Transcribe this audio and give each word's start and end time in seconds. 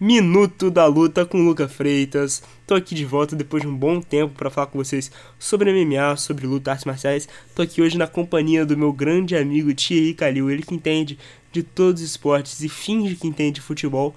Minuto 0.00 0.70
da 0.70 0.86
Luta 0.86 1.26
com 1.26 1.44
Luca 1.44 1.66
Freitas. 1.66 2.40
Tô 2.64 2.76
aqui 2.76 2.94
de 2.94 3.04
volta 3.04 3.34
depois 3.34 3.64
de 3.64 3.68
um 3.68 3.76
bom 3.76 4.00
tempo 4.00 4.32
para 4.32 4.48
falar 4.48 4.68
com 4.68 4.78
vocês 4.78 5.10
sobre 5.40 5.72
MMA, 5.72 6.16
sobre 6.16 6.46
luta, 6.46 6.70
artes 6.70 6.84
marciais. 6.84 7.28
Tô 7.52 7.62
aqui 7.62 7.82
hoje 7.82 7.98
na 7.98 8.06
companhia 8.06 8.64
do 8.64 8.76
meu 8.76 8.92
grande 8.92 9.34
amigo 9.34 9.74
Thierry 9.74 10.14
Calil, 10.14 10.52
ele 10.52 10.62
que 10.62 10.72
entende 10.72 11.18
de 11.50 11.64
todos 11.64 12.00
os 12.00 12.10
esportes 12.10 12.60
e 12.60 12.68
finge 12.68 13.16
que 13.16 13.26
entende 13.26 13.56
de 13.56 13.60
futebol. 13.60 14.14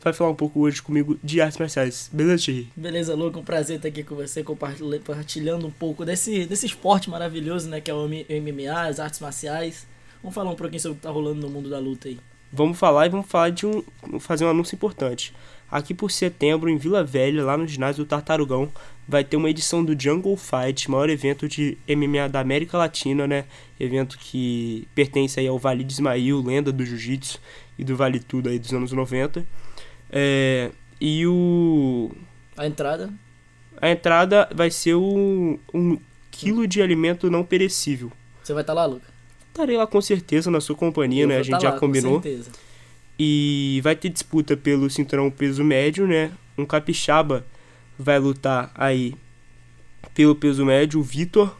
Vai 0.00 0.12
falar 0.12 0.30
um 0.30 0.36
pouco 0.36 0.60
hoje 0.60 0.80
comigo 0.80 1.18
de 1.20 1.40
artes 1.40 1.58
marciais. 1.58 2.08
Beleza, 2.12 2.44
Thierry? 2.44 2.68
Beleza, 2.76 3.16
Luca, 3.16 3.40
um 3.40 3.44
prazer 3.44 3.78
estar 3.78 3.88
aqui 3.88 4.04
com 4.04 4.14
você, 4.14 4.44
compartilhando 4.44 5.66
um 5.66 5.70
pouco 5.72 6.04
desse, 6.04 6.46
desse 6.46 6.66
esporte 6.66 7.10
maravilhoso, 7.10 7.68
né, 7.68 7.80
que 7.80 7.90
é 7.90 7.94
o 7.94 8.06
MMA, 8.06 8.86
as 8.88 9.00
artes 9.00 9.18
marciais. 9.18 9.84
Vamos 10.22 10.32
falar 10.32 10.52
um 10.52 10.54
pouquinho 10.54 10.80
sobre 10.80 10.92
o 10.92 10.96
que 11.00 11.02
tá 11.02 11.10
rolando 11.10 11.40
no 11.40 11.50
mundo 11.50 11.68
da 11.68 11.80
luta 11.80 12.06
aí 12.06 12.20
vamos 12.54 12.78
falar 12.78 13.06
e 13.06 13.08
vamos 13.10 13.26
falar 13.26 13.50
de 13.50 13.66
um 13.66 13.82
fazer 14.20 14.44
um 14.44 14.50
anúncio 14.50 14.74
importante. 14.74 15.34
Aqui 15.70 15.92
por 15.92 16.10
setembro, 16.10 16.70
em 16.70 16.76
Vila 16.76 17.02
Velha, 17.02 17.42
lá 17.42 17.56
no 17.56 17.66
ginásio 17.66 18.04
do 18.04 18.08
Tartarugão, 18.08 18.70
vai 19.08 19.24
ter 19.24 19.36
uma 19.36 19.50
edição 19.50 19.84
do 19.84 20.00
Jungle 20.00 20.36
Fight, 20.36 20.88
maior 20.90 21.10
evento 21.10 21.48
de 21.48 21.76
MMA 21.88 22.28
da 22.28 22.40
América 22.40 22.78
Latina, 22.78 23.26
né? 23.26 23.44
Evento 23.78 24.16
que 24.18 24.86
pertence 24.94 25.40
aí 25.40 25.48
ao 25.48 25.58
Vale 25.58 25.82
de 25.82 25.92
Ismail, 25.92 26.40
lenda 26.42 26.70
do 26.70 26.84
jiu-jitsu 26.84 27.40
e 27.76 27.84
do 27.84 27.96
Vale 27.96 28.20
Tudo 28.20 28.48
aí 28.48 28.58
dos 28.58 28.72
anos 28.72 28.92
90. 28.92 29.44
É, 30.12 30.70
e 31.00 31.26
o... 31.26 32.12
A 32.56 32.66
entrada? 32.66 33.12
A 33.80 33.90
entrada 33.90 34.48
vai 34.54 34.70
ser 34.70 34.94
um, 34.94 35.58
um 35.72 35.98
quilo 36.30 36.68
de 36.68 36.80
alimento 36.80 37.28
não 37.28 37.44
perecível. 37.44 38.12
Você 38.42 38.52
vai 38.52 38.62
estar 38.62 38.74
tá 38.74 38.80
lá, 38.80 38.86
Luca? 38.86 39.13
Estarei 39.54 39.76
lá 39.76 39.86
com 39.86 40.00
certeza 40.00 40.50
na 40.50 40.60
sua 40.60 40.74
companhia, 40.74 41.22
Eu 41.22 41.28
né? 41.28 41.34
A 41.34 41.38
tá 41.38 41.42
gente 41.44 41.62
já 41.62 41.70
lá, 41.70 41.78
combinou. 41.78 42.16
Com 42.16 42.22
certeza. 42.22 42.50
E 43.16 43.80
vai 43.84 43.94
ter 43.94 44.08
disputa 44.08 44.56
pelo 44.56 44.90
cinturão 44.90 45.30
peso 45.30 45.62
médio, 45.62 46.08
né? 46.08 46.32
Um 46.58 46.66
capixaba 46.66 47.46
vai 47.96 48.18
lutar 48.18 48.72
aí 48.74 49.14
pelo 50.12 50.34
peso 50.34 50.64
médio, 50.64 50.98
o 50.98 51.04
Vitor. 51.04 51.56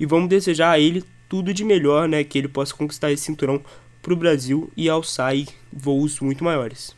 E 0.00 0.06
vamos 0.06 0.30
desejar 0.30 0.70
a 0.70 0.80
ele 0.80 1.04
tudo 1.28 1.52
de 1.52 1.62
melhor, 1.62 2.08
né? 2.08 2.24
Que 2.24 2.38
ele 2.38 2.48
possa 2.48 2.74
conquistar 2.74 3.12
esse 3.12 3.24
cinturão 3.24 3.62
pro 4.00 4.16
Brasil 4.16 4.72
e 4.74 4.88
alçar 4.88 5.28
aí 5.28 5.46
voos 5.70 6.18
muito 6.20 6.42
maiores. 6.42 6.96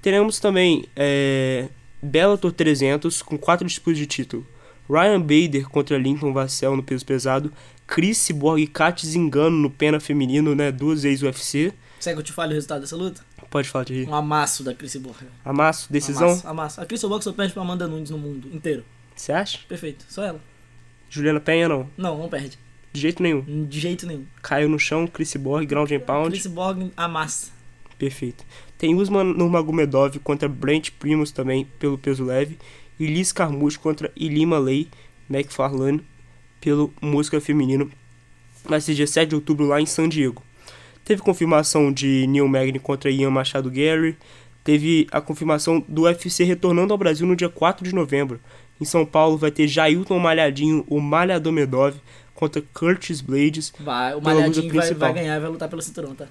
Teremos 0.00 0.38
também 0.38 0.84
é, 0.94 1.66
Bellator 2.00 2.52
300 2.52 3.22
com 3.22 3.36
quatro 3.36 3.66
disputas 3.66 3.98
de 3.98 4.06
título. 4.06 4.46
Ryan 4.88 5.20
Bader 5.20 5.68
contra 5.68 5.96
Lincoln 5.98 6.32
Vassell 6.32 6.76
no 6.76 6.82
peso 6.82 7.04
pesado. 7.04 7.52
Chris 7.86 8.18
Cyborg 8.18 8.62
e 8.62 8.66
Kat 8.66 9.06
Zingano 9.06 9.56
no 9.56 9.70
pena 9.70 10.00
feminino, 10.00 10.54
né? 10.54 10.72
Duas 10.72 11.04
ex-UFC. 11.04 11.72
Quer 12.00 12.12
que 12.12 12.18
eu 12.18 12.22
te 12.22 12.32
fale 12.32 12.52
o 12.52 12.54
resultado 12.54 12.80
dessa 12.80 12.96
luta? 12.96 13.24
Pode 13.50 13.68
falar 13.68 13.84
de 13.84 14.04
Um 14.04 14.14
amasso 14.14 14.64
da 14.64 14.74
Chris 14.74 14.92
Cyborg. 14.92 15.26
Amasso, 15.44 15.92
decisão? 15.92 16.28
Amasso, 16.28 16.48
amasso. 16.48 16.80
A 16.80 16.86
Chris 16.86 17.00
Cyborg 17.00 17.22
só 17.22 17.32
perde 17.32 17.52
pra 17.52 17.62
Amanda 17.62 17.86
Nunes 17.86 18.10
no 18.10 18.18
mundo 18.18 18.48
inteiro. 18.52 18.84
Você 19.14 19.32
acha? 19.32 19.60
Perfeito, 19.68 20.04
só 20.08 20.24
ela. 20.24 20.40
Juliana 21.08 21.40
Penha 21.40 21.68
não? 21.68 21.88
Não, 21.96 22.18
não 22.18 22.28
perde. 22.28 22.58
De 22.92 23.00
jeito 23.00 23.22
nenhum. 23.22 23.66
De 23.66 23.80
jeito 23.80 24.06
nenhum. 24.06 24.24
Caiu 24.42 24.68
no 24.68 24.78
chão, 24.78 25.06
Chris 25.06 25.28
Cyborg, 25.30 25.66
ground 25.66 25.90
and 25.92 26.00
pound. 26.00 26.30
Chris 26.30 26.42
Cyborg 26.42 26.90
amassa. 26.96 27.52
Perfeito. 27.98 28.44
Tem 28.76 28.94
Usman 28.94 29.24
Nurmagomedov 29.24 30.18
contra 30.18 30.48
Brent 30.48 30.90
Primus 30.98 31.30
também 31.30 31.64
pelo 31.78 31.96
peso 31.96 32.24
leve. 32.24 32.58
Liz 32.98 33.32
Carmouche 33.32 33.78
contra 33.78 34.10
Ilima 34.16 34.58
Lay 34.58 34.88
McFarlane 35.30 36.04
pelo 36.60 36.92
música 37.00 37.40
feminino. 37.40 37.90
Vai 38.64 38.80
ser 38.80 38.94
dia 38.94 39.06
7 39.06 39.28
de 39.28 39.34
outubro 39.34 39.66
lá 39.66 39.80
em 39.80 39.86
San 39.86 40.08
Diego. 40.08 40.42
Teve 41.04 41.20
confirmação 41.20 41.92
de 41.92 42.26
Neil 42.26 42.48
Magny 42.48 42.78
contra 42.78 43.10
Ian 43.10 43.30
Machado 43.30 43.70
Gary. 43.70 44.16
Teve 44.62 45.06
a 45.12 45.20
confirmação 45.20 45.84
do 45.86 46.02
UFC 46.02 46.44
retornando 46.44 46.94
ao 46.94 46.98
Brasil 46.98 47.26
no 47.26 47.36
dia 47.36 47.50
4 47.50 47.84
de 47.84 47.94
novembro. 47.94 48.40
Em 48.80 48.84
São 48.84 49.04
Paulo 49.04 49.36
vai 49.36 49.50
ter 49.50 49.68
Jailton 49.68 50.18
Malhadinho, 50.18 50.84
o 50.88 51.00
Malhadomedov, 51.00 51.94
contra 52.34 52.62
Curtis 52.72 53.20
Blades. 53.20 53.72
Vai, 53.78 54.14
o 54.14 54.22
Malhadinho 54.22 54.72
vai, 54.72 54.94
vai 54.94 55.12
ganhar 55.12 55.36
e 55.36 55.40
vai 55.40 55.50
lutar 55.50 55.68
pelo 55.68 55.82
cinturão, 55.82 56.14
tá? 56.14 56.26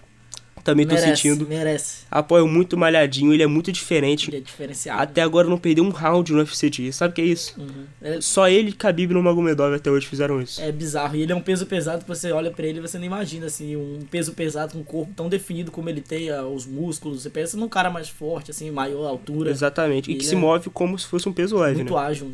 Também 0.63 0.87
tô 0.87 0.95
merece, 0.95 1.21
sentindo. 1.21 1.45
Merece. 1.45 2.05
Apoio 2.09 2.47
muito 2.47 2.77
malhadinho, 2.77 3.33
ele 3.33 3.43
é 3.43 3.47
muito 3.47 3.71
diferente. 3.71 4.29
Ele 4.29 4.37
é 4.37 4.39
diferenciado. 4.39 5.01
Até 5.01 5.21
agora 5.21 5.47
não 5.47 5.57
perdeu 5.57 5.83
um 5.83 5.89
round 5.89 6.31
no 6.31 6.39
UFC 6.39 6.69
de 6.69 6.93
Sabe 6.93 7.11
o 7.11 7.15
que 7.15 7.21
é 7.21 7.25
isso? 7.25 7.59
Uhum. 7.59 7.85
Ele... 8.01 8.21
Só 8.21 8.47
ele 8.47 8.69
e 8.69 8.73
Khabib 8.73 9.13
no 9.13 9.21
Magomedov 9.21 9.73
até 9.75 9.91
hoje 9.91 10.07
fizeram 10.07 10.41
isso. 10.41 10.61
É 10.61 10.71
bizarro. 10.71 11.17
E 11.17 11.21
ele 11.21 11.33
é 11.33 11.35
um 11.35 11.41
peso 11.41 11.65
pesado 11.65 12.03
que 12.03 12.07
você 12.07 12.31
olha 12.31 12.49
para 12.49 12.65
ele 12.65 12.79
e 12.79 12.81
você 12.81 12.97
não 12.97 13.05
imagina, 13.05 13.47
assim, 13.47 13.75
um 13.75 13.99
peso 14.09 14.31
pesado 14.31 14.73
com 14.73 14.79
um 14.79 14.83
corpo 14.83 15.11
tão 15.13 15.27
definido 15.27 15.69
como 15.69 15.89
ele 15.89 15.99
tem, 15.99 16.29
ah, 16.29 16.45
os 16.45 16.65
músculos. 16.65 17.23
Você 17.23 17.29
pensa 17.29 17.57
num 17.57 17.67
cara 17.67 17.89
mais 17.89 18.07
forte, 18.07 18.51
assim, 18.51 18.71
maior 18.71 19.05
altura. 19.05 19.51
Exatamente. 19.51 20.09
E, 20.09 20.15
e 20.15 20.17
que 20.17 20.25
é 20.25 20.29
se 20.29 20.35
move 20.35 20.69
como 20.69 20.97
se 20.97 21.07
fosse 21.07 21.27
um 21.27 21.33
peso 21.33 21.57
leve, 21.57 21.75
muito 21.75 21.93
né? 21.93 21.99
ágil. 21.99 22.31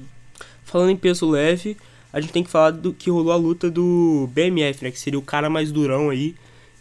Falando 0.64 0.92
em 0.92 0.98
peso 0.98 1.28
leve, 1.28 1.76
a 2.14 2.22
gente 2.22 2.32
tem 2.32 2.44
que 2.44 2.50
falar 2.50 2.72
do 2.72 2.94
que 2.94 3.10
rolou 3.10 3.32
a 3.32 3.36
luta 3.36 3.72
do 3.72 4.30
BMF, 4.32 4.84
né? 4.84 4.92
Que 4.92 5.00
seria 5.00 5.18
o 5.18 5.24
cara 5.24 5.50
mais 5.50 5.72
durão 5.72 6.12
aí, 6.12 6.36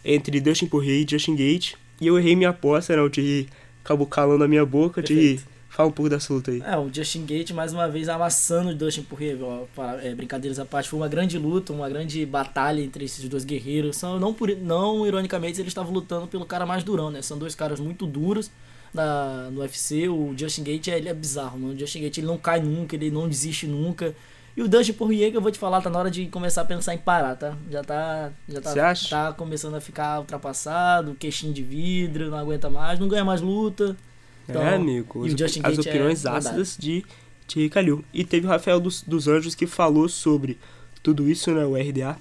entre 0.09 0.41
Dustin 0.41 0.65
Poirier 0.65 1.05
e 1.05 1.07
Justin 1.09 1.35
Gate. 1.35 1.73
E 2.01 2.07
eu 2.07 2.17
errei 2.17 2.35
minha 2.35 2.49
aposta, 2.49 2.95
né? 2.95 3.01
O 3.01 3.09
Thierry 3.09 3.47
acabou 3.83 4.07
calando 4.07 4.43
a 4.43 4.47
minha 4.47 4.65
boca. 4.65 5.03
Thierry, 5.03 5.39
fala 5.69 5.89
um 5.89 5.91
pouco 5.91 6.09
dessa 6.09 6.33
luta 6.33 6.49
aí. 6.49 6.63
É, 6.65 6.75
o 6.77 6.91
Justin 6.91 7.25
Gate 7.25 7.51
mais 7.51 7.73
uma 7.73 7.87
vez 7.87 8.09
amassando 8.09 8.71
o 8.71 8.75
Dustin 8.75 9.03
Poirier. 9.03 9.37
É, 10.01 10.15
brincadeiras 10.15 10.57
à 10.57 10.65
parte, 10.65 10.89
foi 10.89 10.99
uma 10.99 11.07
grande 11.07 11.37
luta, 11.37 11.71
uma 11.71 11.87
grande 11.87 12.25
batalha 12.25 12.81
entre 12.81 13.05
esses 13.05 13.27
dois 13.29 13.45
guerreiros. 13.45 13.97
São, 13.97 14.19
não, 14.19 14.33
por, 14.33 14.49
não 14.57 15.05
ironicamente, 15.05 15.61
eles 15.61 15.69
estavam 15.69 15.93
lutando 15.93 16.27
pelo 16.27 16.45
cara 16.45 16.65
mais 16.65 16.83
durão, 16.83 17.11
né? 17.11 17.21
São 17.21 17.37
dois 17.37 17.53
caras 17.53 17.79
muito 17.79 18.07
duros 18.07 18.49
na, 18.91 19.49
no 19.51 19.61
UFC. 19.61 20.09
O 20.09 20.33
Justin 20.35 20.63
Gate 20.63 20.87
ele 20.87 21.09
é 21.09 21.13
bizarro, 21.13 21.59
mano. 21.59 21.75
O 21.75 21.77
Justin 21.77 22.01
Gate 22.01 22.17
ele 22.17 22.27
não 22.27 22.37
cai 22.37 22.59
nunca, 22.59 22.95
ele 22.95 23.11
não 23.11 23.29
desiste 23.29 23.67
nunca. 23.67 24.15
E 24.59 24.61
o 24.61 24.67
Dustin 24.67 24.91
Poirier, 24.91 25.31
que 25.31 25.37
eu 25.37 25.41
vou 25.41 25.53
te 25.53 25.57
falar, 25.57 25.81
tá 25.81 25.89
na 25.89 25.97
hora 25.97 26.11
de 26.11 26.27
começar 26.27 26.63
a 26.63 26.65
pensar 26.65 26.93
em 26.93 26.97
parar, 26.97 27.33
tá? 27.37 27.55
Já 27.71 27.81
tá. 27.81 28.29
Já 28.45 28.59
tá, 28.59 28.69
Você 28.73 28.79
acha? 28.81 29.09
tá 29.09 29.31
começando 29.31 29.75
a 29.75 29.79
ficar 29.79 30.19
ultrapassado, 30.19 31.15
queixinho 31.15 31.53
de 31.53 31.63
vidro, 31.63 32.29
não 32.29 32.37
aguenta 32.37 32.69
mais, 32.69 32.99
não 32.99 33.07
ganha 33.07 33.23
mais 33.23 33.39
luta. 33.39 33.95
Então, 34.49 34.61
é, 34.61 34.75
amigo. 34.75 35.25
As, 35.25 35.31
é 35.31 35.79
opiniões 35.79 36.23
verdade. 36.23 36.47
ácidas 36.47 36.75
de 36.77 37.05
Thierry 37.47 37.69
Calil. 37.69 38.03
E 38.13 38.25
teve 38.25 38.47
o 38.47 38.49
Rafael 38.49 38.81
dos, 38.81 39.01
dos 39.01 39.29
Anjos 39.29 39.55
que 39.55 39.65
falou 39.65 40.09
sobre 40.09 40.59
tudo 41.01 41.29
isso, 41.29 41.49
né? 41.53 41.63
O 41.63 41.77
RDA. 41.77 42.17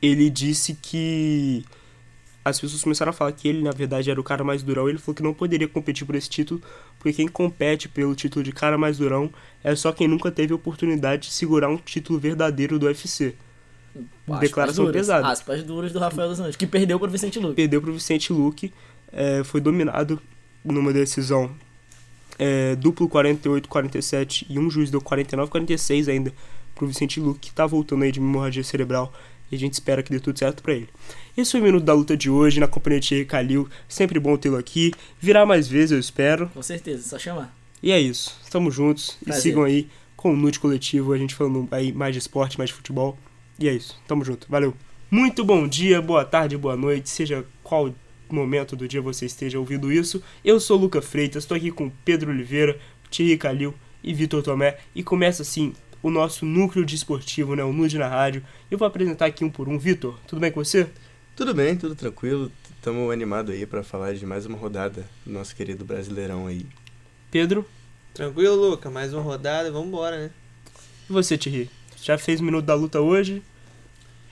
Ele 0.00 0.30
disse 0.30 0.78
que 0.80 1.62
as 2.44 2.60
pessoas 2.60 2.82
começaram 2.82 3.10
a 3.10 3.12
falar 3.12 3.32
que 3.32 3.48
ele, 3.48 3.62
na 3.62 3.70
verdade, 3.70 4.10
era 4.10 4.20
o 4.20 4.24
cara 4.24 4.42
mais 4.42 4.62
durão. 4.62 4.88
Ele 4.88 4.98
falou 4.98 5.14
que 5.14 5.22
não 5.22 5.34
poderia 5.34 5.68
competir 5.68 6.06
por 6.06 6.14
esse 6.14 6.28
título, 6.28 6.62
porque 6.98 7.12
quem 7.12 7.28
compete 7.28 7.88
pelo 7.88 8.14
título 8.14 8.42
de 8.42 8.52
cara 8.52 8.78
mais 8.78 8.98
durão 8.98 9.30
é 9.62 9.74
só 9.74 9.92
quem 9.92 10.08
nunca 10.08 10.30
teve 10.30 10.54
oportunidade 10.54 11.28
de 11.28 11.32
segurar 11.32 11.68
um 11.68 11.76
título 11.76 12.18
verdadeiro 12.18 12.78
do 12.78 12.86
UFC. 12.86 13.34
Aspas 14.26 14.40
Declaração 14.40 14.84
duras, 14.84 15.00
pesada. 15.00 15.28
Aspas 15.28 15.62
duras 15.62 15.92
do 15.92 15.98
Rafael 15.98 16.28
dos 16.28 16.40
Anjos, 16.40 16.56
que 16.56 16.66
perdeu 16.66 16.98
pro 16.98 17.10
Vicente 17.10 17.38
Luque. 17.38 17.54
Perdeu 17.54 17.82
pro 17.82 17.92
Vicente 17.92 18.32
Luque, 18.32 18.72
é, 19.12 19.42
foi 19.42 19.60
dominado 19.60 20.20
numa 20.64 20.92
decisão 20.92 21.50
é, 22.38 22.76
duplo 22.76 23.08
48-47 23.08 24.46
e 24.48 24.58
um 24.58 24.70
juiz 24.70 24.90
deu 24.90 25.00
49-46 25.00 26.08
ainda 26.08 26.32
pro 26.74 26.86
Vicente 26.86 27.18
Luque, 27.18 27.48
que 27.48 27.52
tá 27.52 27.66
voltando 27.66 28.04
aí 28.04 28.12
de 28.12 28.20
hemorragia 28.20 28.62
cerebral 28.62 29.12
e 29.50 29.56
a 29.56 29.58
gente 29.58 29.74
espera 29.74 30.02
que 30.02 30.10
dê 30.10 30.20
tudo 30.20 30.38
certo 30.38 30.62
pra 30.62 30.74
ele. 30.74 30.88
Esse 31.36 31.52
foi 31.52 31.60
o 31.60 31.64
Minuto 31.64 31.84
da 31.84 31.92
Luta 31.92 32.16
de 32.16 32.28
hoje, 32.28 32.60
na 32.60 32.66
companhia 32.66 33.00
de 33.00 33.24
Calil. 33.24 33.68
Sempre 33.88 34.18
bom 34.18 34.36
tê-lo 34.36 34.56
aqui. 34.56 34.92
Virá 35.20 35.46
mais 35.46 35.68
vezes, 35.68 35.92
eu 35.92 35.98
espero. 35.98 36.48
Com 36.48 36.62
certeza, 36.62 37.08
só 37.08 37.18
chamar. 37.18 37.56
E 37.82 37.92
é 37.92 38.00
isso. 38.00 38.38
Estamos 38.42 38.74
juntos. 38.74 39.16
E 39.22 39.26
Prazer. 39.26 39.42
sigam 39.42 39.64
aí 39.64 39.88
com 40.16 40.32
o 40.32 40.36
Nute 40.36 40.58
Coletivo, 40.58 41.12
a 41.12 41.18
gente 41.18 41.34
falando 41.34 41.68
aí 41.70 41.92
mais 41.92 42.12
de 42.12 42.18
esporte, 42.18 42.58
mais 42.58 42.70
de 42.70 42.74
futebol. 42.74 43.16
E 43.58 43.68
é 43.68 43.72
isso. 43.72 44.00
Tamo 44.06 44.24
junto. 44.24 44.46
Valeu. 44.50 44.74
Muito 45.10 45.44
bom 45.44 45.66
dia, 45.66 46.02
boa 46.02 46.24
tarde, 46.24 46.56
boa 46.56 46.76
noite, 46.76 47.08
seja 47.08 47.46
qual 47.62 47.94
momento 48.34 48.76
do 48.76 48.86
dia 48.86 49.00
você 49.00 49.26
esteja 49.26 49.58
ouvindo 49.58 49.92
isso. 49.92 50.22
Eu 50.44 50.60
sou 50.60 50.76
o 50.76 50.80
Luca 50.80 51.00
Freitas, 51.00 51.44
estou 51.44 51.56
aqui 51.56 51.70
com 51.70 51.90
Pedro 52.04 52.30
Oliveira, 52.30 52.78
Thierry 53.10 53.38
Calil 53.38 53.74
e 54.02 54.12
Vitor 54.12 54.42
Tomé. 54.42 54.78
E 54.94 55.02
começa 55.02 55.42
assim 55.42 55.72
o 56.08 56.10
nosso 56.10 56.44
núcleo 56.44 56.84
de 56.84 56.96
esportivo, 56.96 57.54
né? 57.54 57.62
O 57.62 57.72
Nude 57.72 57.98
na 57.98 58.08
Rádio. 58.08 58.42
Eu 58.70 58.76
vou 58.76 58.88
apresentar 58.88 59.26
aqui 59.26 59.44
um 59.44 59.50
por 59.50 59.68
um. 59.68 59.78
Vitor, 59.78 60.18
tudo 60.26 60.40
bem 60.40 60.50
com 60.50 60.62
você? 60.62 60.88
Tudo 61.36 61.54
bem, 61.54 61.76
tudo 61.76 61.94
tranquilo. 61.94 62.50
Estamos 62.76 63.12
animados 63.12 63.54
aí 63.54 63.64
para 63.66 63.82
falar 63.82 64.14
de 64.14 64.26
mais 64.26 64.46
uma 64.46 64.58
rodada 64.58 65.04
do 65.24 65.32
nosso 65.32 65.54
querido 65.54 65.84
Brasileirão 65.84 66.46
aí. 66.46 66.66
Pedro, 67.30 67.66
Tranquilo, 68.18 68.56
Luca? 68.56 68.90
Mais 68.90 69.14
uma 69.14 69.22
rodada, 69.22 69.70
vamos 69.70 69.86
embora, 69.86 70.18
né? 70.18 70.30
e 71.08 71.12
você, 71.12 71.38
Thierry? 71.38 71.70
Já 72.02 72.18
fez 72.18 72.40
o 72.40 72.44
Minuto 72.44 72.64
da 72.64 72.74
Luta 72.74 73.00
hoje? 73.00 73.40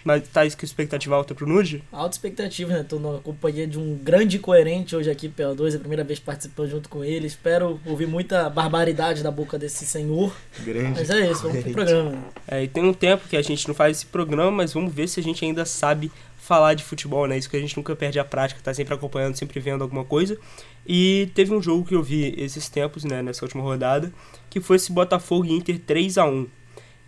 Mas 0.06 0.23
tá 0.29 0.49
com 0.49 0.64
expectativa 0.64 1.17
alta 1.17 1.35
pro 1.35 1.49
Nude? 1.49 1.82
Alta 1.91 2.14
expectativa, 2.14 2.73
né? 2.73 2.87
Tô 2.88 3.00
na 3.00 3.19
companhia 3.19 3.67
de 3.67 3.76
um 3.76 3.97
grande 3.97 4.38
coerente 4.38 4.94
hoje 4.94 5.11
aqui 5.11 5.29
pela 5.29 5.53
2, 5.53 5.75
é 5.75 5.76
a 5.79 5.81
primeira 5.81 6.05
vez 6.05 6.20
participando 6.20 6.70
junto 6.70 6.88
com 6.88 7.03
ele. 7.03 7.26
Espero 7.26 7.81
ouvir 7.85 8.06
muita 8.06 8.49
barbaridade 8.49 9.20
da 9.20 9.32
boca 9.32 9.58
desse 9.58 9.85
senhor. 9.85 10.32
Grande. 10.61 11.00
Mas 11.00 11.11
é 11.11 11.29
isso, 11.29 11.43
vamos 11.43 11.61
pro 11.61 11.73
programa. 11.73 12.11
né? 12.11 12.23
É, 12.47 12.62
e 12.62 12.69
tem 12.69 12.85
um 12.85 12.94
tempo 12.94 13.26
que 13.29 13.37
a 13.37 13.43
gente 13.43 13.67
não 13.67 13.75
faz 13.75 13.97
esse 13.97 14.06
programa, 14.06 14.53
mas 14.53 14.73
vamos 14.73 14.94
ver 14.94 15.08
se 15.08 15.19
a 15.19 15.23
gente 15.25 15.44
ainda 15.44 15.64
sabe 15.64 16.12
falar 16.38 16.75
de 16.75 16.85
futebol, 16.85 17.26
né? 17.26 17.37
Isso 17.37 17.50
que 17.50 17.56
a 17.56 17.61
gente 17.61 17.76
nunca 17.76 17.97
perde 17.97 18.20
a 18.20 18.25
prática, 18.25 18.61
tá 18.62 18.73
sempre 18.73 18.94
acompanhando, 18.94 19.35
sempre 19.35 19.59
vendo 19.59 19.82
alguma 19.82 20.05
coisa. 20.05 20.38
E 20.87 21.32
teve 21.35 21.52
um 21.52 21.61
jogo 21.61 21.85
que 21.85 21.97
eu 21.97 22.02
vi 22.05 22.32
esses 22.38 22.69
tempos, 22.69 23.02
né, 23.02 23.25
nessa 23.25 23.44
última 23.44 23.61
rodada, 23.64 24.12
que 24.49 24.61
foi 24.61 24.76
esse 24.76 24.93
Botafogo 24.93 25.47
Inter 25.47 25.81
3 25.81 26.17
a 26.17 26.26
1 26.26 26.47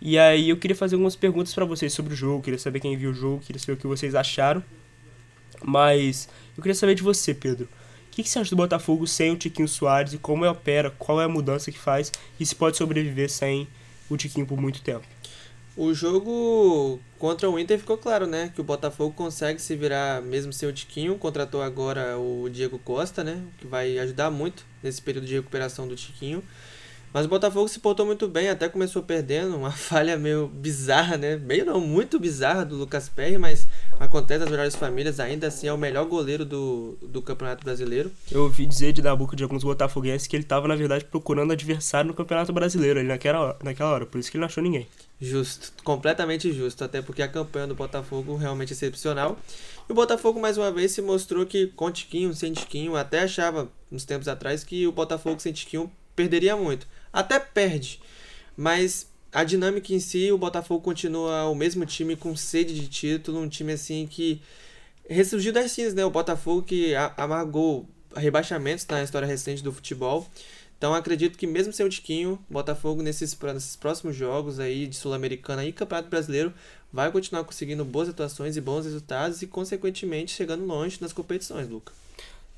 E 0.01 0.17
aí 0.17 0.49
eu 0.49 0.57
queria 0.57 0.75
fazer 0.75 0.95
algumas 0.95 1.15
perguntas 1.15 1.53
pra 1.53 1.65
vocês 1.65 1.91
sobre 1.93 2.13
o 2.13 2.15
jogo, 2.15 2.43
queria 2.43 2.59
saber 2.59 2.79
quem 2.79 2.95
viu 2.97 3.11
o 3.11 3.13
jogo, 3.13 3.43
queria 3.43 3.59
saber 3.59 3.73
o 3.73 3.77
que 3.77 3.87
vocês 3.87 4.15
acharam. 4.15 4.63
Mas 5.61 6.29
eu 6.55 6.63
queria 6.63 6.75
saber 6.75 6.95
de 6.95 7.03
você, 7.03 7.33
Pedro. 7.33 7.65
O 7.65 8.11
que, 8.11 8.23
que 8.23 8.29
você 8.29 8.39
acha 8.39 8.49
do 8.49 8.55
Botafogo 8.55 9.05
sem 9.05 9.31
o 9.31 9.37
Tiquinho 9.37 9.67
Soares 9.67 10.13
e 10.13 10.17
como 10.17 10.43
ele 10.45 10.51
opera, 10.51 10.89
qual 10.91 11.21
é 11.21 11.25
a 11.25 11.29
mudança 11.29 11.71
que 11.71 11.77
faz 11.77 12.11
e 12.39 12.45
se 12.45 12.55
pode 12.55 12.77
sobreviver 12.77 13.29
sem 13.29 13.67
o 14.09 14.17
Tiquinho 14.17 14.45
por 14.45 14.59
muito 14.59 14.81
tempo? 14.81 15.05
O 15.77 15.93
jogo 15.93 16.99
contra 17.17 17.49
o 17.49 17.57
Inter 17.57 17.79
ficou 17.79 17.97
claro, 17.97 18.27
né? 18.27 18.51
Que 18.53 18.59
o 18.59 18.63
Botafogo 18.63 19.13
consegue 19.13 19.61
se 19.61 19.75
virar 19.75 20.21
mesmo 20.21 20.51
sem 20.51 20.67
o 20.67 20.73
Tiquinho. 20.73 21.15
Contratou 21.15 21.61
agora 21.61 22.17
o 22.17 22.49
Diego 22.49 22.77
Costa, 22.79 23.23
né? 23.23 23.41
Que 23.57 23.65
vai 23.65 23.97
ajudar 23.99 24.29
muito 24.29 24.65
nesse 24.83 25.01
período 25.01 25.25
de 25.25 25.35
recuperação 25.35 25.87
do 25.87 25.95
Tiquinho. 25.95 26.43
Mas 27.11 27.25
o 27.25 27.29
Botafogo 27.29 27.67
se 27.67 27.79
portou 27.79 28.05
muito 28.05 28.27
bem, 28.27 28.49
até 28.49 28.69
começou 28.69 29.01
perdendo. 29.01 29.55
Uma 29.55 29.71
falha 29.73 30.17
meio 30.17 30.47
bizarra, 30.47 31.17
né? 31.17 31.35
Meio 31.37 31.65
não, 31.65 31.81
muito 31.81 32.19
bizarra 32.19 32.63
do 32.63 32.75
Lucas 32.75 33.09
Perry, 33.09 33.37
mas 33.37 33.67
acontece 33.99 34.41
nas 34.41 34.49
melhores 34.49 34.75
famílias. 34.75 35.19
Ainda 35.19 35.47
assim 35.47 35.67
é 35.67 35.73
o 35.73 35.77
melhor 35.77 36.05
goleiro 36.05 36.45
do, 36.45 36.97
do 37.01 37.21
Campeonato 37.21 37.63
Brasileiro. 37.63 38.11
Eu 38.31 38.43
ouvi 38.43 38.65
dizer 38.65 38.93
de 38.93 39.01
da 39.01 39.15
boca 39.15 39.35
de 39.35 39.43
alguns 39.43 39.63
botafoguenses 39.63 40.27
que 40.27 40.35
ele 40.35 40.43
tava, 40.43 40.67
na 40.67 40.75
verdade, 40.75 41.05
procurando 41.05 41.51
adversário 41.51 42.07
no 42.07 42.13
Campeonato 42.13 42.53
Brasileiro 42.53 42.99
ali 42.99 43.07
naquela 43.07 43.39
hora, 43.39 43.57
naquela 43.63 43.91
hora, 43.91 44.05
por 44.05 44.19
isso 44.19 44.29
que 44.29 44.37
ele 44.37 44.41
não 44.41 44.47
achou 44.47 44.63
ninguém. 44.63 44.87
Justo, 45.19 45.73
completamente 45.83 46.53
justo, 46.53 46.83
até 46.83 47.01
porque 47.01 47.21
a 47.21 47.27
campanha 47.27 47.67
do 47.67 47.75
Botafogo 47.75 48.37
realmente 48.37 48.71
é 48.71 48.73
excepcional. 48.73 49.37
E 49.87 49.91
o 49.91 49.95
Botafogo 49.95 50.39
mais 50.39 50.57
uma 50.57 50.71
vez 50.71 50.91
se 50.91 51.01
mostrou 51.01 51.45
que 51.45 51.67
com 51.67 51.91
Tiquinho, 51.91 52.33
sem 52.33 52.53
Tiquinho, 52.53 52.95
até 52.95 53.23
achava 53.23 53.67
uns 53.91 54.05
tempos 54.05 54.27
atrás 54.27 54.63
que 54.63 54.87
o 54.87 54.91
Botafogo 54.91 55.39
sem 55.39 55.51
Tiquinho 55.51 55.91
perderia 56.15 56.55
muito. 56.55 56.87
Até 57.11 57.39
perde, 57.39 57.99
mas 58.55 59.07
a 59.31 59.43
dinâmica 59.43 59.93
em 59.93 59.99
si, 59.99 60.31
o 60.31 60.37
Botafogo 60.37 60.81
continua 60.81 61.45
o 61.49 61.55
mesmo 61.55 61.85
time 61.85 62.15
com 62.15 62.35
sede 62.35 62.73
de 62.73 62.87
título, 62.87 63.39
um 63.39 63.49
time 63.49 63.73
assim 63.73 64.07
que 64.07 64.41
ressurgiu 65.07 65.53
das 65.53 65.71
cinzas, 65.71 65.93
né? 65.93 66.05
O 66.05 66.09
Botafogo 66.09 66.63
que 66.63 66.93
amargou 67.17 67.87
rebaixamentos 68.15 68.85
na 68.87 69.03
história 69.03 69.27
recente 69.27 69.63
do 69.63 69.71
futebol. 69.71 70.27
Então 70.77 70.93
acredito 70.93 71.37
que 71.37 71.45
mesmo 71.45 71.73
sem 71.73 71.85
o 71.85 71.89
Tiquinho, 71.89 72.39
Botafogo 72.49 73.01
nesses, 73.01 73.37
nesses 73.53 73.75
próximos 73.75 74.15
jogos 74.15 74.59
aí 74.59 74.87
de 74.87 74.95
Sul-Americana 74.95 75.65
e 75.65 75.73
Campeonato 75.73 76.09
Brasileiro 76.09 76.53
vai 76.91 77.11
continuar 77.11 77.43
conseguindo 77.43 77.83
boas 77.83 78.07
atuações 78.07 78.55
e 78.55 78.61
bons 78.61 78.85
resultados 78.85 79.41
e 79.41 79.47
consequentemente 79.47 80.33
chegando 80.33 80.65
longe 80.65 80.97
nas 81.01 81.11
competições, 81.11 81.67
Luca. 81.67 81.91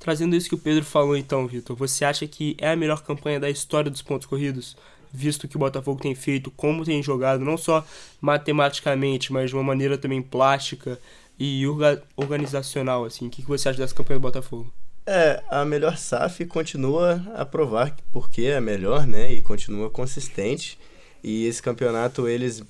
Trazendo 0.02 0.34
isso 0.34 0.48
que 0.48 0.54
o 0.56 0.58
Pedro 0.58 0.84
falou 0.84 1.16
então, 1.16 1.46
Vitor, 1.46 1.76
você 1.76 2.04
acha 2.04 2.26
que 2.26 2.56
é 2.58 2.72
a 2.72 2.74
melhor 2.76 3.02
campanha 3.04 3.38
da 3.38 3.48
história 3.48 3.88
dos 3.88 4.02
pontos 4.02 4.26
corridos? 4.26 4.76
Visto 5.12 5.46
que 5.46 5.54
o 5.54 5.60
Botafogo 5.60 6.02
tem 6.02 6.12
feito, 6.12 6.50
como 6.50 6.84
tem 6.84 7.00
jogado, 7.00 7.44
não 7.44 7.56
só 7.56 7.86
matematicamente, 8.20 9.32
mas 9.32 9.50
de 9.50 9.56
uma 9.56 9.62
maneira 9.62 9.96
também 9.96 10.20
plástica 10.20 10.98
e 11.38 11.64
orga- 11.68 12.02
organizacional, 12.16 13.04
assim. 13.04 13.28
O 13.28 13.30
que 13.30 13.42
você 13.42 13.68
acha 13.68 13.78
dessa 13.78 13.94
campanha 13.94 14.18
do 14.18 14.22
Botafogo? 14.22 14.72
É, 15.06 15.40
a 15.48 15.64
melhor 15.64 15.96
SAF 15.96 16.46
continua 16.46 17.22
a 17.36 17.44
provar 17.44 17.90
que- 17.90 18.02
porque 18.12 18.42
é 18.42 18.60
melhor, 18.60 19.06
né? 19.06 19.32
E 19.32 19.40
continua 19.40 19.88
consistente. 19.88 20.78
E 21.22 21.46
esse 21.46 21.62
campeonato 21.62 22.26
eles 22.26 22.62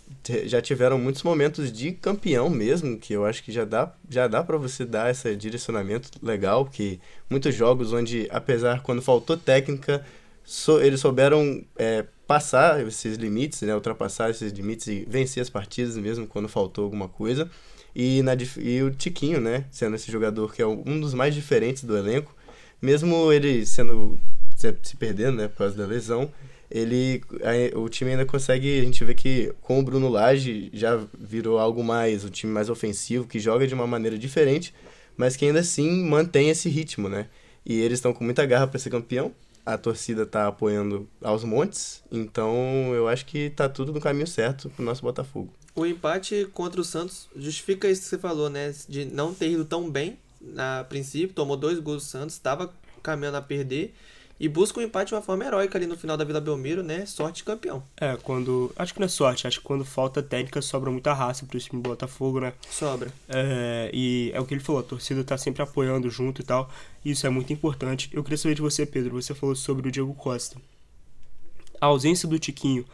já 0.44 0.60
tiveram 0.60 0.99
muitos 0.99 1.22
momentos 1.22 1.72
de 1.72 1.93
campeão 1.93 2.50
mesmo, 2.50 2.99
que 2.99 3.12
eu 3.12 3.25
acho 3.25 3.43
que 3.43 3.50
já 3.50 3.64
dá, 3.64 3.93
já 4.08 4.28
dá 4.28 4.44
para 4.44 4.56
você 4.58 4.84
dar 4.84 5.10
esse 5.10 5.34
direcionamento 5.34 6.10
legal, 6.22 6.66
que 6.66 7.00
muitos 7.31 7.54
jogos 7.54 7.93
onde, 7.93 8.28
apesar 8.31 8.82
quando 8.82 9.00
faltou 9.00 9.37
técnica, 9.37 10.04
so- 10.44 10.81
eles 10.81 11.00
souberam 11.00 11.64
é, 11.76 12.04
passar 12.26 12.87
esses 12.87 13.16
limites, 13.16 13.62
né? 13.62 13.75
Ultrapassar 13.75 14.31
esses 14.31 14.52
limites 14.52 14.87
e 14.87 15.06
vencer 15.08 15.43
as 15.43 15.50
partidas 15.50 15.96
mesmo 15.96 16.26
quando 16.26 16.49
faltou 16.49 16.84
alguma 16.84 17.08
coisa. 17.08 17.50
E, 17.94 18.22
na, 18.22 18.32
e 18.58 18.82
o 18.82 18.90
Tiquinho, 18.90 19.40
né? 19.40 19.64
Sendo 19.70 19.96
esse 19.96 20.10
jogador 20.10 20.52
que 20.54 20.62
é 20.62 20.66
um 20.66 21.00
dos 21.00 21.14
mais 21.14 21.34
diferentes 21.34 21.84
do 21.84 21.96
elenco, 21.96 22.34
mesmo 22.81 23.32
ele 23.32 23.64
sendo 23.66 24.19
se, 24.56 24.75
se 24.82 24.96
perdendo, 24.96 25.37
né, 25.38 25.49
por 25.49 25.58
causa 25.58 25.76
da 25.76 25.87
lesão, 25.87 26.31
ele 26.74 27.22
a- 27.42 27.78
o 27.78 27.88
time 27.88 28.12
ainda 28.12 28.24
consegue, 28.24 28.80
a 28.80 28.84
gente 28.84 29.04
vê 29.04 29.14
que 29.14 29.52
com 29.60 29.78
o 29.78 29.82
Bruno 29.82 30.08
Lage 30.08 30.70
já 30.72 31.00
virou 31.19 31.58
algo 31.58 31.84
mais, 31.84 32.24
o 32.24 32.30
time 32.30 32.52
mais 32.52 32.69
ofensivo, 32.70 33.26
que 33.26 33.38
joga 33.38 33.66
de 33.66 33.74
uma 33.74 33.86
maneira 33.86 34.16
diferente, 34.19 34.72
mas 35.16 35.36
que 35.36 35.44
ainda 35.44 35.60
assim 35.60 36.04
mantém 36.04 36.48
esse 36.48 36.69
ritmo, 36.69 37.08
né? 37.08 37.28
E 37.64 37.78
eles 37.80 37.98
estão 37.98 38.12
com 38.12 38.24
muita 38.24 38.44
garra 38.46 38.66
para 38.66 38.78
ser 38.78 38.90
campeão. 38.90 39.32
A 39.64 39.78
torcida 39.78 40.26
tá 40.26 40.48
apoiando 40.48 41.08
aos 41.22 41.44
montes, 41.44 42.02
então 42.10 42.92
eu 42.94 43.06
acho 43.06 43.25
que 43.26 43.50
tá 43.50 43.68
tudo 43.68 43.92
no 43.92 44.00
caminho 44.00 44.26
certo 44.26 44.68
pro 44.70 44.84
nosso 44.84 45.02
Botafogo. 45.02 45.52
O 45.75 45.86
empate 45.86 46.48
contra 46.52 46.80
o 46.80 46.84
Santos 46.84 47.28
justifica 47.36 47.88
isso 47.88 48.02
que 48.02 48.08
você 48.08 48.18
falou, 48.18 48.50
né? 48.50 48.75
De 48.88 49.04
não 49.04 49.32
ter 49.32 49.50
ido 49.50 49.64
tão 49.64 49.88
bem 49.88 50.18
a 50.58 50.84
princípio, 50.88 51.32
tomou 51.34 51.56
dois 51.56 51.78
gols 51.78 52.02
do 52.02 52.08
Santos, 52.08 52.34
estava 52.34 52.72
caminhando 53.04 53.36
a 53.36 53.42
perder 53.42 53.94
e 54.38 54.49
busca 54.49 54.81
um 54.81 54.82
empate 54.82 55.08
de 55.08 55.14
uma 55.14 55.23
forma 55.23 55.44
heróica 55.44 55.79
ali 55.79 55.87
no 55.87 55.96
final 55.96 56.17
da 56.17 56.25
Vila 56.25 56.40
Belmiro, 56.40 56.82
né? 56.82 57.06
Sorte 57.06 57.44
campeão. 57.44 57.82
É, 57.96 58.17
quando. 58.17 58.73
Acho 58.76 58.93
que 58.93 59.00
não 59.00 59.06
é 59.06 59.08
sorte, 59.08 59.46
acho 59.46 59.61
que 59.61 59.64
quando 59.64 59.84
falta 59.84 60.23
técnica 60.23 60.61
sobra 60.61 60.90
muita 60.90 61.12
raça 61.12 61.46
pro 61.46 61.58
time 61.58 61.81
do 61.82 61.88
Botafogo, 61.88 62.40
né? 62.40 62.52
Sobra. 62.70 63.12
É, 63.29 63.90
e 63.93 64.31
é 64.34 64.40
o 64.40 64.44
que 64.44 64.55
ele 64.55 64.61
falou, 64.61 64.81
a 64.81 64.84
torcida 64.84 65.23
tá 65.23 65.38
sempre 65.38 65.62
apoiando 65.62 66.11
junto 66.11 66.43
e 66.43 66.44
tal. 66.44 66.70
E 67.05 67.11
isso 67.12 67.26
é 67.26 67.31
muito 67.31 67.52
importante. 67.52 68.11
Eu 68.12 68.23
queria 68.23 68.38
saber 68.38 68.55
de 68.55 68.62
você, 68.62 68.84
Pedro. 68.84 69.20
Você 69.20 69.34
falou 69.34 69.55
sobre 69.55 69.88
o 69.88 69.93
Diego 69.93 70.14
Costa. 70.14 70.56
A 71.81 71.87
ausência 71.87 72.28
do 72.28 72.38
Tiquinho 72.38 72.85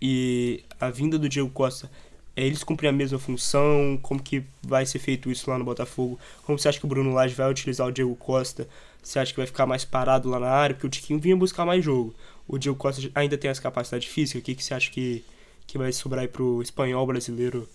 e 0.00 0.64
a 0.80 0.90
vinda 0.90 1.16
do 1.16 1.28
Diego 1.28 1.48
Costa, 1.48 1.88
é, 2.34 2.44
eles 2.44 2.64
cumprem 2.64 2.88
a 2.88 2.92
mesma 2.92 3.18
função? 3.18 3.98
Como 4.02 4.20
que 4.20 4.42
vai 4.62 4.84
ser 4.84 4.98
feito 4.98 5.30
isso 5.30 5.48
lá 5.48 5.58
no 5.58 5.64
Botafogo? 5.64 6.18
Como 6.44 6.58
você 6.58 6.68
acha 6.68 6.78
que 6.78 6.84
o 6.84 6.88
Bruno 6.88 7.12
Lage 7.12 7.34
vai 7.34 7.48
utilizar 7.48 7.86
o 7.86 7.92
Diego 7.92 8.16
Costa? 8.16 8.68
Você 9.02 9.18
acha 9.18 9.32
que 9.32 9.38
vai 9.38 9.46
ficar 9.46 9.66
mais 9.66 9.84
parado 9.84 10.28
lá 10.28 10.38
na 10.38 10.48
área? 10.48 10.74
Porque 10.74 10.86
o 10.86 10.90
Tiquinho 10.90 11.18
vinha 11.18 11.36
buscar 11.36 11.66
mais 11.66 11.84
jogo. 11.84 12.14
O 12.46 12.56
Diego 12.56 12.78
Costa 12.78 13.02
ainda 13.14 13.36
tem 13.36 13.50
essa 13.50 13.60
capacidade 13.60 14.08
física? 14.08 14.38
O 14.38 14.42
que, 14.42 14.54
que 14.54 14.62
você 14.62 14.74
acha 14.74 14.90
que, 14.90 15.24
que 15.66 15.76
vai 15.76 15.92
sobrar 15.92 16.22
aí 16.22 16.28
pro 16.28 16.62
espanhol 16.62 17.06
brasileiro 17.06 17.68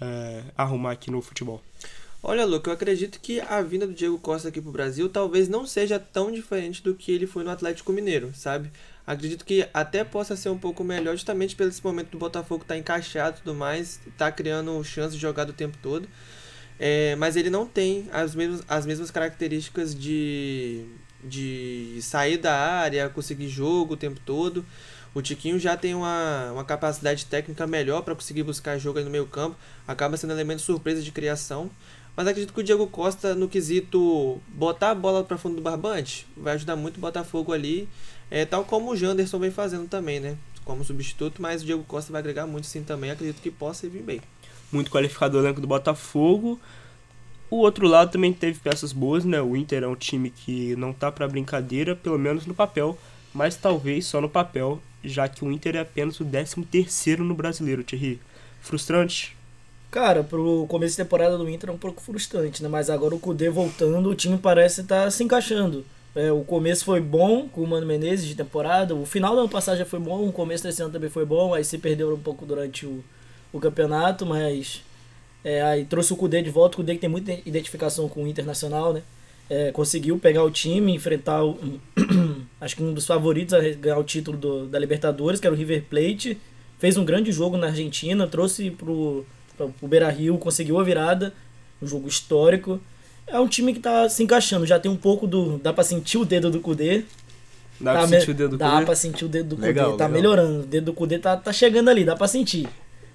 é, 0.00 0.42
arrumar 0.56 0.92
aqui 0.92 1.10
no 1.10 1.22
futebol? 1.22 1.62
Olha, 2.24 2.44
Luca, 2.44 2.70
eu 2.70 2.74
acredito 2.74 3.20
que 3.20 3.40
a 3.40 3.60
vinda 3.62 3.84
do 3.86 3.92
Diego 3.92 4.16
Costa 4.16 4.48
aqui 4.48 4.60
pro 4.60 4.70
Brasil 4.70 5.08
talvez 5.08 5.48
não 5.48 5.66
seja 5.66 5.98
tão 5.98 6.30
diferente 6.30 6.80
do 6.80 6.94
que 6.94 7.10
ele 7.10 7.26
foi 7.26 7.42
no 7.42 7.50
Atlético 7.50 7.92
Mineiro, 7.92 8.30
sabe? 8.32 8.70
Acredito 9.04 9.44
que 9.44 9.68
até 9.74 10.04
possa 10.04 10.36
ser 10.36 10.48
um 10.48 10.58
pouco 10.58 10.84
melhor, 10.84 11.14
justamente 11.16 11.56
pelo 11.56 11.70
esse 11.70 11.82
momento 11.84 12.10
do 12.10 12.18
Botafogo 12.18 12.64
tá 12.64 12.76
encaixado 12.76 13.38
e 13.38 13.42
tudo 13.42 13.56
mais, 13.56 14.00
tá 14.16 14.30
criando 14.30 14.82
chance 14.84 15.16
de 15.16 15.20
jogar 15.20 15.48
o 15.50 15.52
tempo 15.52 15.76
todo. 15.82 16.08
É, 16.84 17.14
mas 17.14 17.36
ele 17.36 17.48
não 17.48 17.64
tem 17.64 18.08
as 18.10 18.34
mesmas, 18.34 18.64
as 18.66 18.84
mesmas 18.84 19.08
características 19.08 19.94
de, 19.94 20.84
de 21.22 21.96
sair 22.02 22.36
da 22.36 22.52
área, 22.52 23.08
conseguir 23.08 23.46
jogo 23.46 23.94
o 23.94 23.96
tempo 23.96 24.18
todo. 24.26 24.66
O 25.14 25.22
Tiquinho 25.22 25.60
já 25.60 25.76
tem 25.76 25.94
uma, 25.94 26.50
uma 26.50 26.64
capacidade 26.64 27.26
técnica 27.26 27.68
melhor 27.68 28.02
para 28.02 28.16
conseguir 28.16 28.42
buscar 28.42 28.78
jogo 28.78 28.98
no 28.98 29.10
meio 29.10 29.26
campo, 29.26 29.56
acaba 29.86 30.16
sendo 30.16 30.32
elemento 30.32 30.60
surpresa 30.60 31.00
de 31.00 31.12
criação. 31.12 31.70
Mas 32.16 32.26
acredito 32.26 32.52
que 32.52 32.58
o 32.58 32.64
Diego 32.64 32.88
Costa, 32.88 33.32
no 33.32 33.48
quesito 33.48 34.40
botar 34.48 34.90
a 34.90 34.94
bola 34.96 35.22
para 35.22 35.38
fundo 35.38 35.54
do 35.54 35.62
barbante, 35.62 36.26
vai 36.36 36.54
ajudar 36.54 36.74
muito 36.74 36.96
o 36.96 37.00
Botafogo 37.00 37.52
ali, 37.52 37.88
é, 38.28 38.44
tal 38.44 38.64
como 38.64 38.90
o 38.90 38.96
Janderson 38.96 39.38
vem 39.38 39.52
fazendo 39.52 39.86
também, 39.88 40.18
né? 40.18 40.36
Como 40.64 40.84
substituto, 40.84 41.40
mas 41.40 41.62
o 41.62 41.64
Diego 41.64 41.84
Costa 41.84 42.10
vai 42.10 42.18
agregar 42.18 42.44
muito 42.44 42.66
sim 42.66 42.82
também, 42.82 43.12
acredito 43.12 43.40
que 43.40 43.52
possa 43.52 43.88
vir 43.88 44.02
bem. 44.02 44.20
Muito 44.72 44.90
qualificado 44.90 45.36
o 45.36 45.40
elenco 45.40 45.60
do 45.60 45.66
Botafogo. 45.66 46.58
O 47.50 47.58
outro 47.58 47.86
lado 47.86 48.10
também 48.10 48.32
teve 48.32 48.58
peças 48.58 48.92
boas, 48.92 49.24
né? 49.24 49.40
O 49.42 49.54
Inter 49.56 49.82
é 49.82 49.86
um 49.86 49.94
time 49.94 50.30
que 50.30 50.74
não 50.76 50.92
tá 50.92 51.12
pra 51.12 51.28
brincadeira, 51.28 51.94
pelo 51.94 52.18
menos 52.18 52.46
no 52.46 52.54
papel, 52.54 52.96
mas 53.34 53.56
talvez 53.56 54.06
só 54.06 54.20
no 54.20 54.28
papel, 54.28 54.80
já 55.04 55.28
que 55.28 55.44
o 55.44 55.52
Inter 55.52 55.76
é 55.76 55.80
apenas 55.80 56.18
o 56.18 56.24
13 56.24 56.64
terceiro 56.64 57.22
no 57.22 57.34
Brasileiro, 57.34 57.84
Thierry. 57.84 58.20
Frustrante? 58.62 59.36
Cara, 59.90 60.24
pro 60.24 60.64
começo 60.68 60.92
de 60.92 61.02
temporada 61.02 61.36
do 61.36 61.46
Inter 61.46 61.68
é 61.68 61.72
um 61.74 61.78
pouco 61.78 62.00
frustrante, 62.00 62.62
né? 62.62 62.68
Mas 62.70 62.88
agora 62.88 63.14
o 63.14 63.18
Kudê 63.18 63.50
voltando, 63.50 64.08
o 64.08 64.14
time 64.14 64.38
parece 64.38 64.80
estar 64.80 65.10
se 65.10 65.22
encaixando. 65.22 65.84
É, 66.14 66.32
o 66.32 66.44
começo 66.44 66.86
foi 66.86 67.00
bom 67.00 67.48
com 67.48 67.62
o 67.62 67.66
Mano 67.66 67.86
Menezes 67.86 68.26
de 68.26 68.34
temporada, 68.34 68.94
o 68.94 69.04
final 69.04 69.34
do 69.34 69.40
ano 69.40 69.48
passado 69.48 69.76
já 69.76 69.84
foi 69.84 69.98
bom, 69.98 70.26
o 70.26 70.32
começo 70.32 70.64
desse 70.64 70.82
ano 70.82 70.92
também 70.92 71.10
foi 71.10 71.26
bom, 71.26 71.52
aí 71.52 71.64
se 71.64 71.76
perdeu 71.76 72.14
um 72.14 72.18
pouco 72.18 72.46
durante 72.46 72.86
o, 72.86 73.04
o 73.52 73.60
campeonato, 73.60 74.24
mas 74.26 74.82
É, 75.44 75.60
aí 75.60 75.84
trouxe 75.84 76.12
o 76.12 76.16
Kudê 76.16 76.40
de 76.40 76.50
volta, 76.50 76.74
o 76.74 76.76
Kudê 76.76 76.94
que 76.94 77.00
tem 77.00 77.10
muita 77.10 77.32
identificação 77.44 78.08
com 78.08 78.22
o 78.22 78.28
Internacional, 78.28 78.92
né? 78.92 79.02
É, 79.50 79.72
conseguiu 79.72 80.16
pegar 80.18 80.44
o 80.44 80.50
time, 80.52 80.94
enfrentar 80.94 81.44
o, 81.44 81.58
acho 82.60 82.76
que 82.76 82.82
um 82.82 82.94
dos 82.94 83.04
favoritos 83.06 83.52
a 83.52 83.60
ganhar 83.60 83.98
o 83.98 84.04
título 84.04 84.36
do- 84.38 84.66
da 84.66 84.78
Libertadores, 84.78 85.40
que 85.40 85.46
era 85.46 85.54
o 85.54 85.58
River 85.58 85.82
Plate. 85.90 86.38
Fez 86.78 86.96
um 86.96 87.04
grande 87.04 87.32
jogo 87.32 87.56
na 87.56 87.66
Argentina, 87.66 88.26
trouxe 88.28 88.70
pro, 88.70 89.24
pro, 89.56 89.68
pro 89.70 89.88
Beira 89.88 90.08
Rio, 90.10 90.38
conseguiu 90.38 90.78
a 90.78 90.84
virada, 90.84 91.32
um 91.82 91.86
jogo 91.88 92.06
histórico. 92.08 92.80
É 93.26 93.38
um 93.40 93.48
time 93.48 93.72
que 93.74 93.80
tá 93.80 94.08
se 94.08 94.22
encaixando, 94.22 94.64
já 94.64 94.78
tem 94.78 94.90
um 94.90 94.96
pouco 94.96 95.26
do. 95.26 95.58
dá 95.58 95.72
pra 95.72 95.82
sentir 95.84 96.18
o 96.18 96.24
dedo 96.24 96.50
do 96.50 96.60
Kudê. 96.60 97.02
Dá 97.80 97.94
tá 97.94 97.98
pra 97.98 98.08
sentir 98.08 98.30
o 98.30 98.34
dedo 98.34 98.50
do 98.50 98.58
Dá 98.58 98.70
Kudê? 98.74 98.84
pra 98.84 98.94
sentir 98.94 99.24
o 99.24 99.28
dedo 99.28 99.56
do 99.56 99.60
Legal, 99.60 99.86
Kudê, 99.92 99.98
tá 99.98 100.06
legal. 100.06 100.20
melhorando. 100.22 100.60
O 100.62 100.66
dedo 100.66 100.84
do 100.86 100.92
Kudê 100.92 101.18
tá, 101.18 101.36
tá 101.36 101.52
chegando 101.52 101.88
ali, 101.90 102.04
dá 102.04 102.14
pra 102.14 102.28
sentir. 102.28 102.68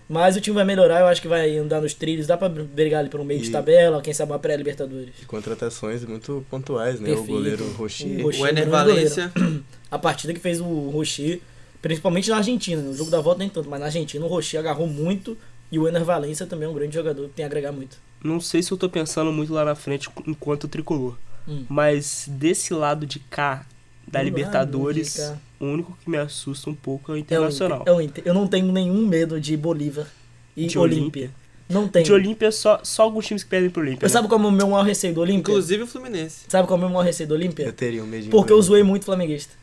Mas 0.09 0.37
o 0.37 0.41
time 0.41 0.55
vai 0.55 0.63
melhorar, 0.63 1.01
eu 1.01 1.07
acho 1.07 1.21
que 1.21 1.27
vai 1.27 1.57
andar 1.57 1.81
nos 1.81 1.93
trilhos, 1.93 2.25
dá 2.25 2.37
pra 2.37 2.47
brigar 2.47 3.01
ali 3.01 3.09
pelo 3.09 3.25
meio 3.25 3.41
de 3.41 3.49
E- 3.49 3.51
tabela, 3.51 4.01
quem 4.01 4.13
sabe 4.13 4.31
uma 4.31 4.39
pré-Libertadores. 4.39 5.13
E 5.21 5.25
contratações 5.25 6.05
muito 6.05 6.45
pontuais, 6.49 6.99
né? 6.99 7.09
Perfeito. 7.09 7.29
O 7.29 7.33
goleiro 7.33 7.71
Rocher. 7.73 8.25
O. 8.25 8.29
O 8.29 8.31
Ener 8.47 8.53
grande 8.53 8.69
goleiro. 8.69 9.09
Valência. 9.09 9.31
A 9.91 9.99
partida 9.99 10.33
que 10.33 10.39
fez 10.39 10.59
o 10.61 10.89
Rocher, 10.89 11.39
principalmente 11.81 12.29
na 12.29 12.37
Argentina, 12.37 12.81
no 12.81 12.93
jogo 12.93 13.09
da 13.11 13.19
volta 13.21 13.39
nem 13.39 13.49
tanto, 13.49 13.69
mas 13.69 13.79
na 13.79 13.85
Argentina 13.87 14.23
o 14.25 14.27
Rocher 14.27 14.59
agarrou 14.59 14.87
muito 14.87 15.37
e 15.71 15.77
o 15.79 15.87
Ener 15.87 16.03
Valência 16.03 16.45
também 16.45 16.67
é 16.67 16.69
um 16.69 16.73
grande 16.73 16.93
jogador 16.95 17.23
que 17.27 17.33
tem 17.35 17.43
a 17.43 17.47
agregar 17.47 17.71
muito. 17.71 17.97
Não 18.23 18.39
sei 18.41 18.61
se 18.63 18.71
eu 18.71 18.77
tô 18.77 18.89
pensando 18.89 19.31
muito 19.31 19.53
lá 19.53 19.63
na 19.63 19.75
frente 19.75 20.09
enquanto 20.25 20.67
tricolor. 20.67 21.17
Hum. 21.47 21.65
Mas 21.69 22.25
desse 22.27 22.73
lado 22.73 23.05
de 23.05 23.19
cá, 23.19 23.65
da 24.05 24.19
Do 24.19 24.25
Libertadores, 24.25 25.17
lado 25.17 25.33
de 25.35 25.35
cá. 25.35 25.46
O 25.59 25.65
único 25.65 25.97
que 26.03 26.09
me 26.09 26.17
assusta 26.17 26.69
um 26.69 26.75
pouco 26.75 27.11
é 27.11 27.15
o 27.15 27.15
É 27.15 27.17
o 27.17 27.19
Internacional. 27.19 27.81
Inter- 27.81 27.93
é 27.93 27.95
o 27.97 28.01
Inter. 28.01 28.23
Eu 28.25 28.33
não 28.33 28.47
tenho 28.47 28.71
nenhum 28.71 29.05
medo 29.07 29.39
de 29.39 29.55
Bolívar 29.57 30.07
e 30.55 30.67
De 30.67 30.77
Olímpia. 30.77 31.31
Não 31.69 31.87
tenho. 31.87 32.05
De 32.05 32.13
Olímpia, 32.13 32.49
só, 32.51 32.79
só 32.83 33.03
alguns 33.03 33.25
times 33.27 33.43
que 33.43 33.49
perdem 33.49 33.69
pro 33.69 33.81
Olímpia. 33.81 34.05
Né? 34.05 34.09
sabe 34.09 34.27
qual 34.29 34.39
é 34.41 34.45
o 34.45 34.51
meu 34.51 34.67
maior 34.69 34.83
receio 34.85 35.13
do 35.13 35.19
Olímpia? 35.21 35.39
Inclusive 35.51 35.83
o 35.83 35.87
Fluminense. 35.87 36.45
Sabe 36.47 36.65
qual 36.67 36.77
é 36.77 36.79
o 36.79 36.85
meu 36.85 36.89
maior 36.93 37.03
receio 37.03 37.27
do 37.27 37.35
Eu 37.35 37.39
Olímpia? 37.39 37.73
teria 37.73 38.01
um 38.03 38.07
medinho. 38.07 38.31
Porque 38.31 38.53
eu 38.53 38.61
zoei 38.61 38.83
muito 38.83 39.03
flamenguista. 39.05 39.53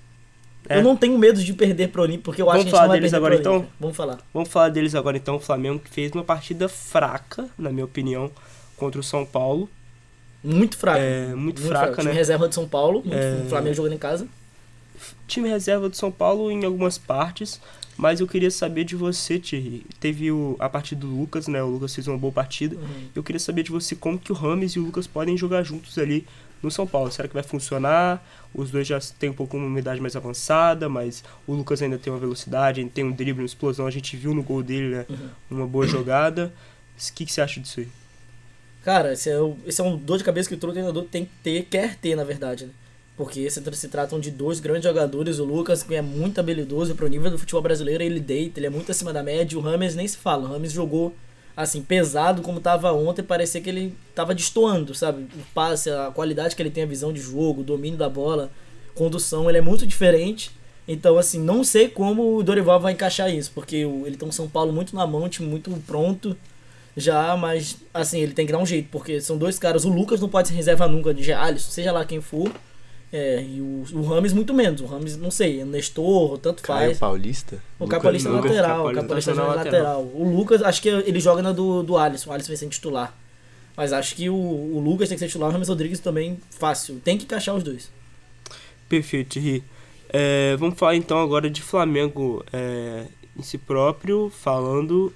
É. 0.69 0.79
Eu 0.79 0.83
não 0.83 0.97
tenho 0.97 1.19
medo 1.19 1.43
de 1.43 1.53
perder 1.55 1.89
pro 1.89 2.03
Olímpia, 2.03 2.23
porque 2.25 2.41
eu 2.43 2.51
acho 2.51 2.59
Vamos 2.59 2.65
que 2.65 2.69
a 2.69 2.71
gente 2.71 2.73
falar 2.73 2.83
não 2.85 2.89
vai 2.93 2.99
deles 3.01 3.11
perder 3.13 3.27
agora, 3.27 3.41
pro 3.43 3.51
então? 3.57 3.71
Vamos 3.81 3.97
falar. 3.97 4.19
Vamos 4.35 4.49
falar 4.51 4.69
deles 4.71 4.95
agora 4.95 5.17
então. 5.17 5.37
O 5.37 5.41
Flamengo 5.41 5.79
que 5.79 5.91
fez 5.91 6.13
uma 6.13 6.25
partida 6.25 6.69
fraca, 6.69 7.49
na 7.59 7.71
minha 7.71 7.85
opinião, 7.85 8.31
contra 8.77 9.01
o 9.01 9.03
São 9.03 9.25
Paulo. 9.25 9.69
Muito 10.43 10.77
fraco. 10.77 10.99
É, 11.01 11.35
muito 11.35 11.61
fraca, 11.63 11.97
Time 11.97 12.09
né? 12.09 12.13
reserva 12.13 12.49
de 12.49 12.55
São 12.55 12.69
Paulo, 12.69 13.01
muito- 13.03 13.15
É. 13.17 13.43
o 13.47 13.49
Flamengo 13.49 13.75
jogando 13.77 13.95
em 13.95 13.99
casa. 13.99 14.27
Time 15.27 15.49
reserva 15.49 15.89
do 15.89 15.97
São 15.97 16.11
Paulo 16.11 16.51
em 16.51 16.65
algumas 16.65 16.99
partes, 16.99 17.61
mas 17.97 18.21
eu 18.21 18.27
queria 18.27 18.51
saber 18.51 18.85
de 18.85 18.97
você, 18.97 19.39
Thierry. 19.39 19.87
Teve 20.01 20.31
o, 20.31 20.57
a 20.59 20.69
partida 20.69 21.01
do 21.01 21.07
Lucas, 21.07 21.47
né? 21.47 21.63
O 21.63 21.69
Lucas 21.69 21.95
fez 21.95 22.07
uma 22.09 22.19
boa 22.19 22.33
partida. 22.33 22.77
Uhum. 22.77 23.09
Eu 23.15 23.23
queria 23.23 23.39
saber 23.39 23.63
de 23.63 23.71
você 23.71 23.95
como 23.95 24.19
que 24.19 24.33
o 24.33 24.35
Rames 24.35 24.73
e 24.73 24.81
o 24.81 24.85
Lucas 24.85 25.07
podem 25.07 25.37
jogar 25.37 25.63
juntos 25.63 25.97
ali 25.99 26.27
no 26.63 26.71
São 26.71 26.87
Paulo. 26.87 27.13
Será 27.13 27.29
que 27.29 27.35
vai 27.35 27.43
funcionar? 27.43 28.25
Os 28.53 28.71
dois 28.71 28.87
já 28.87 28.99
têm 29.19 29.31
um 29.31 29.35
pouco 29.35 29.57
uma 29.57 29.79
idade 29.79 30.01
mais 30.01 30.17
avançada, 30.17 30.89
mas 30.89 31.23
o 31.47 31.55
Lucas 31.55 31.83
ainda 31.83 31.99
tem 31.99 32.13
uma 32.13 32.19
velocidade, 32.19 32.81
ainda 32.81 32.93
tem 32.93 33.05
um 33.05 33.13
drible, 33.13 33.43
uma 33.43 33.47
explosão. 33.47 33.87
A 33.87 33.91
gente 33.91 34.17
viu 34.17 34.35
no 34.35 34.43
gol 34.43 34.63
dele, 34.63 34.97
né? 34.97 35.07
Uhum. 35.09 35.59
Uma 35.59 35.67
boa 35.67 35.87
jogada. 35.87 36.53
O 36.97 37.13
que, 37.13 37.25
que 37.25 37.33
você 37.33 37.41
acha 37.41 37.61
disso 37.61 37.81
aí? 37.81 37.89
Cara, 38.85 39.15
esse 39.15 39.31
é, 39.31 39.37
esse 39.65 39.81
é 39.81 39.85
um 39.85 39.97
dor 39.97 40.19
de 40.19 40.25
cabeça 40.25 40.49
que 40.49 40.57
todo 40.57 40.73
treinador 40.73 41.05
tem 41.05 41.25
que 41.25 41.31
ter, 41.43 41.65
quer 41.65 41.97
ter, 41.97 42.15
na 42.15 42.25
verdade, 42.25 42.67
né? 42.67 42.73
Porque 43.17 43.49
se, 43.49 43.63
se 43.75 43.89
tratam 43.89 44.19
de 44.19 44.31
dois 44.31 44.59
grandes 44.59 44.85
jogadores, 44.85 45.39
o 45.39 45.45
Lucas, 45.45 45.83
que 45.85 45.95
é 45.95 46.03
muito 46.03 46.41
habilidoso 46.41 46.95
pro 46.97 47.07
nível 47.07 47.31
do 47.31 47.39
futebol 47.39 47.63
brasileiro, 47.63 48.03
ele 48.03 48.19
deita, 48.19 48.59
ele 48.59 48.67
é 48.67 48.71
muito 48.71 48.91
acima 48.91 49.13
da 49.13 49.23
média, 49.23 49.57
o 49.57 49.61
Rames 49.61 49.95
nem 49.95 50.07
se 50.09 50.17
fala. 50.17 50.49
O 50.49 50.53
Rames 50.53 50.73
jogou, 50.73 51.15
assim, 51.57 51.81
pesado 51.81 52.43
como 52.43 52.59
tava 52.61 52.93
ontem, 52.93 53.23
parecia 53.23 53.61
que 53.61 53.71
ele 53.71 53.95
tava 54.17 54.35
destoando, 54.35 54.95
sabe? 54.97 55.23
O 55.37 55.45
passe, 55.55 55.91
a 55.91 56.11
qualidade 56.13 56.57
que 56.57 56.63
ele 56.63 56.71
tem, 56.71 56.83
a 56.83 56.87
visão 56.87 57.13
de 57.13 57.21
jogo, 57.21 57.61
o 57.61 57.65
domínio 57.65 57.97
da 57.99 58.09
bola, 58.09 58.51
condução, 58.97 59.49
ele 59.49 59.59
é 59.59 59.63
muito 59.63 59.87
diferente. 59.87 60.51
Então, 60.87 61.17
assim, 61.17 61.39
não 61.39 61.63
sei 61.63 61.89
como 61.89 62.37
o 62.37 62.43
Dorival 62.43 62.81
vai 62.81 62.93
encaixar 62.95 63.33
isso, 63.33 63.53
porque 63.55 63.87
o- 63.87 64.07
ele 64.07 64.17
tem 64.17 64.29
um 64.29 64.33
São 64.33 64.49
Paulo 64.49 64.73
muito 64.73 64.95
na 64.95 65.07
mão, 65.07 65.29
time 65.29 65.49
muito 65.49 65.71
pronto 65.87 66.37
já, 66.97 67.37
mas 67.37 67.77
assim, 67.93 68.21
ele 68.21 68.33
tem 68.35 68.45
que 68.45 68.53
dar 68.53 68.59
um 68.59 68.67
jeito, 68.67 68.89
porque 68.91 69.21
são 69.21 69.39
dois 69.39 69.59
caras. 69.59 69.85
O 69.85 69.89
Lucas 69.89 70.21
não 70.21 70.29
pode 70.29 70.49
ser 70.49 70.55
reserva 70.55 70.87
nunca 70.89 71.15
de 71.15 71.33
Alisson, 71.33 71.71
seja 71.71 71.93
lá 71.93 72.05
quem 72.05 72.21
for. 72.21 72.51
É, 73.17 73.41
e 73.41 73.61
o, 73.61 73.85
o 73.93 74.03
Rames 74.03 74.33
muito 74.33 74.53
menos. 74.53 74.81
O 74.81 74.87
Rames, 74.87 75.17
não 75.17 75.31
sei, 75.31 75.61
é 75.61 75.65
Nestor, 75.65 76.37
tanto 76.39 76.65
Caio 76.65 76.89
faz. 76.89 76.99
Paulista. 76.99 77.63
O 77.79 77.85
Lucas 77.85 77.97
Capalista 77.97 78.29
é 78.29 78.33
Lucas. 78.33 78.51
lateral, 78.51 78.89
o 78.89 78.93
Capalista 78.93 79.31
tá 79.31 79.37
na 79.37 79.43
joga 79.45 79.57
lateral. 79.57 80.03
lateral. 80.03 80.21
O 80.21 80.37
Lucas, 80.37 80.63
acho 80.63 80.83
que 80.83 80.89
ele 80.89 81.21
joga 81.21 81.41
na 81.41 81.53
do, 81.53 81.85
do 81.85 81.97
Alisson. 81.97 82.31
O 82.31 82.33
Alisson 82.33 82.49
vai 82.49 82.57
ser 82.57 82.69
titular. 82.69 83.17
Mas 83.77 83.93
acho 83.93 84.17
que 84.17 84.29
o, 84.29 84.35
o 84.35 84.81
Lucas 84.81 85.09
tem 85.09 85.17
que 85.17 85.21
ser 85.21 85.29
titular, 85.29 85.49
o 85.49 85.53
Rames 85.53 85.69
Rodrigues 85.69 86.01
também 86.01 86.41
fácil. 86.51 87.01
Tem 87.05 87.17
que 87.17 87.23
encaixar 87.23 87.55
os 87.55 87.63
dois. 87.63 87.89
Perfeito, 88.89 89.35
Thierry. 89.35 89.63
É, 90.09 90.57
vamos 90.57 90.77
falar 90.77 90.97
então 90.97 91.21
agora 91.21 91.49
de 91.49 91.63
Flamengo 91.63 92.45
é, 92.53 93.07
em 93.39 93.43
si 93.45 93.59
próprio, 93.59 94.29
falando 94.29 95.13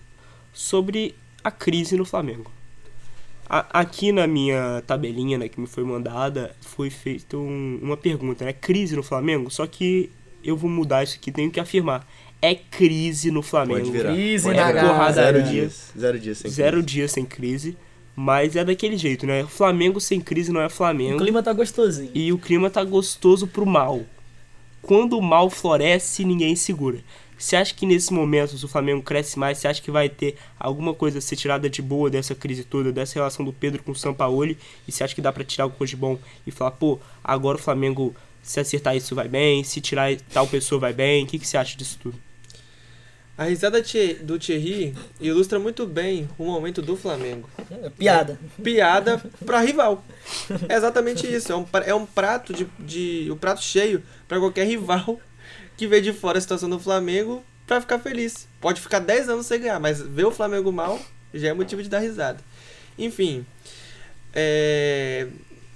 sobre 0.53 1.17
a 1.43 1.51
crise 1.51 1.97
no 1.97 2.05
Flamengo. 2.05 2.49
A- 3.49 3.81
aqui 3.81 4.13
na 4.13 4.27
minha 4.27 4.83
tabelinha 4.87 5.39
né, 5.39 5.49
que 5.49 5.59
me 5.61 5.67
foi 5.67 5.83
mandada, 5.85 6.55
foi 6.61 6.91
feita 6.91 7.37
um- 7.37 7.79
uma 7.83 7.97
pergunta, 7.97 8.45
né? 8.45 8.53
Crise 8.53 8.95
no 8.95 9.03
Flamengo? 9.03 9.51
Só 9.51 9.67
que 9.67 10.11
eu 10.45 10.57
vou 10.57 10.69
mudar 10.71 11.03
isso 11.03 11.17
aqui, 11.17 11.33
tenho 11.33 11.51
que 11.51 11.59
afirmar. 11.59 12.07
É 12.43 12.55
crise 12.55 13.31
no 13.31 13.43
Flamengo. 13.43 13.81
Pode 13.81 13.91
virar. 13.91 14.13
Crise 14.13 14.45
Pode 14.45 14.57
na 14.59 14.67
virar. 14.69 14.83
garra. 14.83 15.13
Zero 15.13 15.39
Zero 15.39 15.51
dias. 15.51 15.93
Zero 15.99 16.19
dias 16.21 16.39
sem 16.39 16.51
Zero 16.51 16.77
crise. 16.77 16.87
dias 16.87 17.11
sem 17.13 17.25
crise, 17.25 17.77
mas 18.15 18.55
é 18.55 18.65
daquele 18.65 18.97
jeito, 18.97 19.27
né? 19.27 19.45
Flamengo 19.45 20.01
sem 20.01 20.21
crise 20.21 20.53
não 20.53 20.61
é 20.61 20.67
O 20.67 20.71
Flamengo. 20.71 21.19
clima 21.19 21.43
tá 21.43 21.53
gostosinho. 21.53 22.11
E 22.15 22.33
o 22.33 22.39
clima 22.39 22.69
tá 22.71 22.85
gostoso 22.85 23.47
pro 23.47 23.65
mal. 23.67 24.03
Quando 24.83 25.19
o 25.19 25.23
mal 25.23 25.51
floresce, 25.51 26.25
ninguém 26.25 26.55
segura. 26.55 26.99
Você 27.39 27.55
acha 27.55 27.73
que 27.73 27.87
nesses 27.87 28.11
momentos 28.11 28.65
o 28.65 28.69
Flamengo 28.69 29.01
cresce 29.01 29.39
mais? 29.39 29.59
Você 29.59 29.69
acha 29.69 29.81
que 29.81 29.93
vai 29.93 30.09
ter 30.09 30.37
alguma 30.59 30.93
coisa 30.93 31.19
a 31.19 31.21
ser 31.21 31.37
tirada 31.37 31.71
de 31.71 31.81
boa 31.81 32.11
dessa 32.11 32.35
crise 32.35 32.65
toda, 32.65 32.93
dessa 32.93 33.15
relação 33.15 33.45
do 33.45 33.53
Pedro 33.53 33.83
com 33.83 33.93
o 33.93 33.97
Sampaoli? 33.97 34.59
E 34.89 34.93
você 34.93 35.05
acha 35.05 35.15
que 35.15 35.23
dá 35.23 35.33
pra 35.33 35.45
tirar 35.45 35.65
alguma 35.65 35.79
coisa 35.79 35.91
de 35.93 35.97
bom 35.97 36.19
e 36.45 36.51
falar, 36.51 36.73
pô, 36.73 36.99
agora 37.23 37.57
o 37.57 37.61
Flamengo, 37.61 38.15
se 38.43 38.59
acertar 38.59 38.97
isso 38.97 39.15
vai 39.15 39.29
bem, 39.29 39.63
se 39.63 39.81
tirar 39.81 40.15
tal 40.33 40.49
pessoa 40.49 40.81
vai 40.81 40.93
bem? 40.93 41.25
O 41.25 41.27
que, 41.29 41.39
que 41.39 41.47
você 41.47 41.57
acha 41.57 41.77
disso 41.77 41.99
tudo? 42.03 42.19
A 43.39 43.45
risada 43.45 43.81
do 44.23 44.37
Thierry 44.37 44.97
ilustra 45.21 45.61
muito 45.61 45.87
bem 45.87 46.29
o 46.37 46.45
momento 46.45 46.83
do 46.83 46.97
Flamengo. 46.97 47.49
É 47.85 47.89
piada. 47.89 48.37
Piada 48.61 49.23
pra 49.47 49.61
rival. 49.61 50.05
É 50.69 50.75
exatamente 50.75 51.25
isso. 51.25 51.53
É 51.53 51.57
um, 51.57 51.65
é 51.87 51.95
um 51.95 52.05
prato 52.05 52.53
de, 52.53 52.67
de. 52.81 53.31
um 53.31 53.37
prato 53.37 53.63
cheio 53.63 54.03
pra 54.27 54.41
qualquer 54.41 54.67
rival 54.67 55.21
que 55.79 55.87
vê 55.87 56.03
de 56.03 56.13
fora 56.13 56.37
a 56.37 56.41
situação 56.41 56.69
do 56.69 56.79
Flamengo 56.79 57.43
pra 57.67 57.81
ficar 57.81 57.99
feliz. 57.99 58.47
Pode 58.61 58.81
ficar 58.81 58.99
10 58.99 59.31
anos 59.31 59.47
sem 59.47 59.61
ganhar, 59.61 59.79
mas 59.81 60.01
ver 60.03 60.27
o 60.27 60.31
Flamengo 60.31 60.71
mal 60.71 61.01
já 61.33 61.49
é 61.49 61.53
motivo 61.55 61.83
de 61.83 61.89
dar 61.89 62.01
risada. 62.01 62.39
Enfim. 62.99 63.47
é, 64.35 65.27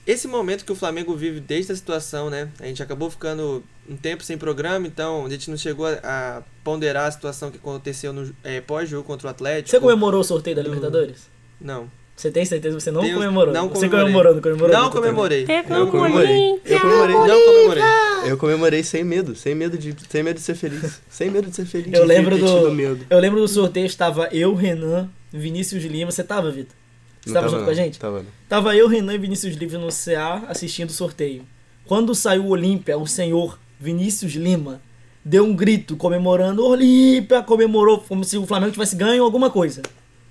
Esse 0.06 0.26
momento 0.26 0.64
que 0.64 0.73
o 0.73 0.76
Flamengo 0.76 1.14
vive 1.14 1.38
desde 1.40 1.73
a 1.73 1.76
situação, 1.76 2.28
né? 2.28 2.50
A 2.59 2.66
gente 2.66 2.82
acabou 2.82 3.09
ficando 3.11 3.62
um 3.88 3.97
tempo 3.97 4.23
sem 4.25 4.37
programa, 4.38 4.87
então 4.87 5.25
a 5.26 5.28
gente 5.30 5.49
não 5.50 5.56
chegou 5.56 5.87
a, 5.87 6.42
ponderar 6.64 7.06
a 7.06 7.11
situação 7.12 7.50
que 7.50 7.59
aconteceu 7.59 8.12
no 8.12 8.35
é, 8.42 8.61
pós-jogo 8.61 9.04
contra 9.06 9.28
o 9.28 9.30
Atlético. 9.30 9.71
Você 9.71 9.80
comemorou 9.80 10.21
o 10.21 10.25
sorteio 10.25 10.56
da 10.56 10.62
Do- 10.62 10.68
Libertadores? 10.68 11.28
Não. 11.61 11.88
Você 12.23 12.31
tem 12.31 12.45
certeza 12.45 12.76
que 12.76 12.83
você 12.85 12.93
não 12.93 13.00
comemorou? 13.00 13.52
não 13.52 13.69
Você 13.69 13.88
comemorei. 13.88 14.05
comemorou, 14.05 14.35
não 14.35 14.41
comemorou? 14.41 14.76
Não 14.76 14.91
comemorei. 14.91 15.45
Eu 15.45 15.88
comemorei. 15.88 16.61
Eu 16.64 16.81
comemorei. 16.81 17.17
Não 17.17 17.45
comemorei. 17.45 17.83
Eu 18.25 18.38
comemorei 18.38 18.83
sem 18.85 19.02
medo, 19.02 19.35
sem 19.35 19.57
medo 19.57 19.76
de, 19.76 19.93
sem 20.09 20.23
medo 20.23 20.37
de 20.37 20.43
ser 20.43 20.55
feliz. 20.55 21.00
Sem 21.11 21.33
medo 21.33 21.50
de 21.50 21.57
ser 21.57 21.64
feliz. 21.64 21.93
Eu 21.93 22.05
lembro 22.05 22.38
do. 22.38 22.71
medo. 22.71 23.05
Eu 23.11 23.19
lembro 23.19 23.41
do 23.41 23.49
sorteio, 23.49 23.87
estava 23.87 24.29
eu, 24.31 24.55
Renan, 24.55 25.11
Vinícius 25.33 25.83
Lima. 25.83 26.12
Você 26.12 26.23
tava, 26.23 26.49
Vitor? 26.52 26.76
Você 27.23 27.31
Não 27.31 27.35
tava 27.35 27.47
tava 27.47 27.49
junto 27.49 27.59
não, 27.59 27.64
com 27.64 27.71
a 27.73 27.75
gente? 27.75 27.99
Tava 27.99 28.19
não. 28.19 28.26
Tava 28.49 28.76
eu, 28.76 28.87
Renan 28.87 29.14
e 29.14 29.19
Vinícius 29.19 29.57
Lima 29.57 29.79
no 29.79 29.88
CA 29.88 30.45
assistindo 30.47 30.91
o 30.91 30.93
sorteio. 30.93 31.43
Quando 31.87 32.14
saiu 32.14 32.45
o 32.45 32.50
Olímpia, 32.50 32.97
o 32.97 33.05
senhor 33.05 33.59
Vinícius 33.81 34.35
Lima 34.35 34.81
deu 35.25 35.45
um 35.45 35.57
grito 35.57 35.97
comemorando 35.97 36.64
Olímpia, 36.64 37.43
comemorou 37.43 37.99
como 37.99 38.23
se 38.23 38.38
o 38.38 38.47
Flamengo 38.47 38.71
tivesse 38.71 38.95
ganho 38.95 39.25
alguma 39.25 39.50
coisa. 39.50 39.83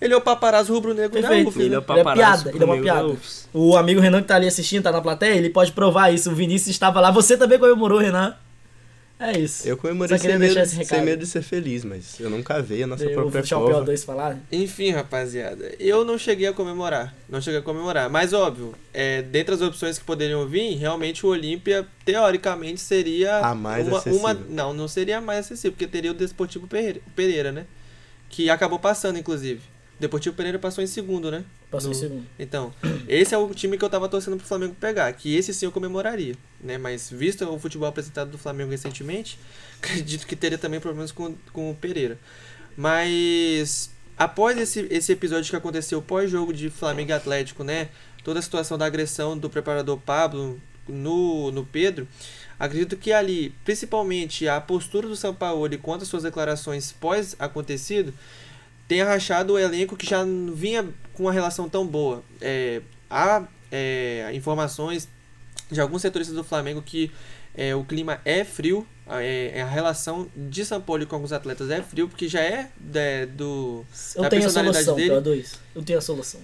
Ele 0.01 0.13
é 0.13 0.17
o 0.17 0.21
paparazzo 0.21 0.73
rubro-negro 0.73 1.21
da 1.21 1.27
Perfeito. 1.27 1.49
UF. 1.49 1.59
Ele 1.61 1.67
é 1.67 1.69
né? 1.69 1.77
o 1.77 1.79
Ele 1.79 1.99
é 1.99 2.03
paparazzo 2.03 2.43
piada, 2.45 2.57
ele 2.57 2.63
é 2.63 2.65
uma 2.73 2.81
piada. 2.81 3.15
O 3.53 3.77
amigo 3.77 3.99
Renan 4.01 4.21
que 4.21 4.27
tá 4.27 4.35
ali 4.35 4.47
assistindo, 4.47 4.81
tá 4.83 4.91
na 4.91 4.99
plateia, 5.01 5.35
ele 5.35 5.49
pode 5.51 5.71
provar 5.73 6.11
isso. 6.11 6.31
O 6.31 6.35
Vinícius 6.35 6.71
estava 6.71 6.99
lá. 6.99 7.11
Você 7.11 7.37
também 7.37 7.59
comemorou, 7.59 7.99
Renan? 7.99 8.35
É 9.19 9.37
isso. 9.37 9.67
Eu 9.67 9.77
comemorei 9.77 10.17
Só 10.17 10.19
queria 10.19 10.37
sem 10.37 10.39
medo, 10.39 10.53
deixar 10.55 10.65
esse 10.67 10.75
recado. 10.75 10.97
sem 10.97 11.05
medo 11.05 11.19
de 11.19 11.27
ser 11.27 11.43
feliz, 11.43 11.85
mas 11.85 12.19
eu 12.19 12.27
não 12.27 12.41
cavei 12.41 12.81
a 12.81 12.87
nossa 12.87 13.03
Eu 13.03 13.11
própria 13.11 13.41
deixar 13.41 13.59
o 13.59 13.67
cova. 13.67 13.85
PO2 13.85 14.03
falar. 14.03 14.39
Enfim, 14.51 14.89
rapaziada, 14.89 15.75
eu 15.79 16.03
não 16.03 16.17
cheguei 16.17 16.47
a 16.47 16.53
comemorar. 16.53 17.13
Não 17.29 17.39
cheguei 17.39 17.59
a 17.59 17.61
comemorar. 17.61 18.09
Mas 18.09 18.33
óbvio, 18.33 18.73
é, 18.91 19.21
dentre 19.21 19.53
as 19.53 19.61
opções 19.61 19.99
que 19.99 20.03
poderiam 20.05 20.47
vir, 20.47 20.75
realmente 20.77 21.23
o 21.23 21.29
Olímpia, 21.29 21.85
teoricamente, 22.03 22.81
seria. 22.81 23.37
A 23.45 23.53
mais 23.53 23.87
uma, 23.87 23.99
acessível. 23.99 24.19
uma- 24.19 24.33
Não, 24.33 24.73
não 24.73 24.87
seria 24.87 25.19
a 25.19 25.21
mais 25.21 25.41
acessível, 25.45 25.73
porque 25.73 25.85
teria 25.85 26.09
o 26.09 26.15
Desportivo 26.15 26.65
Pereira, 26.65 26.99
Pereira, 27.15 27.51
né? 27.51 27.67
Que 28.27 28.49
acabou 28.49 28.79
passando, 28.79 29.19
inclusive. 29.19 29.61
Deportivo 30.01 30.35
Pereira 30.35 30.59
passou 30.59 30.83
em 30.83 30.87
segundo, 30.87 31.31
né? 31.31 31.45
Passou 31.69 31.91
em 31.91 31.93
No- 31.93 31.99
segundo. 31.99 32.25
Então, 32.37 32.73
esse 33.07 33.33
é 33.33 33.37
o 33.37 33.53
time 33.53 33.77
que 33.77 33.85
eu 33.85 33.89
tava 33.89 34.09
torcendo 34.09 34.35
pro 34.35 34.45
Flamengo 34.45 34.75
pegar, 34.79 35.13
que 35.13 35.35
esse 35.35 35.53
sim 35.53 35.65
eu 35.65 35.71
comemoraria, 35.71 36.35
né? 36.59 36.77
Mas 36.77 37.09
visto 37.09 37.45
o 37.47 37.59
futebol 37.59 37.87
apresentado 37.87 38.31
do 38.31 38.37
Flamengo 38.37 38.71
recentemente, 38.71 39.39
acredito 39.81 40.27
que 40.27 40.35
teria 40.35 40.57
também 40.57 40.79
problemas 40.79 41.11
com, 41.11 41.35
com 41.53 41.71
o 41.71 41.75
Pereira. 41.75 42.17
Mas 42.75 43.91
após 44.17 44.57
esse, 44.57 44.87
esse 44.89 45.11
episódio 45.11 45.49
que 45.49 45.55
aconteceu 45.55 46.01
pós-jogo 46.01 46.51
de 46.53 46.69
Flamengo 46.69 47.11
e 47.11 47.13
Atlético, 47.13 47.63
né? 47.63 47.89
Toda 48.23 48.39
a 48.39 48.41
situação 48.41 48.77
da 48.77 48.85
agressão 48.85 49.37
do 49.37 49.49
preparador 49.49 49.97
Pablo 49.97 50.59
no, 50.87 51.51
no 51.51 51.65
Pedro, 51.65 52.07
acredito 52.59 52.97
que 52.97 53.11
ali, 53.11 53.53
principalmente 53.63 54.47
a 54.47 54.59
postura 54.59 55.07
do 55.07 55.15
São 55.15 55.33
Paulo 55.33 55.67
quanto 55.79 56.03
às 56.03 56.07
suas 56.07 56.23
declarações 56.23 56.91
pós-acontecido, 56.91 58.13
tenha 58.91 59.05
rachado 59.05 59.53
o 59.53 59.57
elenco 59.57 59.95
que 59.95 60.05
já 60.05 60.21
vinha 60.53 60.85
com 61.13 61.23
uma 61.23 61.31
relação 61.31 61.69
tão 61.69 61.87
boa. 61.87 62.21
É, 62.41 62.81
há 63.09 63.47
é, 63.71 64.29
informações 64.33 65.07
de 65.71 65.79
alguns 65.79 66.01
setoristas 66.01 66.35
do 66.35 66.43
Flamengo 66.43 66.81
que 66.81 67.09
é, 67.55 67.73
o 67.73 67.85
clima 67.85 68.19
é 68.25 68.43
frio, 68.43 68.85
é, 69.07 69.61
a 69.61 69.65
relação 69.65 70.27
de 70.35 70.65
São 70.65 70.81
Paulo 70.81 71.07
com 71.07 71.15
alguns 71.15 71.31
atletas 71.31 71.69
é 71.69 71.81
frio, 71.81 72.09
porque 72.09 72.27
já 72.27 72.41
é 72.41 72.69
é, 72.93 73.25
do. 73.27 73.85
Eu 74.13 74.23
Da 74.23 74.29
tenho 74.29 74.41
a 74.41 74.45
personalidade 74.45 74.83
solução, 74.83 75.21
dele? 75.21 75.41
P2. 75.41 75.55
Eu 75.73 75.83
tenho 75.83 75.97
a 75.99 76.01
solução. 76.01 76.41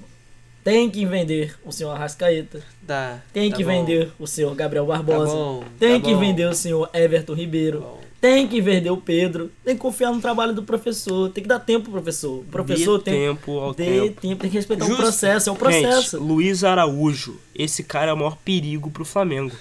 Tem 0.63 0.89
que 0.89 1.05
vender 1.05 1.53
o 1.65 1.71
senhor 1.73 1.91
Arrascaeta. 1.91 2.63
Da, 2.81 3.21
Tem 3.33 3.49
tá 3.49 3.57
que 3.57 3.63
bom, 3.65 3.71
vender 3.71 4.13
o 4.17 4.25
senhor 4.25 4.55
Gabriel 4.55 4.85
Tá 4.85 4.93
Barbosa. 4.93 5.33
bom, 5.33 5.63
tem 5.77 5.99
tá 5.99 6.07
que 6.07 6.13
bom, 6.13 6.19
vender 6.21 6.45
o 6.45 6.53
senhor 6.53 6.89
Everton 6.93 7.33
tá 7.33 7.39
Ribeiro. 7.41 7.99
Tem 8.19 8.47
que 8.47 8.59
vender 8.59 8.89
o 8.89 8.97
Pedro. 8.97 9.51
Tem 9.63 9.75
que 9.75 9.81
confiar 9.81 10.11
no 10.11 10.19
trabalho 10.19 10.53
do 10.53 10.63
professor. 10.63 11.29
Tem 11.29 11.43
que 11.43 11.47
dar 11.47 11.59
tempo 11.59 11.83
pro 11.83 11.93
professor. 11.93 12.39
O 12.39 12.43
professor 12.45 12.97
Dê 12.97 13.03
tem 13.03 13.13
tempo 13.13 13.59
ao 13.59 13.73
Dê 13.73 13.85
tempo. 13.85 14.21
tempo. 14.21 14.41
Tem 14.41 14.49
que 14.49 14.57
respeitar 14.57 14.85
o 14.85 14.95
processo. 14.95 15.49
É 15.49 15.51
um 15.51 15.55
processo. 15.55 16.17
Gente, 16.17 16.27
Luiz 16.27 16.63
Araújo, 16.63 17.39
esse 17.55 17.83
cara 17.83 18.09
é 18.11 18.13
o 18.13 18.17
maior 18.17 18.35
perigo 18.37 18.89
pro 18.89 19.05
Flamengo. 19.05 19.51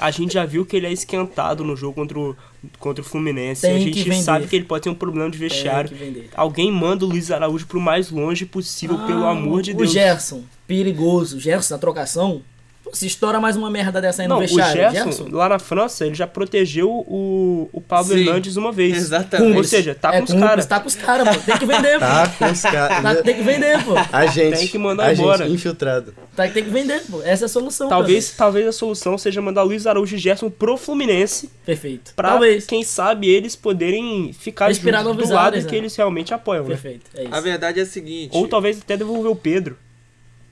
A 0.00 0.10
gente 0.12 0.34
já 0.34 0.46
viu 0.46 0.64
que 0.64 0.76
ele 0.76 0.86
é 0.86 0.92
esquentado 0.92 1.64
no 1.64 1.74
jogo 1.76 1.94
contra 1.94 2.18
o, 2.18 2.36
contra 2.78 3.02
o 3.02 3.04
Fluminense. 3.04 3.62
Tem 3.62 3.74
a 3.76 3.78
gente 3.80 4.22
sabe 4.22 4.46
que 4.46 4.54
ele 4.56 4.64
pode 4.64 4.84
ter 4.84 4.90
um 4.90 4.94
problema 4.94 5.28
de 5.28 5.36
vestiário. 5.36 5.90
Alguém 6.34 6.70
manda 6.70 7.04
o 7.04 7.08
Luiz 7.08 7.30
Araújo 7.32 7.66
pro 7.66 7.80
mais 7.80 8.08
longe 8.10 8.46
possível, 8.46 8.96
pelo 9.06 9.24
Ah, 9.24 9.30
amor 9.32 9.60
de 9.60 9.72
o 9.72 9.76
Deus. 9.76 9.90
Gerson, 9.90 10.44
perigoso. 10.68 11.36
O 11.36 11.40
Gerson, 11.40 11.74
na 11.74 11.78
trocação. 11.78 12.42
Se 12.92 13.06
estoura 13.06 13.40
mais 13.40 13.56
uma 13.56 13.70
merda 13.70 14.00
dessa 14.00 14.22
aí 14.22 14.28
no 14.28 14.34
Não, 14.34 14.38
o 14.38 14.40
vestiário. 14.40 14.90
Gerson, 14.90 15.28
lá 15.30 15.48
na 15.48 15.58
França, 15.58 16.06
ele 16.06 16.14
já 16.14 16.26
protegeu 16.26 16.90
o, 16.90 17.68
o 17.72 17.80
Pablo 17.80 18.12
Sim, 18.14 18.20
Hernandes 18.20 18.56
uma 18.56 18.72
vez. 18.72 18.96
Exatamente. 18.96 19.56
Ou 19.56 19.64
seja, 19.64 19.94
tá 19.94 20.14
é 20.14 20.18
com 20.18 20.24
os 20.24 20.32
caras. 20.40 20.66
Tá 20.66 20.80
com 20.80 20.88
os 20.88 20.94
caras, 20.94 21.36
pô. 21.36 21.42
Tem 21.42 21.58
que 21.58 21.66
vender, 21.66 21.98
Tá 22.00 22.28
pô. 22.38 22.44
com 22.46 22.52
os 22.52 22.62
caras. 22.62 23.02
Tá- 23.02 23.22
tem 23.22 23.34
que 23.36 23.42
vender, 23.42 23.84
pô. 23.84 23.94
A 24.12 24.26
gente. 24.26 24.58
Tem 24.58 24.68
que 24.68 24.78
mandar 24.78 25.06
a 25.06 25.12
embora. 25.14 25.44
gente 25.44 25.54
infiltrado. 25.54 26.14
Tá, 26.34 26.48
tem 26.48 26.62
que 26.64 26.70
vender, 26.70 27.02
pô. 27.10 27.20
Essa 27.22 27.44
é 27.44 27.46
a 27.46 27.48
solução. 27.48 27.88
Talvez, 27.88 28.30
talvez 28.30 28.66
a 28.66 28.72
solução 28.72 29.18
seja 29.18 29.40
mandar 29.42 29.62
Luiz 29.62 29.86
Araújo 29.86 30.14
e 30.16 30.18
Gerson 30.18 30.48
pro 30.50 30.76
Fluminense 30.76 31.50
Perfeito. 31.66 32.12
pra, 32.14 32.30
Talvez. 32.30 32.64
quem 32.66 32.82
sabe, 32.84 33.28
eles 33.28 33.56
poderem 33.56 34.32
ficar 34.32 34.68
Respirar 34.68 35.02
juntos 35.02 35.28
do 35.28 35.34
lado 35.34 35.54
ares, 35.54 35.64
que 35.66 35.72
né? 35.72 35.78
eles 35.78 35.96
realmente 35.96 36.32
apoiam, 36.32 36.62
né? 36.64 36.70
Perfeito. 36.70 37.10
É 37.14 37.24
isso. 37.24 37.34
A 37.34 37.40
verdade 37.40 37.80
é 37.80 37.82
a 37.82 37.86
seguinte. 37.86 38.30
Ou 38.36 38.46
talvez 38.48 38.78
até 38.78 38.96
devolver 38.96 39.30
o 39.30 39.36
Pedro. 39.36 39.76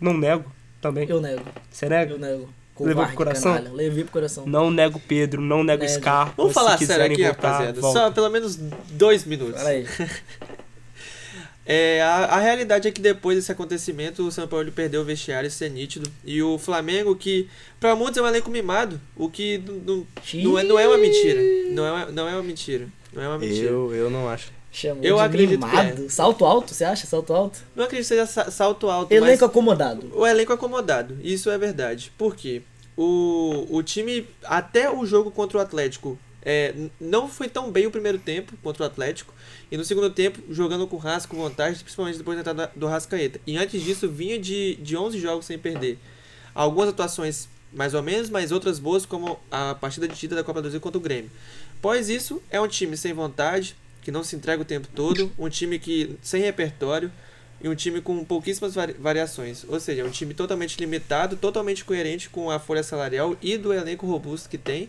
Não 0.00 0.12
nego 0.12 0.44
também. 0.80 1.08
Eu 1.08 1.20
nego. 1.20 1.42
Você 1.70 1.88
nega? 1.88 2.12
Eu 2.12 2.18
nego. 2.18 2.48
Levou 2.78 2.94
Covarde, 2.94 3.06
pro 3.16 3.16
coração? 3.24 3.54
canalha. 3.54 3.72
Levei 3.74 4.04
pro 4.04 4.12
coração. 4.12 4.46
Não 4.46 4.70
nego 4.70 5.00
Pedro, 5.00 5.40
não 5.40 5.64
nego 5.64 5.82
Nego. 5.82 5.94
Scarpa. 5.94 6.34
Vamos 6.36 6.52
se 6.52 6.54
falar 6.54 6.76
sério 6.78 7.06
aqui, 7.14 7.24
voltar, 7.24 7.50
rapaziada. 7.52 7.80
volta. 7.80 7.98
Só 7.98 8.10
pelo 8.10 8.28
menos 8.28 8.56
dois 8.90 9.24
minutos. 9.24 9.56
Fala 9.56 9.70
aí. 9.70 9.86
É, 11.68 12.00
a, 12.00 12.26
a 12.26 12.38
realidade 12.38 12.86
é 12.86 12.92
que 12.92 13.00
depois 13.00 13.36
desse 13.36 13.50
acontecimento, 13.50 14.24
o 14.24 14.30
São 14.30 14.46
Paulo 14.46 14.70
perdeu 14.70 15.00
o 15.00 15.04
vestiário, 15.04 15.48
isso 15.48 15.64
é 15.64 15.68
nítido. 15.68 16.08
E 16.24 16.40
o 16.40 16.58
Flamengo, 16.58 17.16
que 17.16 17.48
pra 17.80 17.96
muitos 17.96 18.18
é 18.18 18.22
um 18.22 18.26
elenco 18.28 18.48
mimado, 18.48 19.00
o 19.16 19.28
que 19.28 19.58
não, 19.58 19.74
não, 19.74 20.06
não 20.44 20.58
é, 20.60 20.62
não 20.62 20.78
é 20.78 20.86
uma 20.86 20.96
mentira. 20.96 21.40
Não 21.72 21.84
é, 21.84 21.90
uma- 21.90 22.06
não 22.12 22.28
é 22.28 22.32
uma 22.34 22.42
mentira. 22.44 22.86
Não 23.12 23.20
é 23.20 23.26
uma 23.28 23.38
mentira. 23.38 23.66
Eu, 23.68 23.92
eu 23.92 24.08
não 24.08 24.28
acho. 24.28 24.52
Chamou 24.78 25.02
Eu 25.02 25.16
de 25.16 25.22
acredito 25.22 25.58
que 25.60 25.66
mimado. 25.66 26.10
Salto 26.10 26.44
alto, 26.44 26.74
você 26.74 26.84
acha? 26.84 27.06
Salto 27.06 27.32
alto? 27.32 27.60
Não 27.74 27.84
acredito 27.84 28.04
que 28.08 28.14
seja 28.14 28.26
sa- 28.26 28.50
salto 28.50 28.90
alto, 28.90 29.10
Elenco 29.12 29.44
acomodado. 29.46 30.10
o 30.14 30.26
elenco 30.26 30.52
acomodado. 30.52 31.16
Isso 31.22 31.48
é 31.48 31.56
verdade. 31.56 32.12
Por 32.18 32.36
quê? 32.36 32.60
O, 32.94 33.66
o 33.70 33.82
time, 33.82 34.26
até 34.44 34.90
o 34.90 35.06
jogo 35.06 35.30
contra 35.30 35.56
o 35.56 35.60
Atlético, 35.62 36.18
é, 36.42 36.74
não 37.00 37.26
foi 37.26 37.48
tão 37.48 37.70
bem 37.72 37.86
o 37.86 37.90
primeiro 37.90 38.18
tempo 38.18 38.52
contra 38.62 38.82
o 38.82 38.86
Atlético. 38.86 39.32
E 39.70 39.76
no 39.78 39.84
segundo 39.84 40.10
tempo, 40.10 40.40
jogando 40.50 40.86
com 40.86 40.96
o 40.96 40.98
Rasco 40.98 41.34
com 41.34 41.42
vontade, 41.42 41.78
principalmente 41.82 42.18
depois 42.18 42.36
da 42.36 42.40
entrada 42.42 42.70
do 42.76 42.86
Rascaeta. 42.86 43.40
E 43.46 43.56
antes 43.56 43.82
disso, 43.82 44.08
vinha 44.10 44.38
de, 44.38 44.74
de 44.76 44.94
11 44.96 45.18
jogos 45.18 45.46
sem 45.46 45.58
perder. 45.58 45.98
Algumas 46.54 46.90
atuações 46.90 47.48
mais 47.72 47.94
ou 47.94 48.02
menos, 48.02 48.28
mas 48.30 48.52
outras 48.52 48.78
boas, 48.78 49.04
como 49.06 49.38
a 49.50 49.74
partida 49.74 50.06
de 50.06 50.14
título 50.14 50.38
da 50.40 50.44
Copa 50.44 50.60
do 50.60 50.64
Brasil 50.64 50.80
contra 50.80 50.98
o 50.98 51.00
Grêmio. 51.00 51.30
Após 51.78 52.08
isso, 52.08 52.42
é 52.50 52.60
um 52.60 52.68
time 52.68 52.96
sem 52.96 53.12
vontade, 53.12 53.74
que 54.06 54.12
não 54.12 54.22
se 54.22 54.36
entrega 54.36 54.62
o 54.62 54.64
tempo 54.64 54.86
todo, 54.94 55.32
um 55.36 55.48
time 55.48 55.80
que 55.80 56.16
sem 56.22 56.40
repertório 56.40 57.10
e 57.60 57.68
um 57.68 57.74
time 57.74 58.00
com 58.00 58.24
pouquíssimas 58.24 58.72
vari- 58.72 58.94
variações. 58.96 59.64
Ou 59.68 59.80
seja, 59.80 60.02
é 60.02 60.04
um 60.04 60.10
time 60.10 60.32
totalmente 60.32 60.78
limitado, 60.78 61.34
totalmente 61.34 61.84
coerente 61.84 62.30
com 62.30 62.48
a 62.48 62.60
folha 62.60 62.84
salarial 62.84 63.36
e 63.42 63.58
do 63.58 63.72
elenco 63.72 64.06
robusto 64.06 64.48
que 64.48 64.56
tem. 64.56 64.88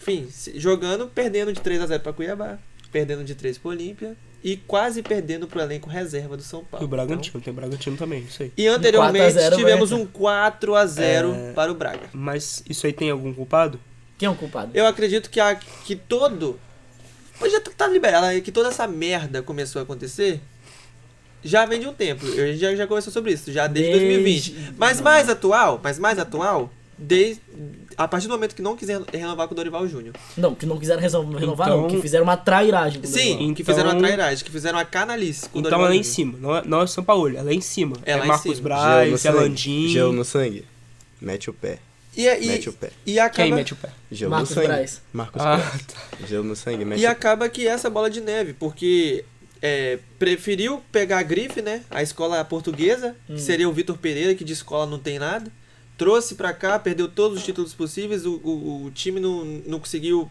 Enfim, 0.00 0.28
jogando, 0.56 1.06
perdendo 1.06 1.52
de 1.52 1.60
3 1.60 1.82
a 1.82 1.86
0 1.86 2.02
para 2.02 2.12
Cuiabá, 2.12 2.58
perdendo 2.90 3.22
de 3.22 3.36
3 3.36 3.58
para 3.58 3.68
Olímpia 3.70 4.16
e 4.42 4.56
quase 4.56 5.04
perdendo 5.04 5.46
para 5.46 5.60
o 5.60 5.62
elenco 5.62 5.88
reserva 5.88 6.36
do 6.36 6.42
São 6.42 6.62
E 6.62 6.64
Paulo. 6.64 6.84
o 6.84 6.88
Bragantino, 6.88 7.40
tem 7.40 7.52
o 7.52 7.54
Bragantino 7.54 7.96
também, 7.96 8.22
isso 8.22 8.42
aí. 8.42 8.48
Então, 8.56 8.64
e 8.64 8.66
anteriormente 8.66 9.22
4 9.34 9.38
a 9.38 9.42
0 9.50 9.56
tivemos 9.56 9.92
um 9.92 10.04
4 10.04 10.74
a 10.74 10.84
0 10.84 11.32
É. 11.32 11.52
para 11.52 11.70
o 11.70 11.76
Braga. 11.76 12.10
Mas 12.12 12.64
isso 12.68 12.84
aí 12.88 12.92
tem 12.92 13.08
algum 13.08 13.32
culpado? 13.32 13.78
Quem 14.18 14.26
é 14.26 14.30
o 14.30 14.34
culpado? 14.34 14.72
Eu 14.74 14.84
acredito 14.88 15.30
que, 15.30 15.38
a, 15.38 15.54
que 15.54 15.94
todo. 15.94 16.58
Pois 17.42 17.52
já 17.52 17.60
tá, 17.60 17.88
liberado, 17.88 18.40
que 18.40 18.52
toda 18.52 18.68
essa 18.68 18.86
merda 18.86 19.42
começou 19.42 19.80
a 19.80 19.82
acontecer. 19.82 20.40
Já 21.44 21.66
vem 21.66 21.80
de 21.80 21.88
um 21.88 21.92
tempo. 21.92 22.24
A 22.24 22.30
gente 22.46 22.58
já, 22.58 22.72
já 22.76 22.86
conversou 22.86 23.12
sobre 23.12 23.32
isso, 23.32 23.50
já 23.50 23.66
desde, 23.66 23.90
Desde- 23.90 24.08
2020. 24.54 24.74
Mas 24.78 25.00
mais 25.00 25.28
atual, 25.28 25.80
mas 25.82 25.98
mais 25.98 26.16
atual, 26.20 26.72
desde. 26.96 27.40
A 27.96 28.06
partir 28.06 28.28
do 28.28 28.34
momento 28.34 28.54
que 28.54 28.62
não 28.62 28.76
quiser 28.76 29.00
renovar 29.12 29.48
com 29.48 29.52
o 29.54 29.56
Dorival 29.56 29.86
Júnior. 29.88 30.14
Não, 30.36 30.54
que 30.54 30.64
não 30.64 30.78
quiseram 30.78 31.00
renovar, 31.02 31.68
não. 31.68 31.78
Então- 31.86 31.88
Que 31.88 32.00
fizeram 32.00 32.22
uma 32.22 32.36
trairagem. 32.36 33.00
com 33.00 33.06
o 33.08 33.10
Sim, 33.10 33.16
Dorival. 33.18 33.38
que 33.38 33.62
Então- 33.62 33.74
fizeram 33.74 33.90
uma 33.90 33.98
trairagem, 33.98 34.44
que 34.44 34.50
fizeram 34.52 34.78
uma 34.78 34.84
canalice 34.84 35.48
com 35.48 35.58
o 35.58 35.60
então 35.60 35.70
Dorival 35.72 35.86
é 35.86 35.90
lá 35.90 35.96
em 35.96 36.02
cima, 36.04 36.38
não 36.40 36.56
é, 36.56 36.62
não 36.64 36.80
é 36.80 36.86
São 36.86 37.02
Paulo, 37.02 37.36
é 37.36 37.42
lá 37.42 37.52
em 37.52 37.60
cima. 37.60 37.96
É 38.06 38.12
É, 38.12 38.16
lá 38.16 38.24
em 38.24 38.28
Marcos 38.28 38.42
cima. 38.42 38.54
Gelo 38.54 38.62
no 38.62 39.08
Braz, 39.10 39.24
é. 39.24 39.30
Landim. 39.32 39.88
Gelo 39.88 40.12
no 40.12 40.24
sangue. 40.24 40.64
Mete 41.20 41.50
o 41.50 41.52
pé. 41.52 41.78
E, 42.16 42.26
e, 42.26 42.46
Mete 42.46 42.68
o 42.68 42.72
pé. 42.72 42.90
e 43.06 43.18
acaba, 43.18 43.34
Quem 43.48 43.52
mete 43.54 43.72
o 43.72 43.76
pé? 43.76 43.88
Gelo 44.10 44.30
Marcos 44.30 44.50
no 44.50 44.54
sangue. 44.54 44.66
Braz. 44.66 45.02
Marcos 45.12 45.42
Ah, 45.42 45.56
Braz. 45.56 46.28
Gelo 46.28 46.44
no 46.44 46.54
sangue, 46.56 46.84
mete 46.84 47.00
E 47.00 47.06
o 47.06 47.10
acaba 47.10 47.48
que 47.48 47.66
essa 47.66 47.88
bola 47.88 48.10
de 48.10 48.20
neve, 48.20 48.52
porque 48.52 49.24
é, 49.62 49.98
preferiu 50.18 50.82
pegar 50.92 51.18
a 51.20 51.22
grife, 51.22 51.62
né? 51.62 51.82
A 51.90 52.02
escola 52.02 52.44
portuguesa, 52.44 53.16
Hum. 53.28 53.34
que 53.36 53.40
seria 53.40 53.68
o 53.68 53.72
Vitor 53.72 53.96
Pereira, 53.96 54.34
que 54.34 54.44
de 54.44 54.52
escola 54.52 54.86
não 54.86 54.98
tem 54.98 55.18
nada. 55.18 55.50
Trouxe 55.96 56.34
pra 56.34 56.52
cá, 56.52 56.78
perdeu 56.78 57.08
todos 57.08 57.38
os 57.38 57.44
títulos 57.44 57.72
possíveis, 57.74 58.26
o, 58.26 58.34
o, 58.42 58.84
o 58.86 58.90
time 58.90 59.20
não, 59.20 59.44
não 59.66 59.78
conseguiu 59.78 60.28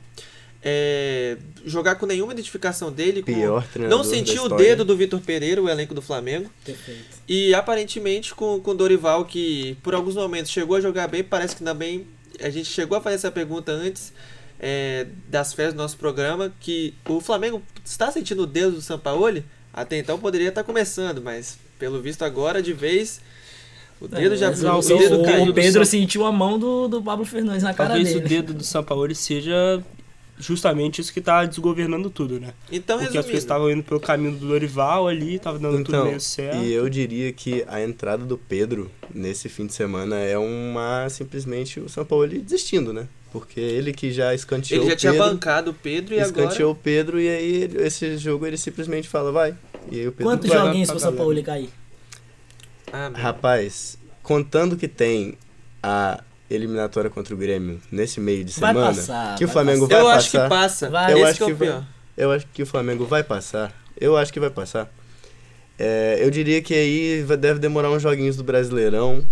é, 0.63 1.37
jogar 1.65 1.95
com 1.95 2.05
nenhuma 2.05 2.33
identificação 2.33 2.91
dele. 2.91 3.21
com- 3.21 3.33
Pior 3.33 3.65
não 3.89 4.03
sentiu 4.03 4.43
o 4.45 4.49
dedo 4.49 4.85
do 4.85 4.95
Vitor 4.95 5.19
Pereira, 5.19 5.61
o 5.61 5.69
elenco 5.69 5.93
do 5.93 6.01
Flamengo. 6.01 6.49
Perfeito. 6.63 7.01
E 7.27 7.53
aparentemente 7.53 8.33
com 8.35 8.59
com 8.59 8.71
o 8.71 8.75
Dorival, 8.75 9.25
que 9.25 9.75
por 9.81 9.93
alguns 9.95 10.15
momentos 10.15 10.51
chegou 10.51 10.75
a 10.77 10.81
jogar 10.81 11.07
bem, 11.07 11.23
parece 11.23 11.55
que 11.55 11.63
também. 11.63 12.05
A 12.39 12.49
gente 12.49 12.69
chegou 12.69 12.97
a 12.97 13.01
fazer 13.01 13.15
essa 13.15 13.31
pergunta 13.31 13.71
antes 13.71 14.11
é, 14.59 15.07
das 15.27 15.53
férias 15.53 15.73
do 15.73 15.77
nosso 15.77 15.97
programa, 15.97 16.51
que 16.59 16.93
o 17.07 17.19
Flamengo 17.19 17.61
está 17.83 18.11
sentindo 18.11 18.43
o 18.43 18.47
dedo 18.47 18.71
do 18.73 18.81
Sampaoli? 18.81 19.43
Até 19.73 19.97
então 19.97 20.17
poderia 20.19 20.49
estar 20.49 20.63
começando, 20.63 21.21
mas 21.21 21.57
pelo 21.79 22.01
visto 22.01 22.23
agora, 22.23 22.61
de 22.61 22.73
vez, 22.73 23.21
o 23.99 24.07
dedo 24.07 24.35
já 24.35 24.47
É, 24.47 24.49
Mas 24.49 24.63
o, 24.63 24.95
o, 24.95 24.97
dedo 24.97 25.21
o- 25.21 25.23
caiu. 25.23 25.43
o 25.49 25.53
Pedro 25.53 25.79
do 25.81 25.85
sentiu 25.85 26.25
a 26.25 26.31
mão 26.31 26.57
do, 26.59 26.87
do 26.87 27.01
Pablo 27.01 27.25
Fernandes 27.25 27.63
na 27.63 27.73
cara 27.73 27.91
Talvez 27.91 28.09
dele. 28.13 28.25
o 28.25 28.27
dedo 28.29 28.53
do 28.53 28.63
São 28.63 28.83
Paulo 28.83 29.13
seja 29.15 29.81
justamente 30.41 30.99
isso 30.99 31.13
que 31.13 31.21
tá 31.21 31.45
desgovernando 31.45 32.09
tudo, 32.09 32.39
né? 32.39 32.53
Então, 32.71 32.97
Porque 32.99 33.17
as 33.17 33.25
pessoas 33.25 33.25
resumindo, 33.25 33.37
estavam 33.37 33.71
indo 33.71 33.83
pelo 33.83 33.99
caminho 33.99 34.35
do 34.35 34.47
Dorival 34.47 35.07
ali, 35.07 35.39
tava 35.39 35.57
dando 35.59 35.77
tudo 35.83 35.95
Então, 35.95 36.05
meio 36.07 36.19
certo. 36.19 36.57
e 36.63 36.73
eu 36.73 36.89
diria 36.89 37.31
que 37.31 37.63
a 37.67 37.81
entrada 37.81 38.25
do 38.25 38.37
Pedro 38.37 38.91
nesse 39.13 39.47
fim 39.47 39.65
de 39.67 39.73
semana 39.73 40.17
é 40.19 40.37
uma 40.37 41.07
simplesmente 41.09 41.79
o 41.79 41.87
São 41.87 42.03
Paulo 42.03 42.27
desistindo, 42.27 42.91
né? 42.91 43.07
Porque 43.31 43.61
ele 43.61 43.93
que 43.93 44.11
já 44.11 44.35
escanteou 44.35 44.81
ele 44.81 44.89
já 44.89 44.95
tinha 44.97 45.13
Pedro, 45.13 45.27
bancado 45.29 45.71
o 45.71 45.73
Pedro 45.73 46.13
e 46.15 46.19
agora. 46.19 46.45
escanteou 46.47 46.71
o 46.73 46.75
Pedro 46.75 47.17
e 47.21 47.29
aí 47.29 47.55
ele- 47.63 47.81
esse 47.83 48.17
jogo 48.17 48.45
ele 48.45 48.57
simplesmente 48.57 49.07
fala, 49.07 49.31
vai. 49.31 49.55
E 49.89 50.01
aí 50.01 50.07
o 50.07 50.11
Pedro 50.11 50.25
Quantos 50.33 50.51
joguinhos 50.51 50.87
pra 50.89 50.95
pro 50.95 50.99
São. 51.07 51.15
Paulo 51.15 51.41
cair? 51.43 51.69
Ah. 52.91 53.09
Rapaz, 53.13 53.97
contando 54.21 54.75
que 54.75 54.87
tem 54.87 55.35
a 55.81 56.21
eliminatória 56.53 57.09
contra 57.09 57.33
o 57.33 57.37
Grêmio 57.37 57.79
nesse 57.91 58.19
meio 58.19 58.43
de 58.43 58.51
Vai 58.59 58.73
semana, 58.73 58.87
passar, 58.95 59.35
que 59.37 59.43
o 59.43 59.47
vai 59.47 59.53
Flamengo 59.53 59.87
passar. 59.87 59.95
vai 59.95 60.01
eu 60.01 60.05
passar. 60.05 60.17
acho 60.17 60.31
que 60.31 60.49
passa. 60.49 60.89
Vai. 60.89 61.13
Eu 61.13 61.25
acho 61.25 61.37
que 61.37 61.43
é 61.43 61.45
o 61.45 61.55
vai. 61.55 61.67
pior. 61.67 61.85
Eu 62.17 62.31
acho 62.31 62.47
que 62.53 62.63
o 62.63 62.65
Flamengo 62.65 63.05
vai 63.05 63.23
passar. 63.23 63.73
Eu 63.99 64.17
acho 64.17 64.31
que 64.33 64.39
vai 64.39 64.49
passar. 64.49 64.91
É, 65.79 66.19
eu 66.21 66.29
diria 66.29 66.61
que 66.61 66.73
aí 66.73 67.23
vai- 67.23 67.37
deve 67.37 67.59
demorar 67.59 67.89
uns 67.91 68.01
joguinhos 68.01 68.35
do 68.35 68.43
Brasileirão. 68.43 69.25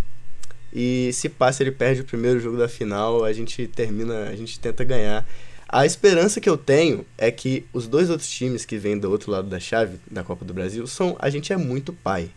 E 0.73 1.09
se 1.13 1.27
passa, 1.29 1.63
ele 1.63 1.71
perde 1.71 2.01
o 2.01 2.05
primeiro 2.05 2.39
jogo 2.39 2.55
da 2.57 2.67
final, 2.67 3.23
a 3.25 3.33
gente 3.33 3.67
termina, 3.67 4.29
a 4.29 4.35
gente 4.35 4.59
tenta 4.59 4.83
ganhar. 4.83 5.27
A 5.67 5.85
esperança 5.85 6.39
que 6.39 6.49
eu 6.49 6.57
tenho 6.57 7.05
é 7.17 7.29
que 7.31 7.65
os 7.73 7.87
dois 7.87 8.09
outros 8.09 8.29
times 8.29 8.65
que 8.65 8.77
vêm 8.77 8.97
do 8.97 9.09
outro 9.09 9.31
lado 9.31 9.47
da 9.47 9.59
chave 9.59 9.97
da 10.09 10.23
Copa 10.23 10.43
do 10.45 10.53
Brasil 10.53 10.85
são. 10.87 11.15
A 11.19 11.29
gente 11.29 11.51
é 11.53 11.57
muito 11.57 11.91
pai 11.93 12.29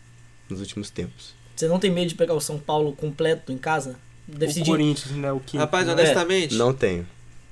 nos 0.49 0.59
últimos 0.59 0.89
tempos. 0.89 1.33
Você 1.55 1.67
não 1.67 1.79
tem 1.79 1.91
medo 1.91 2.09
de 2.09 2.15
pegar 2.15 2.33
o 2.33 2.41
São 2.41 2.57
Paulo 2.59 2.93
completo 2.93 3.51
em 3.51 3.57
casa? 3.57 3.95
O 4.27 4.37
Decidir. 4.37 4.65
Corinthians, 4.65 5.15
né? 5.15 5.31
O 5.31 5.39
que 5.39 5.57
Rapaz, 5.57 5.87
É. 5.87 5.91
honestamente, 5.91 6.55
Não 6.55 6.73
tenho. 6.73 7.05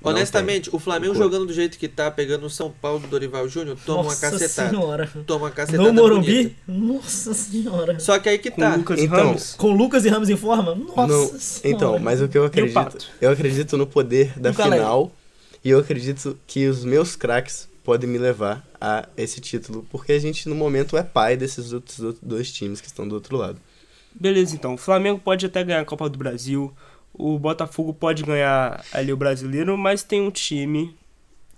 Não 0.03 0.10
honestamente, 0.12 0.67
o 0.73 0.79
Flamengo 0.79 1.13
O 1.13 1.15
jogando 1.15 1.45
do 1.45 1.53
jeito 1.53 1.77
que 1.77 1.88
tá, 1.88 2.10
pegando 2.10 2.47
o 2.47 2.49
São 2.49 2.71
Paulo 2.71 2.99
do 3.01 3.07
Dorival 3.07 3.47
Júnior, 3.47 3.77
toma 3.86 4.03
Nossa 4.03 4.25
uma 4.25 4.31
cacetada. 4.31 4.69
senhora. 4.71 5.12
Toma 5.27 5.45
uma 5.45 5.51
cacetada 5.51 5.84
No 5.84 5.93
Morumbi? 5.93 6.31
bonita. 6.34 6.55
Nossa 6.67 7.34
senhora. 7.36 7.99
Só 7.99 8.17
que 8.17 8.27
aí 8.27 8.39
que 8.39 8.49
com 8.49 8.62
tá. 8.62 8.73
o 8.73 8.77
Lucas 8.77 8.99
Então, 8.99 9.17
Ramos. 9.27 9.53
Com 9.55 9.71
Lucas 9.71 10.03
e 10.05 10.10
Ramos 10.10 10.29
em 10.29 10.36
forma? 10.38 10.73
Nossa 10.73 11.07
Não- 11.07 11.27
senhora. 11.39 11.75
então, 11.77 11.99
mas 11.99 12.19
o 12.19 12.27
que 12.27 12.36
eu 12.38 12.45
acredito, 12.45 12.97
eu 13.21 13.29
acredito 13.29 13.77
no 13.77 13.86
poder 13.86 14.34
da 14.39 14.49
E 14.49 14.51
o 14.53 14.55
final 14.55 15.12
e 15.63 15.69
eu 15.69 15.77
acredito 15.77 16.36
que 16.47 16.67
os 16.67 16.84
meus 16.84 17.15
craques 17.15 17.69
podem 17.84 18.10
me 18.10 18.17
levar 18.17 18.65
a 18.79 19.07
esse 19.15 19.39
título, 19.39 19.86
porque 19.91 20.13
a 20.13 20.19
gente 20.19 20.49
no 20.49 20.55
momento 20.55 20.97
é 20.97 21.03
pai 21.03 21.38
desses 21.38 21.73
outros 21.73 22.15
dois 22.23 22.51
times 22.51 22.81
que 22.81 22.88
estão 22.88 23.07
do 23.07 23.13
outro 23.13 23.38
lado. 23.38 23.60
Beleza, 24.13 24.56
então. 24.56 24.74
O 24.74 24.78
Flamengo 24.78 25.19
pode 25.19 25.45
até 25.45 25.63
ganhar 25.63 25.82
a 25.82 25.86
Copa 25.86 26.10
do 26.10 26.17
Brasil. 26.17 26.71
O 27.13 27.38
Botafogo 27.39 27.93
pode 27.93 28.24
ganhar 28.24 28.84
ali 28.93 29.12
o 29.12 29.17
brasileiro, 29.17 29.78
mas 29.78 30.04
tem 30.04 30.21
um 30.21 30.32
time 30.32 30.95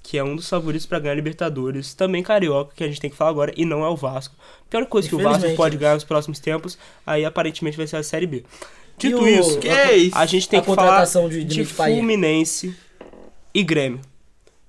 que 0.01 0.17
é 0.17 0.23
um 0.23 0.35
dos 0.35 0.49
favoritos 0.49 0.85
para 0.85 0.99
ganhar 0.99 1.13
a 1.13 1.15
Libertadores, 1.15 1.93
também 1.93 2.21
carioca, 2.21 2.73
que 2.75 2.83
a 2.83 2.87
gente 2.87 2.99
tem 2.99 3.09
que 3.09 3.15
falar 3.15 3.29
agora, 3.29 3.53
e 3.55 3.63
não 3.65 3.85
é 3.85 3.87
o 3.89 3.95
Vasco. 3.95 4.35
A 4.67 4.69
pior 4.69 4.85
coisa 4.85 5.07
que 5.07 5.15
o 5.15 5.19
Vasco 5.19 5.55
pode 5.55 5.77
ganhar 5.77 5.93
nos 5.93 6.03
próximos 6.03 6.39
tempos, 6.39 6.77
aí 7.07 7.23
aparentemente 7.23 7.77
vai 7.77 7.87
ser 7.87 7.95
a 7.95 8.03
Série 8.03 8.27
B. 8.27 8.43
Dito 8.97 9.21
o- 9.21 9.27
isso, 9.27 9.59
Que 9.59 9.69
é 9.69 9.95
isso? 9.95 10.17
a 10.17 10.25
gente 10.25 10.49
tem 10.49 10.59
a 10.59 10.61
que 10.61 10.65
falar 10.67 10.81
contratação 10.89 11.29
de, 11.29 11.43
de 11.45 11.55
de. 11.55 11.65
Fluminense 11.65 12.75
e 13.53 13.63
Grêmio. 13.63 13.99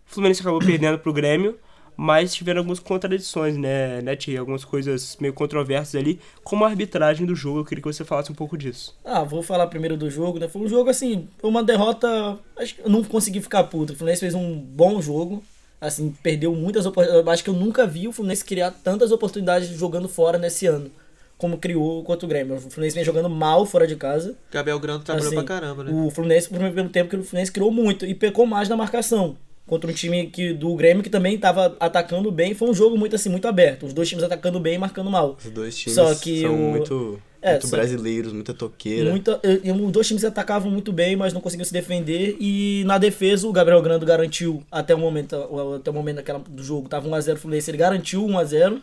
O 0.08 0.14
Fluminense 0.14 0.40
acabou 0.40 0.60
perdendo 0.60 0.98
pro 1.00 1.12
Grêmio, 1.12 1.58
mas 1.96 2.34
tiveram 2.34 2.60
algumas 2.60 2.78
contradições, 2.78 3.56
né, 3.56 4.00
né? 4.02 4.16
Algumas 4.38 4.64
coisas 4.64 5.16
meio 5.20 5.32
controversas 5.32 5.94
ali, 5.94 6.20
como 6.42 6.64
a 6.64 6.68
arbitragem 6.68 7.26
do 7.26 7.34
jogo. 7.34 7.60
Eu 7.60 7.64
queria 7.64 7.82
que 7.82 7.92
você 7.92 8.04
falasse 8.04 8.32
um 8.32 8.34
pouco 8.34 8.56
disso. 8.56 8.96
Ah, 9.04 9.22
vou 9.22 9.42
falar 9.42 9.66
primeiro 9.68 9.96
do 9.96 10.10
jogo, 10.10 10.38
né? 10.38 10.48
Foi 10.48 10.62
um 10.62 10.68
jogo 10.68 10.90
assim, 10.90 11.28
foi 11.38 11.50
uma 11.50 11.62
derrota. 11.62 12.38
Acho 12.56 12.74
que 12.74 12.82
eu 12.82 12.90
não 12.90 13.02
consegui 13.04 13.40
ficar 13.40 13.64
puto. 13.64 13.92
O 13.92 13.96
Fluminense 13.96 14.20
fez 14.20 14.34
um 14.34 14.56
bom 14.58 15.00
jogo. 15.00 15.42
Assim, 15.80 16.14
perdeu 16.22 16.54
muitas 16.54 16.86
oportunidades. 16.86 17.28
Acho 17.28 17.44
que 17.44 17.50
eu 17.50 17.54
nunca 17.54 17.86
vi 17.86 18.08
o 18.08 18.12
Fluminense 18.12 18.44
criar 18.44 18.70
tantas 18.70 19.12
oportunidades 19.12 19.68
jogando 19.68 20.08
fora 20.08 20.38
nesse 20.38 20.66
ano. 20.66 20.90
Como 21.36 21.58
criou 21.58 22.02
contra 22.04 22.24
o 22.24 22.28
Grêmio. 22.28 22.54
O 22.54 22.60
Fluminense 22.60 22.94
vem 22.94 23.04
jogando 23.04 23.28
mal 23.28 23.66
fora 23.66 23.86
de 23.86 23.96
casa. 23.96 24.34
Gabriel 24.50 24.78
Grando 24.78 25.04
trabalhou 25.04 25.28
Assim, 25.28 25.36
pra 25.36 25.44
caramba, 25.44 25.84
né? 25.84 25.90
O 25.92 26.10
Fluminense, 26.10 26.48
por 26.48 26.58
pelo 26.72 26.88
tempo 26.88 27.10
que 27.10 27.16
o 27.16 27.24
Fluminense 27.24 27.52
criou 27.52 27.70
muito 27.70 28.06
e 28.06 28.14
pecou 28.14 28.46
mais 28.46 28.68
na 28.68 28.76
marcação. 28.76 29.36
Contra 29.66 29.90
um 29.90 29.94
time 29.94 30.26
que, 30.26 30.52
do 30.52 30.74
Grêmio 30.74 31.02
que 31.02 31.08
também 31.08 31.36
estava 31.36 31.74
atacando 31.80 32.30
bem. 32.30 32.52
Foi 32.54 32.68
um 32.68 32.74
jogo 32.74 32.98
muito 32.98 33.16
assim, 33.16 33.30
muito 33.30 33.48
aberto. 33.48 33.86
Os 33.86 33.94
dois 33.94 34.06
times 34.08 34.22
atacando 34.22 34.60
bem 34.60 34.74
e 34.74 34.78
marcando 34.78 35.10
mal. 35.10 35.38
Os 35.42 35.50
dois 35.50 35.74
times 35.76 35.94
Só 35.94 36.14
que 36.14 36.42
são 36.42 36.54
o- 36.54 36.58
muito, 36.72 37.22
É, 37.40 37.52
muito 37.52 37.68
só- 37.68 37.76
brasileiros, 37.76 38.32
muita 38.34 38.52
toqueira. 38.52 39.08
Muita, 39.10 39.40
os 39.86 39.90
dois 39.92 40.06
times 40.06 40.22
atacavam 40.22 40.70
muito 40.70 40.92
bem, 40.92 41.16
mas 41.16 41.32
não 41.32 41.40
conseguiam 41.40 41.64
se 41.64 41.72
defender. 41.72 42.36
E 42.38 42.82
na 42.84 42.98
defesa, 42.98 43.48
o 43.48 43.52
Gabriel 43.52 43.80
Grando 43.80 44.04
garantiu 44.04 44.62
até 44.70 44.94
o 44.94 44.98
momento, 44.98 45.34
até 45.76 45.90
o 45.90 45.94
momento 45.94 46.16
daquela, 46.16 46.40
do 46.40 46.62
jogo. 46.62 46.86
Tava 46.86 47.08
1x0 47.08 47.34
o 47.34 47.40
Fluminense, 47.40 47.70
ele 47.70 47.78
garantiu 47.78 48.22
1x0. 48.26 48.82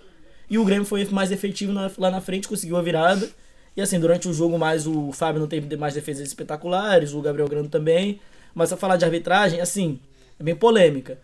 E 0.50 0.58
o 0.58 0.66
Grêmio 0.66 0.84
foi 0.86 1.06
mais 1.06 1.32
efetivo 1.32 1.72
na- 1.72 1.92
lá 1.98 2.10
na 2.10 2.20
frente, 2.22 2.48
conseguiu 2.48 2.76
a 2.76 2.82
virada. 2.82 3.30
E 3.78 3.82
assim, 3.82 4.00
durante 4.00 4.28
o 4.28 4.34
jogo, 4.34 4.58
mais 4.58 4.88
o 4.88 5.12
Fábio 5.12 5.40
não 5.40 5.48
teve 5.48 5.78
mais 5.78 5.94
defesas 5.94 6.28
espetaculares, 6.28 7.14
o 7.14 7.22
Gabriel 7.22 7.48
Grando 7.48 7.70
também. 7.70 8.20
Mas 8.54 8.74
a 8.74 8.78
falar 8.78 8.98
de 8.98 9.06
arbitragem, 9.06 9.62
assim, 9.62 9.98
é 10.42 10.44
bem 10.44 10.56
polêmica. 10.56 11.20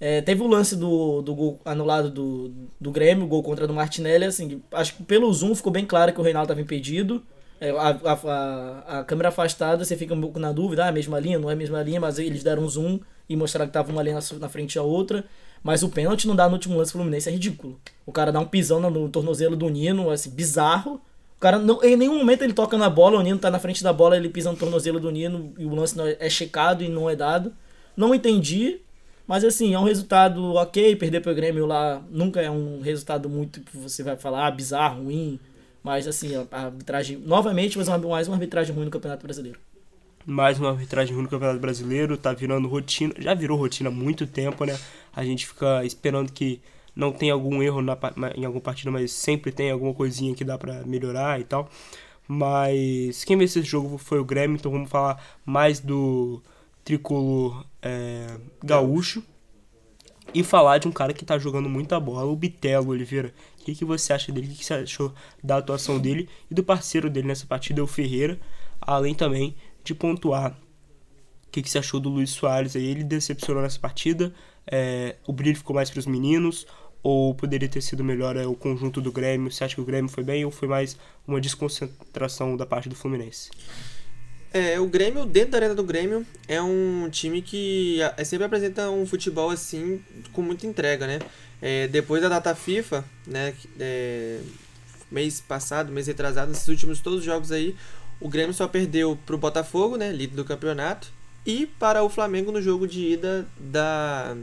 É, 0.00 0.22
teve 0.22 0.42
o 0.42 0.46
lance 0.46 0.74
do, 0.74 1.20
do 1.20 1.34
gol 1.34 1.60
anulado 1.64 2.10
do, 2.10 2.52
do 2.80 2.90
Grêmio, 2.90 3.24
o 3.24 3.28
gol 3.28 3.42
contra 3.42 3.66
do 3.66 3.74
Martinelli, 3.74 4.24
assim, 4.24 4.62
acho 4.72 4.94
que 4.96 5.02
pelo 5.02 5.30
zoom 5.30 5.54
ficou 5.54 5.70
bem 5.70 5.84
claro 5.84 6.10
que 6.12 6.20
o 6.20 6.22
Reinaldo 6.22 6.46
estava 6.46 6.60
impedido. 6.60 7.22
É, 7.60 7.68
a, 7.70 7.90
a, 7.90 9.00
a, 9.00 9.04
câmera 9.04 9.28
afastada, 9.28 9.84
você 9.84 9.94
fica 9.94 10.14
um 10.14 10.20
pouco 10.20 10.38
na 10.38 10.50
dúvida, 10.50 10.84
ah, 10.84 10.86
é 10.86 10.88
a 10.88 10.92
mesma 10.92 11.20
linha, 11.20 11.38
não 11.38 11.50
é 11.50 11.52
a 11.52 11.56
mesma 11.56 11.82
linha, 11.82 12.00
mas 12.00 12.18
eles 12.18 12.42
deram 12.42 12.62
um 12.62 12.68
zoom 12.68 12.98
e 13.28 13.36
mostraram 13.36 13.66
que 13.66 13.74
tava 13.74 13.92
uma 13.92 14.02
linha 14.02 14.14
na, 14.14 14.38
na 14.38 14.48
frente 14.48 14.76
da 14.76 14.82
outra. 14.82 15.26
Mas 15.62 15.82
o 15.82 15.90
pênalti 15.90 16.26
não 16.26 16.34
dá 16.34 16.48
no 16.48 16.54
último 16.54 16.78
lance 16.78 16.92
Fluminense, 16.92 17.28
é 17.28 17.32
ridículo. 17.32 17.78
O 18.06 18.12
cara 18.12 18.32
dá 18.32 18.40
um 18.40 18.46
pisão 18.46 18.80
no, 18.80 18.88
no 18.88 19.08
tornozelo 19.10 19.54
do 19.54 19.68
Nino, 19.68 20.08
assim, 20.08 20.30
bizarro. 20.30 20.94
O 21.36 21.40
cara, 21.40 21.58
não, 21.58 21.84
em 21.84 21.96
nenhum 21.96 22.18
momento 22.18 22.42
ele 22.42 22.54
toca 22.54 22.78
na 22.78 22.88
bola, 22.88 23.18
o 23.18 23.22
Nino 23.22 23.38
tá 23.38 23.50
na 23.50 23.58
frente 23.58 23.82
da 23.82 23.92
bola, 23.92 24.16
ele 24.16 24.30
pisa 24.30 24.50
no 24.50 24.56
tornozelo 24.56 24.98
do 24.98 25.10
Nino 25.10 25.52
e 25.58 25.66
o 25.66 25.74
lance 25.74 26.00
é, 26.00 26.16
é 26.18 26.30
checado 26.30 26.82
e 26.82 26.88
não 26.88 27.10
é 27.10 27.14
dado. 27.14 27.52
Não 28.00 28.14
entendi, 28.14 28.80
mas 29.26 29.44
assim, 29.44 29.74
é 29.74 29.78
um 29.78 29.84
resultado 29.84 30.54
ok, 30.54 30.96
perder 30.96 31.20
pro 31.20 31.34
Grêmio 31.34 31.66
lá 31.66 32.02
nunca 32.10 32.40
é 32.40 32.50
um 32.50 32.80
resultado 32.80 33.28
muito 33.28 33.60
que 33.60 33.76
você 33.76 34.02
vai 34.02 34.16
falar, 34.16 34.46
ah, 34.46 34.50
bizarro, 34.50 35.02
ruim. 35.02 35.38
Mas 35.84 36.08
assim, 36.08 36.30
a 36.34 36.62
arbitragem, 36.64 37.18
novamente, 37.18 37.76
mas 37.76 37.88
mais 37.88 38.26
uma 38.26 38.36
arbitragem 38.36 38.74
ruim 38.74 38.86
no 38.86 38.90
Campeonato 38.90 39.22
Brasileiro. 39.22 39.60
Mais 40.24 40.58
uma 40.58 40.70
arbitragem 40.70 41.12
ruim 41.12 41.24
no 41.24 41.28
Campeonato 41.28 41.60
Brasileiro, 41.60 42.16
tá 42.16 42.32
virando 42.32 42.66
rotina, 42.68 43.12
já 43.18 43.34
virou 43.34 43.58
rotina 43.58 43.90
há 43.90 43.92
muito 43.92 44.26
tempo, 44.26 44.64
né? 44.64 44.78
A 45.14 45.22
gente 45.22 45.46
fica 45.46 45.84
esperando 45.84 46.32
que 46.32 46.58
não 46.96 47.12
tenha 47.12 47.34
algum 47.34 47.62
erro 47.62 47.82
na, 47.82 47.98
em 48.34 48.46
alguma 48.46 48.62
partida, 48.62 48.90
mas 48.90 49.12
sempre 49.12 49.52
tem 49.52 49.70
alguma 49.70 49.92
coisinha 49.92 50.34
que 50.34 50.42
dá 50.42 50.56
pra 50.56 50.84
melhorar 50.86 51.38
e 51.38 51.44
tal. 51.44 51.68
Mas 52.26 53.24
quem 53.24 53.36
venceu 53.36 53.60
esse 53.60 53.70
jogo 53.70 53.98
foi 53.98 54.18
o 54.18 54.24
Grêmio, 54.24 54.56
então 54.56 54.72
vamos 54.72 54.88
falar 54.88 55.22
mais 55.44 55.80
do 55.80 56.42
tricolor 56.82 57.68
é, 57.82 58.38
gaúcho 58.62 59.22
e 60.32 60.44
falar 60.44 60.78
de 60.78 60.86
um 60.86 60.92
cara 60.92 61.12
que 61.12 61.24
tá 61.24 61.38
jogando 61.38 61.68
muita 61.68 61.98
bola, 61.98 62.30
o 62.30 62.36
Bitelo 62.36 62.90
Oliveira. 62.90 63.34
O 63.60 63.64
que, 63.64 63.74
que 63.74 63.84
você 63.84 64.12
acha 64.12 64.30
dele? 64.30 64.46
O 64.46 64.50
que, 64.50 64.58
que 64.58 64.64
você 64.64 64.74
achou 64.74 65.12
da 65.42 65.56
atuação 65.56 65.98
dele 65.98 66.28
e 66.50 66.54
do 66.54 66.62
parceiro 66.62 67.10
dele 67.10 67.28
nessa 67.28 67.46
partida, 67.46 67.82
o 67.82 67.86
Ferreira? 67.86 68.38
Além 68.80 69.14
também 69.14 69.56
de 69.82 69.94
pontuar 69.94 70.56
o 71.50 71.52
que, 71.52 71.62
que 71.62 71.68
você 71.68 71.78
achou 71.78 71.98
do 71.98 72.08
Luiz 72.08 72.30
Soares 72.30 72.76
aí? 72.76 72.86
Ele 72.86 73.02
decepcionou 73.02 73.60
nessa 73.60 73.80
partida? 73.80 74.32
É, 74.64 75.16
o 75.26 75.32
brilho 75.32 75.56
ficou 75.56 75.74
mais 75.74 75.90
para 75.90 75.98
os 75.98 76.06
meninos? 76.06 76.64
Ou 77.02 77.34
poderia 77.34 77.68
ter 77.68 77.80
sido 77.80 78.04
melhor 78.04 78.36
é, 78.36 78.46
o 78.46 78.54
conjunto 78.54 79.00
do 79.00 79.10
Grêmio? 79.10 79.50
Você 79.50 79.64
acha 79.64 79.74
que 79.74 79.80
o 79.80 79.84
Grêmio 79.84 80.08
foi 80.08 80.22
bem 80.22 80.44
ou 80.44 80.52
foi 80.52 80.68
mais 80.68 80.96
uma 81.26 81.40
desconcentração 81.40 82.56
da 82.56 82.64
parte 82.64 82.88
do 82.88 82.94
Fluminense? 82.94 83.50
É, 84.52 84.80
o 84.80 84.86
Grêmio, 84.86 85.24
dentro 85.24 85.52
da 85.52 85.58
arena 85.58 85.74
do 85.76 85.84
Grêmio, 85.84 86.26
é 86.48 86.60
um 86.60 87.08
time 87.10 87.40
que 87.40 88.02
a- 88.02 88.24
sempre 88.24 88.44
apresenta 88.46 88.90
um 88.90 89.06
futebol 89.06 89.48
assim, 89.50 90.02
com 90.32 90.42
muita 90.42 90.66
entrega, 90.66 91.06
né? 91.06 91.20
É, 91.62 91.86
depois 91.86 92.20
da 92.20 92.28
data 92.28 92.54
FIFA, 92.54 93.04
né, 93.26 93.54
é, 93.78 94.40
mês 95.10 95.40
passado, 95.40 95.92
mês 95.92 96.06
retrasado, 96.08 96.50
nesses 96.50 96.66
últimos 96.66 97.00
todos 97.00 97.20
os 97.20 97.24
jogos 97.24 97.52
aí, 97.52 97.76
o 98.18 98.28
Grêmio 98.28 98.52
só 98.54 98.66
perdeu 98.66 99.16
pro 99.24 99.38
Botafogo, 99.38 99.96
né, 99.96 100.10
líder 100.10 100.34
do 100.36 100.44
campeonato, 100.44 101.12
e 101.46 101.66
para 101.66 102.02
o 102.02 102.08
Flamengo 102.08 102.50
no 102.50 102.60
jogo 102.60 102.88
de 102.88 103.00
ida 103.12 103.46
da, 103.58 104.36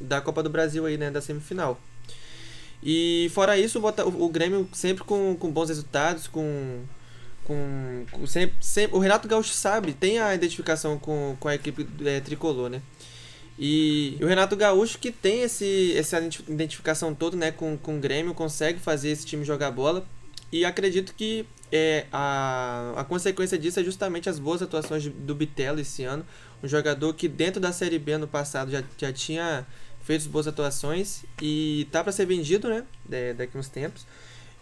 da 0.00 0.20
Copa 0.22 0.42
do 0.42 0.48
Brasil 0.50 0.86
aí, 0.86 0.96
né, 0.96 1.10
da 1.10 1.20
semifinal. 1.20 1.78
E 2.82 3.30
fora 3.34 3.58
isso, 3.58 3.78
o, 3.78 3.82
Bota- 3.82 4.06
o 4.06 4.28
Grêmio 4.30 4.66
sempre 4.72 5.04
com, 5.04 5.36
com 5.38 5.50
bons 5.50 5.68
resultados, 5.68 6.26
com 6.26 6.80
com, 7.50 8.06
com 8.12 8.26
sempre, 8.28 8.54
sempre, 8.60 8.96
o 8.96 9.00
Renato 9.00 9.26
Gaúcho 9.26 9.52
sabe, 9.52 9.92
tem 9.92 10.20
a 10.20 10.32
identificação 10.32 10.96
com, 10.96 11.36
com 11.40 11.48
a 11.48 11.54
equipe 11.56 11.84
é, 12.04 12.20
tricolor, 12.20 12.70
né? 12.70 12.80
E, 13.58 14.16
o 14.22 14.26
Renato 14.26 14.54
Gaúcho 14.54 15.00
que 15.00 15.10
tem 15.10 15.42
esse, 15.42 15.92
essa 15.96 16.18
identi- 16.18 16.44
identificação 16.48 17.12
toda, 17.12 17.36
né, 17.36 17.50
com, 17.50 17.76
com 17.76 17.96
o 17.96 18.00
Grêmio, 18.00 18.34
consegue 18.34 18.78
fazer 18.78 19.10
esse 19.10 19.26
time 19.26 19.44
jogar 19.44 19.72
bola. 19.72 20.06
E 20.52 20.64
acredito 20.64 21.12
que 21.12 21.44
é, 21.72 22.06
a, 22.12 22.94
a 22.96 23.04
consequência 23.04 23.58
disso 23.58 23.80
é 23.80 23.84
justamente 23.84 24.28
as 24.28 24.38
boas 24.38 24.62
atuações 24.62 25.04
do 25.08 25.34
Bitelo 25.34 25.80
esse 25.80 26.04
ano. 26.04 26.24
Um 26.62 26.68
jogador 26.68 27.12
que 27.14 27.26
dentro 27.26 27.60
da 27.60 27.72
Série 27.72 27.98
B 27.98 28.12
ano 28.12 28.28
passado 28.28 28.70
já, 28.70 28.84
já 28.96 29.12
tinha 29.12 29.66
feito 30.02 30.28
boas 30.28 30.46
atuações 30.46 31.24
e 31.42 31.88
tá 31.90 32.02
para 32.04 32.12
ser 32.12 32.26
vendido, 32.26 32.68
né, 32.68 32.84
da- 33.04 33.32
daqui 33.38 33.58
uns 33.58 33.68
tempos. 33.68 34.06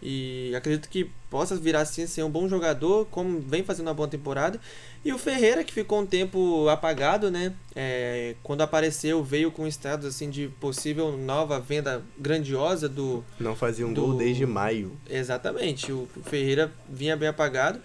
E 0.02 0.52
acredito 0.56 0.88
que 0.88 1.10
possa 1.28 1.56
virar 1.56 1.80
assim 1.80 2.06
ser 2.06 2.22
um 2.22 2.30
bom 2.30 2.48
jogador, 2.48 3.06
como 3.10 3.40
vem 3.40 3.64
fazendo 3.64 3.88
uma 3.88 3.94
boa 3.94 4.08
temporada. 4.08 4.60
E 5.04 5.12
o 5.12 5.18
Ferreira, 5.18 5.64
que 5.64 5.72
ficou 5.72 6.00
um 6.00 6.06
tempo 6.06 6.68
apagado, 6.68 7.30
né? 7.30 7.52
É, 7.74 8.34
quando 8.42 8.60
apareceu, 8.62 9.22
veio 9.24 9.50
com 9.50 9.66
status 9.66 10.06
assim 10.06 10.30
de 10.30 10.48
possível 10.60 11.16
nova 11.16 11.58
venda 11.60 12.02
grandiosa 12.18 12.88
do. 12.88 13.24
Não 13.40 13.56
fazia 13.56 13.86
um 13.86 13.92
Do- 13.92 14.02
gol 14.02 14.14
desde 14.16 14.46
maio. 14.46 14.92
Exatamente, 15.10 15.90
o 15.92 16.08
Ferreira 16.24 16.72
vinha 16.88 17.16
bem 17.16 17.28
apagado. 17.28 17.80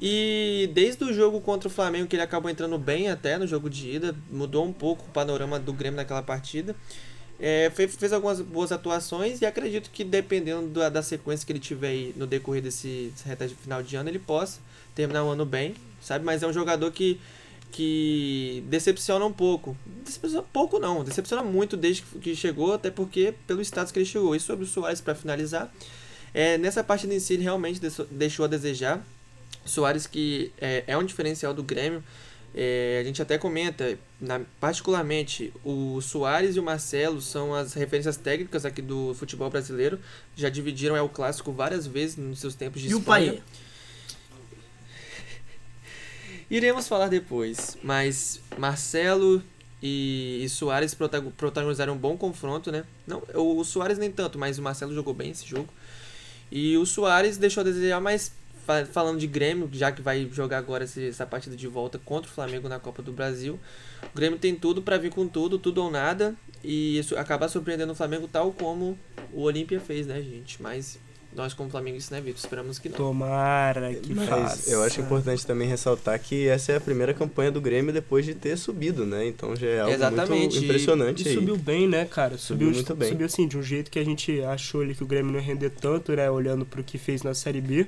E 0.00 0.70
desde 0.74 1.02
o 1.04 1.12
jogo 1.12 1.40
contra 1.40 1.68
o 1.68 1.70
Flamengo, 1.70 2.06
que 2.06 2.14
ele 2.14 2.22
acabou 2.22 2.48
entrando 2.50 2.78
bem 2.78 3.08
até 3.10 3.36
no 3.36 3.46
jogo 3.48 3.68
de 3.68 3.90
ida, 3.96 4.14
mudou 4.30 4.64
um 4.64 4.72
pouco 4.72 5.04
o 5.06 5.12
panorama 5.12 5.58
do 5.58 5.72
Grêmio 5.72 5.96
naquela 5.96 6.22
partida. 6.22 6.74
É, 7.40 7.70
fe- 7.70 7.86
fez 7.86 8.12
algumas 8.12 8.40
boas 8.40 8.72
atuações 8.72 9.40
e 9.40 9.46
acredito 9.46 9.90
que 9.90 10.02
dependendo 10.02 10.68
da, 10.70 10.88
da 10.88 11.02
sequência 11.02 11.46
que 11.46 11.52
ele 11.52 11.60
tiver 11.60 11.88
aí 11.88 12.14
no 12.16 12.26
decorrer 12.26 12.60
desse, 12.62 13.12
reta 13.24 13.46
de 13.46 13.54
final 13.54 13.80
de 13.82 13.94
ano, 13.94 14.08
ele 14.08 14.18
possa 14.18 14.58
terminar 14.94 15.22
o 15.24 15.28
ano 15.28 15.44
bem, 15.44 15.74
sabe? 16.02 16.24
Mas 16.24 16.42
é 16.42 16.46
um 16.48 16.52
jogador 16.52 16.90
que, 16.90 17.20
que 17.70 18.64
decepciona 18.66 19.24
um 19.24 19.32
pouco. 19.32 19.76
Decepciona 20.04 20.44
pouco 20.52 20.78
não, 20.80 21.04
decepciona 21.04 21.42
muito 21.44 21.76
desde 21.76 22.02
que- 22.02 22.34
chegou, 22.34 22.72
até 22.74 22.90
porque 22.90 23.34
pelo 23.46 23.60
status 23.62 23.92
que 23.92 23.98
ele 24.00 24.06
chegou. 24.06 24.34
E 24.34 24.40
sobre 24.40 24.64
o 24.64 24.68
Soares, 24.68 25.00
para 25.00 25.14
finalizar, 25.14 25.72
é, 26.34 26.58
nessa 26.58 26.82
partida 26.82 27.14
em 27.14 27.20
si 27.20 27.34
ele 27.34 27.44
realmente 27.44 27.80
deixou 28.10 28.44
a 28.44 28.48
desejar. 28.48 29.04
Soares 29.64 30.06
que 30.06 30.50
é, 30.60 30.82
é 30.86 30.96
um 30.98 31.04
diferencial 31.04 31.54
do 31.54 31.62
Grêmio. 31.62 32.02
É, 32.54 32.98
a 33.00 33.04
gente 33.04 33.20
até 33.22 33.36
comenta, 33.38 33.98
na- 34.20 34.40
particularmente, 34.58 35.52
o 35.64 36.00
Soares 36.00 36.56
e 36.56 36.60
o 36.60 36.62
Marcelo 36.62 37.20
são 37.20 37.54
as 37.54 37.74
referências 37.74 38.16
técnicas 38.16 38.64
aqui 38.64 38.82
do 38.82 39.14
futebol 39.14 39.48
brasileiro. 39.50 39.98
Já 40.34 40.48
dividiram 40.48 40.96
é 40.96 41.02
o 41.02 41.08
clássico 41.08 41.52
várias 41.52 41.86
vezes 41.86 42.16
nos 42.16 42.40
seus 42.40 42.54
tempos 42.54 42.80
de 42.82 42.88
E 42.88 42.94
o 42.94 42.98
Espanha. 42.98 43.32
Paê? 43.34 43.42
Iremos 46.50 46.88
falar 46.88 47.08
depois, 47.08 47.76
mas 47.82 48.40
Marcelo 48.56 49.42
e, 49.82 50.40
e 50.42 50.48
Soares 50.48 50.94
protago- 50.94 51.30
protagonizaram 51.32 51.92
um 51.92 51.98
bom 51.98 52.16
confronto, 52.16 52.72
né? 52.72 52.84
Não, 53.06 53.22
o, 53.34 53.58
o 53.58 53.64
Soares 53.64 53.98
nem 53.98 54.10
tanto, 54.10 54.38
mas 54.38 54.58
o 54.58 54.62
Marcelo 54.62 54.94
jogou 54.94 55.12
bem 55.12 55.30
esse 55.30 55.46
jogo. 55.46 55.68
E 56.50 56.76
o 56.78 56.86
Soares 56.86 57.36
deixou 57.36 57.60
a 57.60 57.64
desejar, 57.64 58.00
mas 58.00 58.32
falando 58.92 59.18
de 59.18 59.26
Grêmio, 59.26 59.68
já 59.72 59.90
que 59.90 60.02
vai 60.02 60.28
jogar 60.32 60.58
agora 60.58 60.84
essa 60.84 61.26
partida 61.26 61.56
de 61.56 61.66
volta 61.66 61.98
contra 61.98 62.30
o 62.30 62.34
Flamengo 62.34 62.68
na 62.68 62.78
Copa 62.78 63.02
do 63.02 63.12
Brasil, 63.12 63.58
o 64.12 64.16
Grêmio 64.16 64.38
tem 64.38 64.54
tudo 64.54 64.82
pra 64.82 64.96
vir 64.96 65.10
com 65.10 65.26
tudo, 65.26 65.58
tudo 65.58 65.82
ou 65.82 65.90
nada, 65.90 66.34
e 66.62 66.98
isso 66.98 67.16
acabar 67.16 67.48
surpreendendo 67.48 67.92
o 67.92 67.96
Flamengo 67.96 68.28
tal 68.28 68.52
como 68.52 68.98
o 69.32 69.42
Olímpia 69.42 69.80
fez, 69.80 70.06
né, 70.06 70.20
gente? 70.22 70.62
Mas 70.62 70.98
nós 71.34 71.52
como 71.52 71.68
flamenguistas, 71.70 72.10
né, 72.10 72.20
Vitor? 72.20 72.38
Esperamos 72.38 72.78
que 72.78 72.88
não. 72.88 72.96
Tomara 72.96 73.94
que 73.94 74.14
Mas 74.14 74.28
faça. 74.28 74.70
eu 74.70 74.82
acho 74.82 75.00
importante 75.00 75.46
também 75.46 75.68
ressaltar 75.68 76.18
que 76.18 76.48
essa 76.48 76.72
é 76.72 76.76
a 76.76 76.80
primeira 76.80 77.12
campanha 77.12 77.50
do 77.50 77.60
Grêmio 77.60 77.92
depois 77.92 78.24
de 78.24 78.34
ter 78.34 78.56
subido, 78.56 79.04
né? 79.04 79.26
Então 79.26 79.54
já 79.54 79.66
é 79.66 79.80
algo 79.80 79.92
Exatamente, 79.94 80.54
muito 80.54 80.64
impressionante 80.64 81.24
E 81.24 81.28
aí. 81.28 81.34
subiu 81.34 81.56
bem, 81.56 81.86
né, 81.86 82.06
cara? 82.06 82.38
Subiu, 82.38 82.68
Subiu 82.68 82.74
muito 82.74 82.94
bem. 82.96 83.08
Subiu 83.10 83.26
assim, 83.26 83.46
de 83.46 83.58
um 83.58 83.62
jeito 83.62 83.90
que 83.90 83.98
a 83.98 84.04
gente 84.04 84.40
achou 84.42 84.80
ali 84.80 84.94
que 84.94 85.04
o 85.04 85.06
Grêmio 85.06 85.30
não 85.30 85.38
ia 85.38 85.44
render 85.44 85.70
tanto, 85.70 86.12
né? 86.12 86.30
Olhando 86.30 86.64
pro 86.64 86.82
que 86.82 86.96
fez 86.98 87.22
na 87.22 87.34
Série 87.34 87.60
B. 87.60 87.86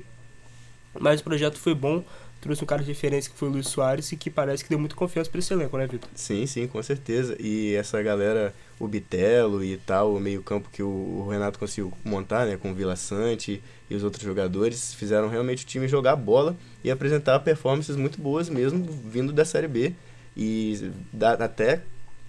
Mas 0.99 1.21
o 1.21 1.25
projeto 1.25 1.59
foi 1.59 1.75
bom. 1.75 2.05
Trouxe 2.41 2.65
um 2.65 2.67
cara 2.67 2.83
de 2.83 2.89
referência 2.89 3.31
que 3.31 3.37
foi 3.37 3.49
o 3.49 3.53
Luiz 3.53 3.69
Soares 3.69 4.11
e 4.13 4.17
que 4.17 4.31
parece 4.31 4.65
que 4.65 4.71
deu 4.71 4.79
muita 4.79 4.95
confiança 4.95 5.29
pra 5.29 5.39
esse 5.41 5.53
elenco, 5.53 5.77
né, 5.77 5.87
Vitor? 5.87 6.09
Sim, 6.15 6.47
sim, 6.47 6.67
com 6.67 6.83
certeza. 6.83 7.37
E 7.39 7.75
essa 7.75 8.03
galera, 8.03 8.55
o 8.79 8.89
Bitelo 8.89 9.63
e 9.63 9.77
tal, 9.77 10.15
o 10.15 10.21
meio-campo 10.21 10.71
que 10.73 10.83
o 10.83 11.29
Renato 11.31 11.59
conseguiu 11.59 11.93
montar, 12.03 12.47
né, 12.47 12.57
com 12.57 12.71
o 12.71 12.75
Vila 12.75 12.97
Sante 12.97 13.63
e 13.91 13.95
os 13.95 14.03
outros 14.03 14.25
jogadores, 14.25 14.95
fizeram 14.95 15.29
realmente 15.29 15.65
o 15.65 15.67
time 15.67 15.87
jogar 15.87 16.17
bola 16.17 16.57
e 16.83 16.91
apresentar 16.91 17.39
performances 17.41 17.95
muito 17.95 18.19
boas 18.19 18.49
mesmo, 18.49 18.85
vindo 18.85 19.35
da 19.35 19.45
Série 19.45 19.69
B 19.69 19.93
e 20.35 20.91
até 21.39 21.83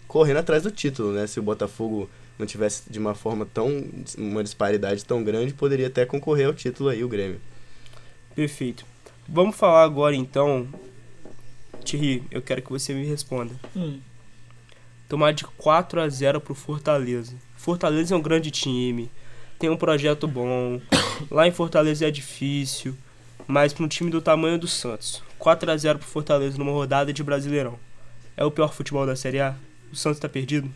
correndo 0.09 0.37
atrás 0.37 0.63
do 0.63 0.71
título, 0.71 1.13
né? 1.13 1.25
Se 1.25 1.39
o 1.39 1.43
Botafogo 1.43 2.09
não 2.37 2.45
tivesse 2.45 2.83
de 2.89 2.99
uma 2.99 3.15
forma 3.15 3.45
tão 3.45 3.85
uma 4.17 4.43
disparidade 4.43 5.05
tão 5.05 5.23
grande, 5.23 5.53
poderia 5.53 5.87
até 5.87 6.05
concorrer 6.05 6.47
ao 6.47 6.53
título 6.53 6.89
aí 6.89 7.01
o 7.01 7.07
Grêmio. 7.07 7.39
Perfeito. 8.45 8.83
Vamos 9.29 9.55
falar 9.55 9.83
agora 9.83 10.15
então. 10.15 10.67
Thierry, 11.85 12.23
eu 12.31 12.41
quero 12.41 12.59
que 12.63 12.71
você 12.71 12.91
me 12.91 13.05
responda. 13.05 13.53
Hum. 13.75 13.99
Tomar 15.07 15.31
de 15.31 15.43
4 15.43 16.01
a 16.01 16.09
0 16.09 16.41
pro 16.41 16.55
Fortaleza. 16.55 17.35
Fortaleza 17.55 18.15
é 18.15 18.17
um 18.17 18.21
grande 18.21 18.49
time, 18.49 19.11
tem 19.59 19.69
um 19.69 19.77
projeto 19.77 20.27
bom. 20.27 20.81
Lá 21.29 21.47
em 21.47 21.51
Fortaleza 21.51 22.07
é 22.07 22.09
difícil, 22.09 22.97
mas 23.45 23.73
para 23.73 23.85
um 23.85 23.87
time 23.87 24.09
do 24.09 24.19
tamanho 24.23 24.57
do 24.57 24.67
Santos, 24.67 25.21
4 25.37 25.69
a 25.69 25.77
0 25.77 25.99
pro 25.99 26.07
Fortaleza 26.07 26.57
numa 26.57 26.71
rodada 26.71 27.13
de 27.13 27.23
Brasileirão. 27.23 27.77
É 28.35 28.43
o 28.43 28.49
pior 28.49 28.73
futebol 28.73 29.05
da 29.05 29.15
Série 29.15 29.39
A? 29.39 29.55
O 29.93 29.95
Santos 29.95 30.19
tá 30.19 30.27
perdido? 30.27 30.67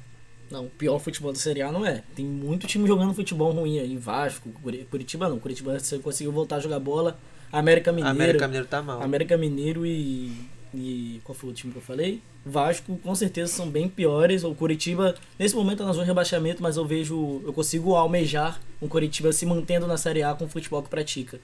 Não, 0.52 0.66
o 0.68 0.70
pior 0.70 1.00
futebol 1.00 1.34
da 1.34 1.40
Série 1.40 1.64
A 1.64 1.72
não 1.72 1.84
é. 1.84 2.04
Tem 2.16 2.24
muito 2.24 2.68
time 2.68 2.88
jogando 2.88 3.12
futebol 3.16 3.52
ruim 3.52 3.80
aí. 3.80 3.98
Vasco, 3.98 4.50
Curi- 4.62 4.86
Curitiba 4.92 5.28
não. 5.28 5.40
Curitiba 5.40 5.80
você 5.80 5.98
conseguiu 5.98 6.32
voltar 6.32 6.58
a 6.58 6.60
jogar 6.60 6.80
bola. 6.80 7.18
América 7.52 7.92
Mineiro. 7.92 8.16
América 8.16 8.48
Mineiro 8.48 8.68
tá 8.68 8.82
mal. 8.82 9.02
América 9.02 9.38
Mineiro 9.38 9.86
e, 9.86 10.32
e. 10.74 11.22
Qual 11.24 11.36
foi 11.36 11.50
o 11.50 11.54
time 11.54 11.72
que 11.72 11.78
eu 11.80 11.82
falei? 11.84 12.22
Vasco, 12.46 12.98
com 12.98 13.16
certeza, 13.16 13.52
são 13.52 13.70
bem 13.70 13.88
piores. 13.88 14.44
O 14.44 14.54
Curitiba, 14.54 15.16
nesse 15.40 15.56
momento, 15.56 15.80
tá 15.80 15.86
na 15.86 15.94
zona 15.94 16.04
de 16.04 16.10
rebaixamento, 16.10 16.62
mas 16.62 16.78
eu 16.78 16.86
vejo. 16.86 17.42
Eu 17.46 17.54
consigo 17.54 17.96
almejar 17.96 18.60
um 18.82 18.88
Curitiba 18.88 19.32
se 19.32 19.46
mantendo 19.46 19.88
na 19.88 19.98
Série 19.98 20.22
A 20.24 20.34
com 20.34 20.46
o 20.46 20.50
futebol 20.50 20.84
que 20.84 20.90
pratica. 20.90 21.40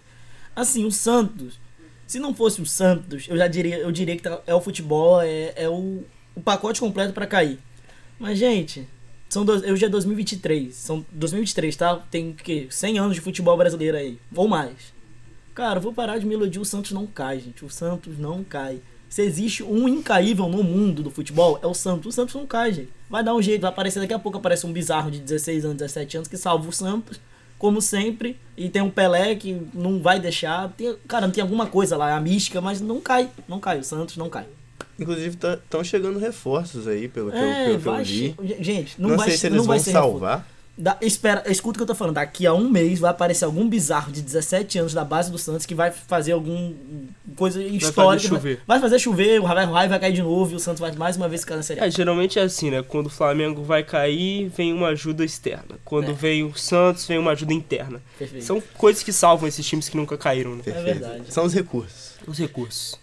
Assim, 0.56 0.86
o 0.86 0.92
Santos. 0.92 1.60
Se 2.06 2.20
não 2.20 2.36
fosse 2.36 2.62
o 2.62 2.66
Santos, 2.66 3.26
eu 3.30 3.38
já 3.38 3.48
diria, 3.48 3.78
eu 3.78 3.90
diria 3.92 4.18
que 4.18 4.22
tá- 4.24 4.42
é 4.46 4.54
o 4.54 4.60
futebol, 4.60 5.22
é, 5.22 5.54
é 5.56 5.70
o, 5.70 6.04
o 6.36 6.42
pacote 6.42 6.82
completo 6.82 7.14
pra 7.14 7.26
cair. 7.26 7.58
Mas, 8.20 8.38
gente, 8.38 8.86
são 9.30 9.46
eu 9.64 9.78
já 9.78 9.88
é 9.88 9.90
2023. 9.90 10.76
São 10.76 11.06
2023, 11.10 11.74
tá? 11.74 11.96
Tem 12.12 12.32
o 12.32 12.34
quê? 12.34 12.68
100 12.70 13.00
anos 13.00 13.16
de 13.16 13.22
futebol 13.22 13.56
brasileiro 13.56 13.96
aí. 13.96 14.20
Ou 14.36 14.46
mais. 14.48 14.94
Cara, 15.54 15.78
eu 15.80 15.82
vou 15.82 15.94
parar 15.94 16.18
de 16.18 16.26
me 16.26 16.34
iludir, 16.34 16.60
o 16.60 16.66
Santos 16.66 16.92
não 16.92 17.06
cai, 17.06 17.40
gente. 17.40 17.66
O 17.66 17.70
Santos 17.70 18.18
não 18.18 18.44
cai. 18.44 18.82
Se 19.10 19.22
existe 19.22 19.62
um 19.64 19.88
incaível 19.90 20.48
no 20.48 20.64
mundo 20.64 21.04
do 21.04 21.12
futebol, 21.12 21.60
é 21.62 21.68
o 21.68 21.74
Santos. 21.74 22.08
O 22.08 22.12
Santos 22.12 22.34
não 22.36 22.46
cai, 22.48 22.72
gente. 22.72 22.90
Vai 23.10 23.22
dar 23.24 23.36
um 23.36 23.42
jeito, 23.42 23.62
vai 23.62 23.70
aparecer 23.70 24.00
daqui 24.00 24.14
a 24.14 24.20
pouco, 24.20 24.38
aparece 24.38 24.66
um 24.66 24.72
bizarro 24.72 25.12
de 25.12 25.20
16 25.20 25.66
anos, 25.66 25.78
17 25.78 26.18
anos 26.18 26.30
que 26.30 26.38
salva 26.38 26.70
o 26.70 26.72
Santos, 26.72 27.20
como 27.60 27.82
sempre. 27.82 28.40
E 28.56 28.70
tem 28.70 28.82
um 28.82 28.90
Pelé 28.90 29.36
que 29.36 29.62
não 29.74 30.02
vai 30.02 30.18
deixar. 30.20 30.70
Tem, 30.78 30.96
cara, 31.08 31.28
tem 31.30 31.42
alguma 31.42 31.68
coisa 31.68 31.98
lá, 31.98 32.16
a 32.16 32.22
mística, 32.22 32.62
mas 32.62 32.80
não 32.80 33.02
cai. 33.02 33.30
Não 33.50 33.60
cai, 33.60 33.80
o 33.80 33.84
Santos 33.84 34.16
não 34.16 34.30
cai. 34.30 34.46
Inclusive 34.98 35.36
estão 35.36 35.84
chegando 35.84 36.18
reforços 36.18 36.88
aí, 36.88 37.10
pelo 37.10 37.32
que 37.32 37.38
eu, 37.38 37.42
É, 37.42 37.66
pelo 37.66 37.80
que 37.82 37.88
eu 37.88 37.92
vai. 37.92 38.04
vi. 38.06 38.36
Gente, 38.62 39.02
não, 39.02 39.10
Não, 39.10 39.18
vai 39.18 39.28
sei 39.30 39.38
se 39.38 39.48
eles 39.48 39.58
não 39.58 39.66
vai 39.66 39.80
vão 39.80 39.92
salvar. 39.94 40.48
Da- 40.82 40.98
espera, 41.00 41.44
escuta 41.46 41.76
o 41.76 41.78
que 41.78 41.84
eu 41.84 41.88
tô 41.88 41.94
falando. 41.94 42.16
Daqui 42.16 42.48
a 42.48 42.54
um 42.56 42.68
mês 42.68 43.00
vai 43.00 43.12
aparecer 43.12 43.46
algum 43.46 43.70
bizarro 43.70 44.12
de 44.12 44.20
17 44.20 44.80
anos 44.80 44.94
da 44.96 45.06
base 45.06 45.30
do 45.32 45.38
Santos 45.38 45.64
que 45.64 45.76
vai 45.76 45.92
fazer 45.92 46.32
algum 46.32 46.74
coisa 47.36 47.62
histórica. 47.64 48.28
chover. 48.28 48.62
Vai, 48.66 48.80
fazer 48.80 48.98
chover, 48.98 49.40
o 49.40 49.44
Ravel 49.44 49.72
Rai 49.72 49.88
vai 49.88 50.00
cair 50.00 50.14
de 50.14 50.24
novo 50.24 50.54
e 50.54 50.56
o 50.56 50.60
Santos 50.60 50.80
vai 50.80 50.92
mais 50.94 51.18
uma 51.18 51.30
vez 51.30 51.42
ficar 51.42 51.56
na 51.56 51.62
série. 51.62 51.80
É, 51.82 51.92
geralmente 51.92 52.40
é 52.40 52.42
assim, 52.42 52.72
né? 52.72 52.82
Quando 52.82 53.06
o 53.06 53.10
Flamengo 53.12 53.62
vai 53.62 53.84
cair, 53.84 54.50
vem 54.50 54.74
uma 54.74 54.88
ajuda 54.88 55.24
externa. 55.24 55.78
Quando 55.86 56.10
É. 56.10 56.14
vem 56.14 56.44
o 56.44 56.58
Santos, 56.58 57.06
vem 57.06 57.20
uma 57.20 57.34
ajuda 57.34 57.54
interna. 57.54 58.02
Perfeito. 58.18 58.44
São 58.44 58.60
coisas 58.76 59.04
que 59.04 59.14
salvam 59.14 59.48
esses 59.48 59.64
times 59.64 59.88
que 59.88 59.96
nunca 59.96 60.18
caíram, 60.18 60.56
né? 60.56 60.64
Perfeito. 60.64 60.86
verdade. 61.00 61.24
São 61.32 61.46
os 61.46 61.54
recursos. 61.54 62.14
Os 62.26 62.40
recursos. 62.40 63.00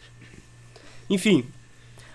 Enfim, 1.09 1.45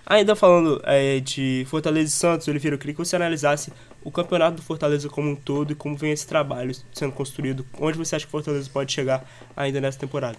ainda 0.06 0.36
falando 0.36 0.82
é, 0.84 1.20
de 1.20 1.66
Fortaleza 1.70 2.08
e 2.10 2.12
Santos, 2.12 2.48
Oliveira, 2.50 2.76
eu 2.76 2.80
queria 2.80 2.94
que 2.94 3.00
você 3.00 3.16
analisasse 3.16 3.72
o 4.04 4.12
campeonato 4.12 4.58
do 4.58 4.62
Fortaleza 4.62 5.10
como 5.10 5.30
um 5.30 5.36
todo 5.36 5.72
e 5.72 5.76
como 5.76 5.96
vem 5.96 6.12
esse 6.12 6.28
trabalho 6.28 6.76
sendo 6.94 7.14
construído. 7.14 7.66
Onde 7.80 7.98
você 7.98 8.16
acha 8.16 8.26
que 8.26 8.30
o 8.30 8.32
Fortaleza 8.32 8.70
pode 8.72 8.92
chegar 8.92 9.28
ainda 9.56 9.80
nessa 9.80 10.00
temporada? 10.00 10.38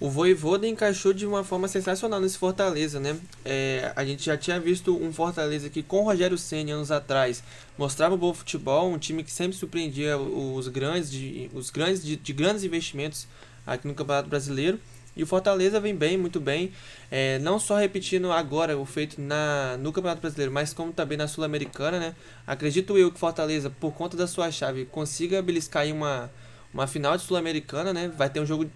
O 0.00 0.10
Voivoda 0.10 0.66
encaixou 0.66 1.12
de 1.12 1.24
uma 1.24 1.44
forma 1.44 1.68
sensacional 1.68 2.20
nesse 2.20 2.36
Fortaleza, 2.36 2.98
né? 2.98 3.16
É, 3.44 3.92
a 3.94 4.04
gente 4.04 4.24
já 4.24 4.36
tinha 4.36 4.58
visto 4.58 4.96
um 4.96 5.12
Fortaleza 5.12 5.70
que 5.70 5.82
com 5.82 6.00
o 6.00 6.04
Rogério 6.04 6.36
Ceni 6.36 6.72
anos 6.72 6.90
atrás 6.90 7.42
mostrava 7.78 8.14
um 8.14 8.18
bom 8.18 8.34
futebol, 8.34 8.90
um 8.90 8.98
time 8.98 9.22
que 9.22 9.30
sempre 9.30 9.56
surpreendia 9.56 10.18
os 10.18 10.66
grandes, 10.68 11.10
de, 11.10 11.48
os 11.54 11.70
grandes 11.70 12.04
de, 12.04 12.16
de 12.16 12.32
grandes 12.32 12.64
investimentos 12.64 13.28
aqui 13.64 13.86
no 13.86 13.94
Campeonato 13.94 14.28
Brasileiro. 14.28 14.80
E 15.16 15.22
o 15.22 15.26
Fortaleza 15.26 15.78
vem 15.78 15.94
bem, 15.94 16.18
muito 16.18 16.40
bem, 16.40 16.72
é, 17.10 17.38
não 17.38 17.58
só 17.60 17.76
repetindo 17.76 18.32
agora 18.32 18.76
o 18.76 18.84
feito 18.84 19.20
na, 19.20 19.76
no 19.78 19.92
Campeonato 19.92 20.20
Brasileiro, 20.20 20.50
mas 20.52 20.72
como 20.74 20.92
também 20.92 21.16
na 21.16 21.28
Sul-Americana, 21.28 22.00
né? 22.00 22.14
Acredito 22.46 22.98
eu 22.98 23.12
que 23.12 23.18
Fortaleza, 23.18 23.70
por 23.70 23.92
conta 23.92 24.16
da 24.16 24.26
sua 24.26 24.50
chave, 24.50 24.86
consiga 24.86 25.40
beliscar 25.40 25.86
uma, 25.86 26.30
uma 26.72 26.86
final 26.88 27.16
de 27.16 27.22
Sul-Americana, 27.22 27.92
né? 27.92 28.08
Vai 28.16 28.28
ter 28.28 28.40
um 28.40 28.46
jogo, 28.46 28.68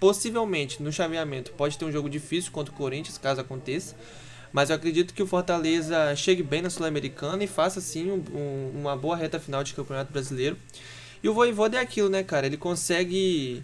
possivelmente, 0.00 0.82
no 0.82 0.92
chaveamento, 0.92 1.52
pode 1.52 1.78
ter 1.78 1.84
um 1.84 1.92
jogo 1.92 2.08
difícil 2.10 2.50
contra 2.50 2.74
o 2.74 2.76
Corinthians, 2.76 3.16
caso 3.16 3.40
aconteça. 3.40 3.94
Mas 4.52 4.70
eu 4.70 4.76
acredito 4.76 5.14
que 5.14 5.22
o 5.22 5.26
Fortaleza 5.26 6.14
chegue 6.16 6.42
bem 6.42 6.62
na 6.62 6.70
Sul-Americana 6.70 7.42
e 7.42 7.46
faça, 7.46 7.80
sim, 7.80 8.10
um- 8.10 8.24
um- 8.36 8.80
uma 8.80 8.96
boa 8.96 9.16
reta 9.16 9.38
final 9.40 9.62
de 9.64 9.74
Campeonato 9.74 10.12
Brasileiro. 10.12 10.56
E 11.22 11.28
o 11.28 11.34
Voivoda 11.34 11.76
é 11.76 11.80
aquilo, 11.80 12.08
né, 12.08 12.22
cara? 12.22 12.46
Ele 12.46 12.56
consegue 12.56 13.62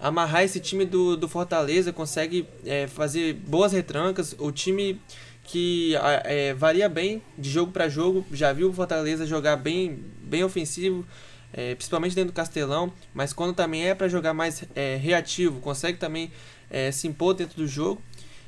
amarrar 0.00 0.42
esse 0.42 0.58
time 0.58 0.84
do, 0.84 1.16
do 1.16 1.28
Fortaleza, 1.28 1.92
consegue 1.92 2.46
é, 2.64 2.86
fazer 2.86 3.34
boas 3.34 3.72
retrancas. 3.72 4.34
O 4.38 4.50
time 4.50 5.00
que 5.44 5.94
é, 6.24 6.54
varia 6.54 6.88
bem 6.88 7.22
de 7.36 7.50
jogo 7.50 7.72
para 7.72 7.88
jogo. 7.88 8.24
Já 8.32 8.52
viu 8.52 8.70
o 8.70 8.72
Fortaleza 8.72 9.26
jogar 9.26 9.56
bem, 9.56 10.02
bem 10.22 10.42
ofensivo, 10.44 11.04
é, 11.52 11.74
principalmente 11.74 12.14
dentro 12.14 12.32
do 12.32 12.34
Castelão. 12.34 12.92
Mas 13.12 13.32
quando 13.32 13.54
também 13.54 13.88
é 13.88 13.94
para 13.94 14.08
jogar 14.08 14.32
mais 14.32 14.64
é, 14.74 14.96
reativo, 14.96 15.60
consegue 15.60 15.98
também 15.98 16.32
é, 16.70 16.90
se 16.90 17.06
impor 17.06 17.34
dentro 17.34 17.56
do 17.56 17.66
jogo. 17.66 18.00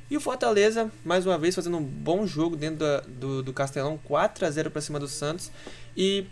E 0.09 0.17
o 0.17 0.21
Fortaleza, 0.21 0.91
mais 1.03 1.25
uma 1.25 1.37
vez, 1.37 1.55
fazendo 1.55 1.77
um 1.77 1.83
bom 1.83 2.25
jogo 2.25 2.55
dentro 2.55 2.85
do, 3.07 3.41
do 3.41 3.53
Castelão, 3.53 3.99
4 4.03 4.45
a 4.45 4.49
0 4.51 4.71
para 4.71 4.81
cima 4.81 4.99
do 4.99 5.07
Santos. 5.07 5.51
E 5.95 6.25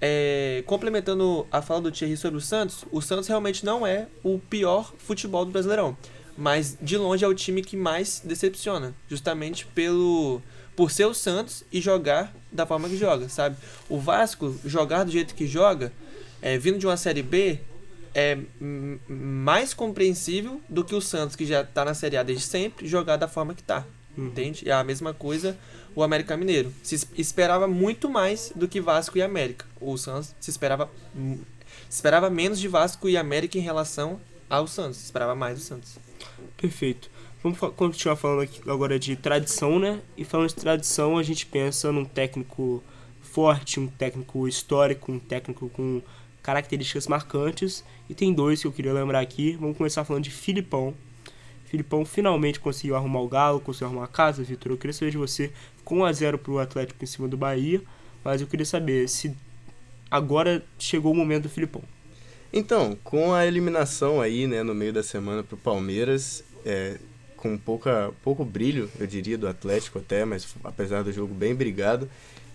é, 0.00 0.62
complementando 0.66 1.46
a 1.50 1.60
fala 1.60 1.80
do 1.80 1.90
Thierry 1.90 2.16
sobre 2.16 2.38
o 2.38 2.40
Santos, 2.40 2.84
o 2.90 3.00
Santos 3.00 3.26
realmente 3.26 3.64
não 3.64 3.86
é 3.86 4.06
o 4.22 4.38
pior 4.38 4.92
futebol 4.98 5.44
do 5.44 5.50
Brasileirão. 5.50 5.96
Mas 6.36 6.78
de 6.80 6.96
longe 6.96 7.24
é 7.24 7.28
o 7.28 7.34
time 7.34 7.62
que 7.62 7.76
mais 7.76 8.22
decepciona. 8.24 8.94
Justamente 9.08 9.66
pelo 9.66 10.40
por 10.76 10.92
ser 10.92 11.06
o 11.06 11.14
Santos 11.14 11.64
e 11.72 11.80
jogar 11.80 12.32
da 12.52 12.64
forma 12.64 12.88
que 12.88 12.96
joga, 12.96 13.28
sabe? 13.28 13.56
O 13.88 13.98
Vasco 13.98 14.56
jogar 14.64 15.02
do 15.02 15.10
jeito 15.10 15.34
que 15.34 15.44
joga, 15.44 15.92
é, 16.40 16.56
vindo 16.56 16.78
de 16.78 16.86
uma 16.86 16.96
Série 16.96 17.20
B, 17.20 17.58
é 18.14 18.38
mais 19.08 19.74
compreensível 19.74 20.60
do 20.68 20.84
que 20.84 20.94
o 20.94 21.00
Santos, 21.00 21.34
que 21.34 21.44
já 21.44 21.64
tá 21.64 21.84
na 21.84 21.94
Série 21.94 22.16
A 22.16 22.22
desde 22.22 22.44
sempre, 22.44 22.86
jogar 22.86 23.16
da 23.16 23.26
forma 23.26 23.54
que 23.54 23.62
tá. 23.62 23.84
Entende? 24.16 24.68
É 24.68 24.72
a 24.72 24.84
mesma 24.84 25.12
coisa 25.12 25.56
o 25.98 26.02
América 26.04 26.36
Mineiro. 26.36 26.72
Se 26.82 26.94
es- 26.94 27.08
esperava 27.16 27.66
muito 27.66 28.08
mais 28.08 28.52
do 28.54 28.68
que 28.68 28.80
Vasco 28.80 29.18
e 29.18 29.22
América. 29.22 29.66
O 29.80 29.96
Santos 29.96 30.34
se 30.40 30.48
esperava 30.50 30.88
esperava 31.90 32.30
menos 32.30 32.60
de 32.60 32.68
Vasco 32.68 33.08
e 33.08 33.16
América 33.16 33.58
em 33.58 33.62
relação 33.62 34.20
ao 34.48 34.66
Santos. 34.68 35.02
Esperava 35.02 35.34
mais 35.34 35.58
do 35.58 35.64
Santos. 35.64 35.96
Perfeito. 36.56 37.10
Vamos 37.42 37.58
continuar 37.76 38.16
falando 38.16 38.42
aqui 38.42 38.60
agora 38.70 38.98
de 38.98 39.16
tradição, 39.16 39.78
né? 39.78 40.00
E 40.16 40.24
falando 40.24 40.48
de 40.48 40.54
tradição, 40.56 41.18
a 41.18 41.22
gente 41.22 41.46
pensa 41.46 41.90
num 41.90 42.04
técnico 42.04 42.82
forte, 43.20 43.78
um 43.80 43.86
técnico 43.88 44.46
histórico, 44.48 45.10
um 45.12 45.18
técnico 45.18 45.68
com 45.70 46.00
características 46.42 47.06
marcantes. 47.08 47.84
E 48.08 48.14
tem 48.14 48.32
dois 48.32 48.60
que 48.60 48.66
eu 48.66 48.72
queria 48.72 48.92
lembrar 48.92 49.20
aqui. 49.20 49.56
Vamos 49.60 49.76
começar 49.76 50.04
falando 50.04 50.24
de 50.24 50.30
Filipão. 50.30 50.94
Filipão 51.68 52.04
finalmente 52.04 52.58
conseguiu 52.58 52.96
arrumar 52.96 53.20
o 53.20 53.28
Galo, 53.28 53.60
conseguiu 53.60 53.88
arrumar 53.88 54.04
a 54.04 54.08
casa, 54.08 54.42
Vitor. 54.42 54.72
Eu 54.72 54.78
queria 54.78 54.94
saber 54.94 55.10
de 55.10 55.18
você, 55.18 55.52
com 55.84 55.98
1x0 55.98 56.38
pro 56.38 56.58
Atlético 56.58 57.04
em 57.04 57.06
cima 57.06 57.28
do 57.28 57.36
Bahia. 57.36 57.82
Mas 58.24 58.40
eu 58.40 58.46
queria 58.46 58.64
saber 58.64 59.08
se 59.08 59.36
agora 60.10 60.64
chegou 60.78 61.12
o 61.12 61.14
momento 61.14 61.44
do 61.44 61.48
Filipão. 61.48 61.82
Então, 62.52 62.96
com 63.04 63.34
a 63.34 63.46
eliminação 63.46 64.20
aí, 64.20 64.46
né, 64.46 64.62
no 64.62 64.74
meio 64.74 64.92
da 64.92 65.02
semana 65.02 65.42
pro 65.42 65.58
Palmeiras, 65.58 66.42
é, 66.64 66.96
com 67.36 67.58
pouca, 67.58 68.12
pouco 68.22 68.44
brilho, 68.44 68.90
eu 68.98 69.06
diria, 69.06 69.36
do 69.36 69.46
Atlético 69.46 69.98
até, 69.98 70.24
mas 70.24 70.46
apesar 70.64 71.02
do 71.02 71.12
jogo 71.12 71.34
bem 71.34 71.54
brigado, 71.54 72.08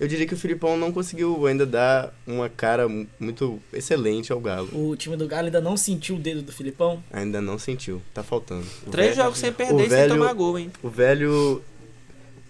eu 0.03 0.07
diria 0.07 0.25
que 0.27 0.33
o 0.33 0.37
Filipão 0.37 0.75
não 0.77 0.91
conseguiu 0.91 1.45
ainda 1.47 1.65
dar 1.65 2.13
uma 2.27 2.49
cara 2.49 2.87
mu- 2.89 3.07
muito 3.19 3.59
excelente 3.71 4.31
ao 4.31 4.39
Galo. 4.39 4.69
O 4.73 4.95
time 4.95 5.15
do 5.15 5.27
Galo 5.27 5.45
ainda 5.45 5.61
não 5.61 5.77
sentiu 5.77 6.15
o 6.15 6.19
dedo 6.19 6.41
do 6.41 6.51
Filipão. 6.51 7.01
Ainda 7.11 7.41
não 7.41 7.57
sentiu, 7.57 8.01
tá 8.13 8.21
faltando. 8.21 8.65
O 8.85 8.91
Três 8.91 9.09
velho- 9.11 9.23
jogos 9.23 9.39
sem 9.39 9.53
perder 9.53 9.85
e 9.87 9.89
sem 9.89 10.07
tomar 10.09 10.33
gol, 10.33 10.59
hein? 10.59 10.71
O 10.83 10.89
velho 10.89 11.63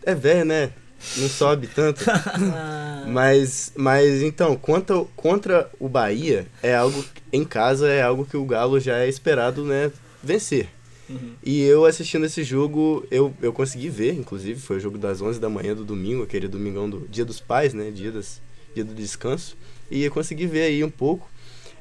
é 0.03 0.15
velho, 0.15 0.45
né? 0.45 0.71
Não 1.17 1.27
sobe 1.27 1.67
tanto. 1.67 2.03
Mas, 3.07 3.73
mas 3.75 4.21
então, 4.21 4.55
contra, 4.55 5.03
contra 5.15 5.69
o 5.79 5.89
Bahia, 5.89 6.47
é 6.61 6.73
algo 6.75 7.03
em 7.33 7.43
casa 7.43 7.89
é 7.89 8.01
algo 8.01 8.25
que 8.25 8.37
o 8.37 8.45
Galo 8.45 8.79
já 8.79 8.97
é 8.99 9.09
esperado, 9.09 9.63
né, 9.65 9.91
vencer. 10.23 10.69
Uhum. 11.09 11.33
E 11.43 11.61
eu 11.61 11.85
assistindo 11.85 12.25
esse 12.25 12.43
jogo, 12.43 13.05
eu, 13.11 13.33
eu 13.41 13.51
consegui 13.51 13.89
ver, 13.89 14.13
inclusive, 14.13 14.59
foi 14.59 14.77
o 14.77 14.79
jogo 14.79 14.97
das 14.97 15.21
11 15.21 15.39
da 15.39 15.49
manhã 15.49 15.75
do 15.75 15.83
domingo, 15.83 16.23
aquele 16.23 16.47
domingão 16.47 16.89
do 16.89 17.07
Dia 17.09 17.25
dos 17.25 17.39
Pais, 17.39 17.73
né, 17.73 17.91
dia, 17.91 18.11
das, 18.11 18.41
dia 18.73 18.83
do 18.83 18.93
descanso. 18.93 19.57
E 19.91 20.03
eu 20.03 20.11
consegui 20.11 20.47
ver 20.47 20.63
aí 20.63 20.83
um 20.83 20.89
pouco. 20.89 21.29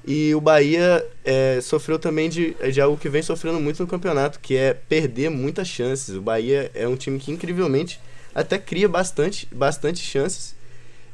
E 0.05 0.35
o 0.35 0.41
Bahia 0.41 1.07
é, 1.25 1.61
sofreu 1.61 1.99
também 1.99 2.29
de, 2.29 2.55
de 2.73 2.81
algo 2.81 2.99
que 2.99 3.09
vem 3.09 3.23
sofrendo 3.23 3.61
muito 3.61 3.81
no 3.81 3.89
campeonato, 3.89 4.41
que 4.41 4.57
é 4.57 4.75
perder 4.75 5.31
muitas 5.31 5.69
chances. 5.69 6.17
O 6.17 6.21
Bahia 6.21 6.71
é 6.75 6.89
um 6.89 6.97
time 6.97 7.21
que 7.21 7.31
incrivelmente 7.31 8.01
até 8.35 8.59
cria 8.59 8.89
bastante, 8.89 9.47
bastante 9.53 10.01
chances 10.01 10.57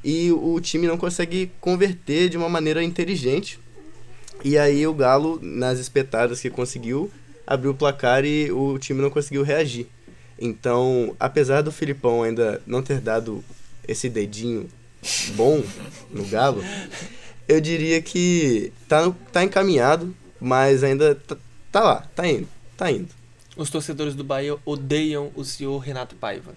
e 0.03 0.31
o 0.33 0.61
time 0.61 0.87
não 0.87 0.97
consegue 0.97 1.51
converter 1.61 2.29
de 2.29 2.37
uma 2.37 2.49
maneira 2.49 2.83
inteligente. 2.83 3.59
E 4.44 4.57
aí 4.57 4.87
o 4.87 4.94
Galo, 4.94 5.38
nas 5.42 5.79
espetadas 5.79 6.40
que 6.40 6.49
conseguiu, 6.49 7.11
abriu 7.48 7.70
o 7.70 7.74
placar 7.74 8.24
e 8.24 8.52
o 8.52 8.78
time 8.78 9.00
não 9.00 9.08
conseguiu 9.11 9.42
reagir. 9.42 9.87
Então, 10.38 11.16
apesar 11.18 11.62
do 11.62 11.72
Filipão 11.72 12.22
ainda 12.22 12.61
não 12.66 12.82
ter 12.82 13.00
dado 13.00 13.42
esse 13.87 14.08
dedinho 14.08 14.68
bom 15.34 15.62
no 16.11 16.24
Galo, 16.26 16.62
eu 17.48 17.61
diria 17.61 18.00
que 18.02 18.72
tá, 18.87 19.04
no- 19.06 19.16
tá 19.32 19.42
encaminhado, 19.42 20.14
mas 20.40 20.84
ainda 20.84 21.14
tá, 21.14 21.37
tá 21.72 21.80
lá, 21.80 22.06
tá 22.14 22.28
indo, 22.28 22.46
tá 22.76 22.92
indo. 22.92 23.08
Os 23.56 23.70
torcedores 23.70 24.14
do 24.14 24.22
Bahia 24.22 24.56
odeiam 24.64 25.32
o 25.34 25.42
senhor 25.44 25.78
Renato 25.78 26.14
Paiva. 26.14 26.52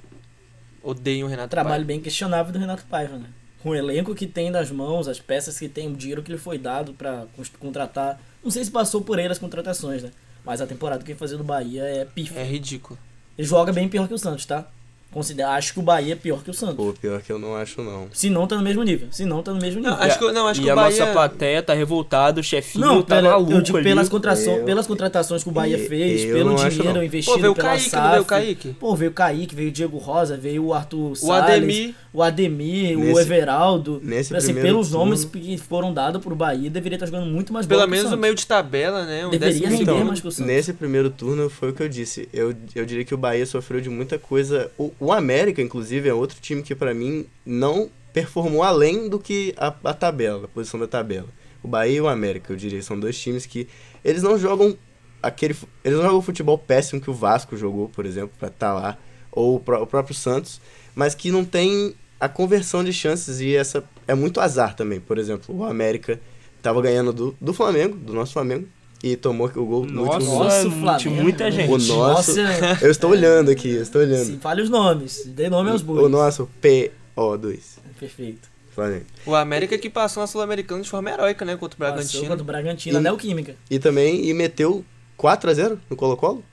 Odeiam 0.83 1.27
o 1.27 1.29
Renato 1.29 1.49
trabalho 1.49 1.75
Paiva. 1.77 1.87
bem 1.87 1.99
questionável 2.01 2.51
do 2.53 2.59
Renato 2.59 2.85
Paiva, 2.85 3.17
né? 3.17 3.27
Com 3.63 3.69
o 3.69 3.75
elenco 3.75 4.13
que 4.13 4.27
tem 4.27 4.49
nas 4.51 4.69
mãos, 4.71 5.07
as 5.07 5.19
peças 5.19 5.57
que 5.57 5.69
tem, 5.69 5.87
o 5.87 5.95
dinheiro 5.95 6.21
que 6.23 6.31
lhe 6.31 6.37
foi 6.37 6.57
dado 6.57 6.93
pra 6.93 7.25
cons- 7.35 7.51
contratar. 7.59 8.19
Não 8.43 8.51
sei 8.51 8.63
se 8.65 8.71
passou 8.71 9.01
por 9.01 9.17
ele 9.19 9.31
as 9.31 9.37
contratações, 9.39 10.03
né? 10.03 10.11
Mas 10.45 10.61
a 10.61 10.67
temporada 10.67 11.03
que 11.03 11.11
ele 11.11 11.19
fazia 11.19 11.37
do 11.37 11.43
Bahia 11.43 11.83
é 11.83 12.05
pífia. 12.05 12.39
É 12.39 12.43
ridículo. 12.43 12.97
Ele 13.37 13.47
joga 13.47 13.71
bem 13.71 13.87
pior 13.87 14.07
que 14.07 14.13
o 14.13 14.17
Santos, 14.17 14.45
tá? 14.45 14.67
Considera, 15.13 15.49
acho 15.51 15.73
que 15.73 15.79
o 15.79 15.81
Bahia 15.83 16.13
é 16.13 16.15
pior 16.15 16.41
que 16.41 16.49
o 16.49 16.53
Santos. 16.53 16.75
Pô, 16.77 16.93
pior 16.93 17.21
que 17.21 17.31
eu 17.31 17.37
não 17.37 17.53
acho 17.55 17.81
não. 17.81 18.07
Se 18.13 18.29
não, 18.29 18.47
tá 18.47 18.55
no 18.55 18.61
mesmo 18.63 18.81
nível. 18.81 19.09
Se 19.11 19.25
não, 19.25 19.43
tá 19.43 19.53
no 19.53 19.59
mesmo 19.59 19.81
nível. 19.81 19.91
Não, 19.97 20.01
acho 20.03 20.17
que, 20.17 20.31
não, 20.31 20.47
acho 20.47 20.61
e 20.61 20.63
que 20.63 20.69
a 20.69 20.73
o 20.73 20.75
Bahia... 20.77 20.99
nossa 20.99 21.11
plateia 21.11 21.61
tá 21.61 21.73
revoltada, 21.73 22.39
o 22.39 22.43
chefinho 22.43 22.85
Não, 22.85 23.01
tá 23.01 23.15
pela, 23.17 23.31
maluco 23.31 23.51
eu 23.51 23.61
digo 23.61 23.77
ali. 23.77 23.83
pelas, 23.89 24.07
contração- 24.07 24.55
Eu- 24.57 24.63
pelas 24.63 24.87
contratações 24.87 25.43
que 25.43 25.49
o 25.49 25.51
Bahia 25.51 25.77
eu- 25.77 25.87
fez, 25.87 26.23
eu 26.23 26.33
pelo 26.37 26.55
acho, 26.55 26.69
dinheiro 26.69 26.93
não. 26.97 27.03
investido 27.03 27.35
Pô, 27.35 27.41
veio 27.41 27.51
o 27.51 27.55
pela 27.55 27.67
Kaique, 27.69 27.89
SAF. 27.89 28.09
veio 28.11 28.21
o 28.21 28.25
Kaique? 28.25 28.73
Pô, 28.79 28.95
veio 28.95 29.11
o 29.11 29.13
Kaique, 29.13 29.53
veio 29.55 29.67
o 29.69 29.71
Diego 29.71 29.97
Rosa, 29.97 30.37
veio 30.37 30.63
o 30.65 30.73
Arthur 30.73 31.11
O 31.11 31.15
Salles, 31.15 31.43
Ademir. 31.57 31.93
o 32.13 32.23
Ademir, 32.23 32.97
o 32.97 33.01
Nesse- 33.01 33.21
Everaldo. 33.21 33.99
nesse 34.01 34.33
assim, 34.35 34.45
primeiro 34.53 34.67
pelos 34.69 34.89
turno- 34.91 35.05
nomes 35.05 35.25
que 35.25 35.57
foram 35.57 35.93
dados 35.93 36.21
pro 36.23 36.33
Bahia, 36.35 36.69
deveria 36.69 36.95
estar 36.95 37.05
jogando 37.05 37.25
muito 37.25 37.51
mais 37.51 37.65
Pelo 37.65 37.85
menos 37.85 38.11
o 38.13 38.17
meio 38.17 38.33
de 38.33 38.47
tabela, 38.47 39.05
né? 39.05 39.25
Um 39.27 39.29
Deveria 39.29 39.67
render 39.67 39.85
segundo. 39.85 40.05
mais 40.05 40.21
que 40.21 40.27
o 40.27 40.31
Santos. 40.31 40.45
Nesse 40.47 40.71
primeiro 40.71 41.09
turno 41.09 41.49
foi 41.49 41.71
o 41.71 41.73
que 41.73 41.83
eu 41.83 41.89
disse. 41.89 42.29
Eu, 42.31 42.53
eu 42.73 42.85
diria 42.85 43.03
que 43.03 43.13
o 43.13 43.17
Bahia 43.17 43.45
sofreu 43.45 43.81
de 43.81 43.89
muita 43.89 44.17
coisa. 44.17 44.71
O, 45.01 45.11
América, 45.11 45.61
inclusive, 45.61 46.07
é 46.07 46.13
outro 46.13 46.39
time 46.39 46.61
que 46.61 46.75
pra 46.75 46.93
mim 46.93 47.25
não 47.43 47.89
performou 48.13 48.61
além 48.61 49.09
do 49.09 49.17
que 49.17 49.53
a, 49.57 49.73
a 49.83 49.93
tabela, 49.93 50.45
a 50.45 50.47
posição 50.47 50.79
da 50.79 50.87
tabela. 50.87 51.27
O 51.63 51.67
Bahia 51.67 51.97
e 51.97 52.01
o 52.01 52.07
América, 52.07 52.53
eu 52.53 52.57
diria, 52.57 52.81
são 52.83 52.99
dois 52.99 53.17
times 53.19 53.45
que 53.47 53.67
eles 54.05 54.21
não 54.21 54.37
jogam 54.37 54.77
aquele 55.23 55.55
eles 55.83 55.97
não 55.97 56.05
jogam 56.05 56.21
futebol 56.21 56.57
péssimo 56.57 57.01
que 57.01 57.09
o 57.09 57.13
Vasco 57.13 57.57
jogou, 57.57 57.89
por 57.89 58.05
exemplo, 58.05 58.31
pra 58.39 58.47
estar 58.49 58.73
lá, 58.73 58.97
ou 59.31 59.55
o, 59.55 59.59
pró- 59.59 59.81
o 59.81 59.87
próprio 59.87 60.15
Santos, 60.15 60.61
mas 60.95 61.15
que 61.15 61.31
não 61.31 61.43
tem 61.45 61.95
a 62.19 62.29
conversão 62.29 62.83
de 62.83 62.93
chances 62.93 63.39
e 63.39 63.55
essa 63.55 63.83
é 64.07 64.13
muito 64.13 64.39
azar 64.39 64.75
também. 64.75 64.99
Por 64.99 65.17
exemplo, 65.17 65.55
o 65.55 65.63
América 65.65 66.19
tava 66.61 66.81
ganhando 66.81 67.11
do, 67.11 67.37
do 67.41 67.53
Flamengo, 67.53 67.95
do 67.97 68.13
nosso 68.13 68.33
Flamengo, 68.33 68.67
e 69.03 69.15
tomou 69.15 69.47
o 69.47 69.65
gol 69.65 69.85
no 69.85 70.05
Nossa, 70.05 70.17
último 70.19 70.43
Nossa, 70.43 70.69
Flamengo. 70.69 70.97
tinha 70.99 71.23
muita 71.23 71.49
gente. 71.51 71.69
O 71.69 71.77
nosso- 71.77 71.95
Nossa, 72.35 72.77
eu 72.85 72.91
estou 72.91 73.09
olhando 73.11 73.49
aqui, 73.51 73.69
eu 73.71 73.81
estou 73.81 74.01
olhando. 74.01 74.25
sim, 74.25 74.39
fale 74.39 74.61
os 74.61 74.69
nomes. 74.69 75.23
Dê 75.25 75.49
nome 75.49 75.71
aos 75.71 75.81
bois. 75.81 76.03
O 76.05 76.09
nosso 76.09 76.47
PO2. 76.61 77.59
Perfeito. 77.99 78.49
Flamengo. 78.73 79.05
O 79.25 79.35
América 79.35 79.77
que 79.77 79.89
passou 79.89 80.21
na 80.21 80.27
Sul-Americana 80.27 80.81
de 80.81 80.89
forma 80.89 81.09
heróica, 81.11 81.43
né? 81.43 81.57
Contra 81.57 81.75
o 81.75 81.77
Passou 81.79 81.93
Bragantino. 81.95 82.27
contra 82.27 82.41
o 82.43 82.45
Bragantino, 82.45 82.97
E- 82.99 83.01
Neoquímica. 83.01 83.55
E 83.69 83.77
também 83.79 84.25
e 84.29 84.33
meteu 84.33 84.85
4x0 85.17 85.77
no 85.89 85.95
Colo-Colo? 85.97 86.43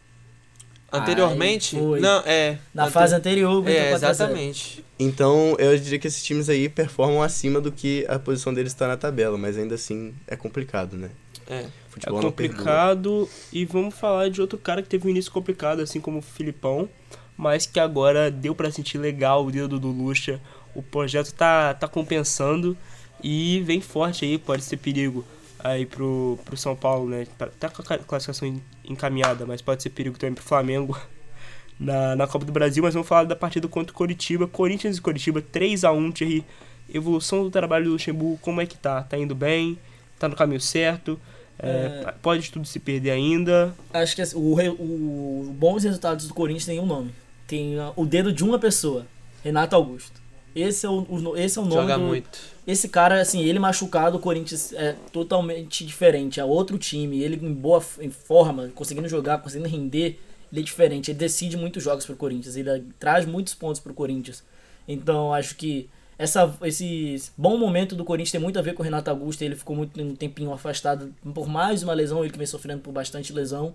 Anteriormente. 0.91 1.77
Ai, 1.77 1.83
foi. 1.83 2.01
Não, 2.01 2.23
é. 2.25 2.59
Na 2.75 2.85
ante- 2.85 2.93
fase 2.93 3.15
anterior, 3.15 3.63
meteu 3.63 3.83
É, 3.83 3.91
4 3.91 3.95
a 3.95 4.13
0. 4.13 4.31
exatamente. 4.31 4.85
Então 4.99 5.55
eu 5.59 5.79
diria 5.79 5.99
que 5.99 6.09
esses 6.09 6.23
times 6.23 6.49
aí 6.49 6.69
performam 6.69 7.23
acima 7.23 7.61
do 7.61 7.71
que 7.71 8.05
a 8.09 8.19
posição 8.19 8.53
deles 8.55 8.73
está 8.73 8.89
na 8.89 8.97
tabela, 8.97 9.37
mas 9.39 9.57
ainda 9.59 9.75
assim 9.75 10.15
é 10.27 10.35
complicado, 10.35 10.97
né? 10.97 11.11
É. 11.47 11.67
É 12.07 12.11
Futebol 12.11 12.33
perdoa. 12.33 12.57
complicado. 12.57 13.29
E 13.53 13.65
vamos 13.65 13.95
falar 13.95 14.29
de 14.31 14.41
outro 14.41 14.59
cara 14.59 14.83
que 14.83 14.89
teve 14.89 15.07
um 15.07 15.11
início 15.11 15.31
complicado, 15.33 15.81
assim 15.81 16.01
como 16.01 16.19
o 16.19 16.23
Filipão, 16.23 16.89
mas 17.37 17.67
que 17.67 17.79
agora 17.81 18.31
deu 18.31 18.55
pra 18.55 18.71
sentir 18.71 18.99
legal 18.99 19.45
o 19.47 19.51
dedo 19.51 19.79
do 19.79 19.89
Lucha. 19.89 20.41
O 20.75 20.83
projeto 20.83 21.33
tá, 21.35 21.75
tá 21.75 21.89
compensando 21.89 22.77
e 23.23 23.61
vem 23.65 23.81
forte 23.81 24.25
aí, 24.25 24.38
pode 24.38 24.63
ser 24.63 24.77
perigo 24.77 25.25
aí 25.59 25.85
pro, 25.87 26.38
pro 26.44 26.57
São 26.57 26.77
Paulo, 26.77 27.09
né? 27.09 27.27
Tá- 27.37 27.49
Tá 27.59 27.69
com 27.69 27.83
a 27.83 27.85
ca- 27.85 27.99
classificação 27.99 28.46
en- 28.49 28.63
encaminhada, 28.85 29.44
mas 29.44 29.61
pode 29.61 29.83
ser 29.83 29.90
perigo 29.90 30.17
também 30.19 30.35
pro 30.35 30.44
Flamengo 30.44 30.96
na, 31.79 32.15
na 32.15 32.27
Copa 32.27 32.44
do 32.44 32.53
Brasil. 32.53 32.83
Mas 32.83 32.94
vamos 32.94 33.09
falar 33.09 33.25
da 33.25 33.35
partida 33.37 33.67
contra 33.67 33.92
o 33.92 33.94
Coritiba. 33.96 34.46
Corinthians 34.46 34.99
e 34.99 35.01
Coritiba, 35.01 35.40
3 35.42 35.85
a 35.85 35.92
1 35.92 36.13
Thierry. 36.13 36.44
Evolução 36.92 37.42
do 37.42 37.51
trabalho 37.51 37.85
do 37.87 37.90
Luxemburgo, 37.92 38.38
como 38.40 38.61
é 38.63 38.67
que 38.67 38.77
tá? 38.77 39.03
Tá 39.03 39.19
indo 39.19 39.35
bem? 39.35 39.79
Tá 40.19 40.27
no 40.29 40.35
caminho 40.35 40.61
certo? 40.61 41.21
É, 41.59 42.15
Pode 42.23 42.50
tudo 42.50 42.67
se 42.67 42.79
perder 42.79 43.11
ainda. 43.11 43.75
Acho 43.92 44.15
que 44.15 44.23
assim, 44.23 44.37
o, 44.37 44.54
o 44.54 45.52
bons 45.52 45.83
resultados 45.83 46.29
do 46.29 46.35
Corinthians 46.35 46.67
tem 46.67 46.79
um 46.79 46.87
nome. 46.87 47.13
Tem 47.46 47.77
o 47.96 48.04
dedo 48.04 48.33
de 48.33 48.44
uma 48.44 48.59
pessoa, 48.59 49.06
Renato 49.42 49.75
Augusto. 49.75 50.21
Esse 50.54 50.87
é 50.87 50.88
o, 50.88 51.06
o 51.09 51.37
esse 51.37 51.59
é 51.59 51.63
o 51.63 51.65
nome 51.65 51.83
Joga 51.83 51.98
do, 51.98 52.04
muito. 52.04 52.38
Esse 52.67 52.88
cara, 52.88 53.21
assim, 53.21 53.42
ele 53.42 53.59
machucado, 53.59 54.17
o 54.17 54.21
Corinthians 54.21 54.73
é 54.73 54.94
totalmente 55.13 55.85
diferente. 55.85 56.40
É 56.40 56.44
outro 56.44 56.79
time. 56.79 57.21
Ele 57.21 57.37
em 57.37 57.52
boa 57.52 57.83
em 58.00 58.11
forma, 58.11 58.71
conseguindo 58.75 59.09
jogar, 59.09 59.38
conseguindo 59.38 59.69
render, 59.69 60.19
ele 60.52 60.61
é 60.61 60.65
diferente. 60.65 61.11
Ele 61.11 61.19
decide 61.19 61.56
muitos 61.56 61.83
jogos 61.83 62.04
pro 62.04 62.17
Corinthians. 62.17 62.56
Ele 62.56 62.85
traz 62.98 63.25
muitos 63.25 63.54
pontos 63.54 63.81
pro 63.81 63.94
Corinthians. 63.94 64.42
Então, 64.87 65.33
acho 65.33 65.54
que 65.54 65.88
essa, 66.19 66.52
esse 66.62 67.23
bom 67.37 67.56
momento 67.56 67.94
do 67.94 68.04
Corinthians 68.04 68.33
tem 68.33 68.40
muito 68.40 68.58
a 68.58 68.62
ver 68.62 68.75
com 68.75 68.83
o 68.83 68.85
Renato 68.85 69.08
Augusto. 69.08 69.42
Ele 69.42 69.54
ficou 69.54 69.77
muito 69.77 70.02
um 70.02 70.16
tempinho 70.16 70.52
afastado 70.52 71.14
por 71.33 71.48
mais 71.48 71.83
uma 71.83 71.94
lesão, 71.94 72.23
ele 72.23 72.33
que 72.33 72.38
vem 72.38 72.46
sofrendo 72.46 72.83
por 72.83 72.92
bastante 72.92 73.33
lesão. 73.33 73.75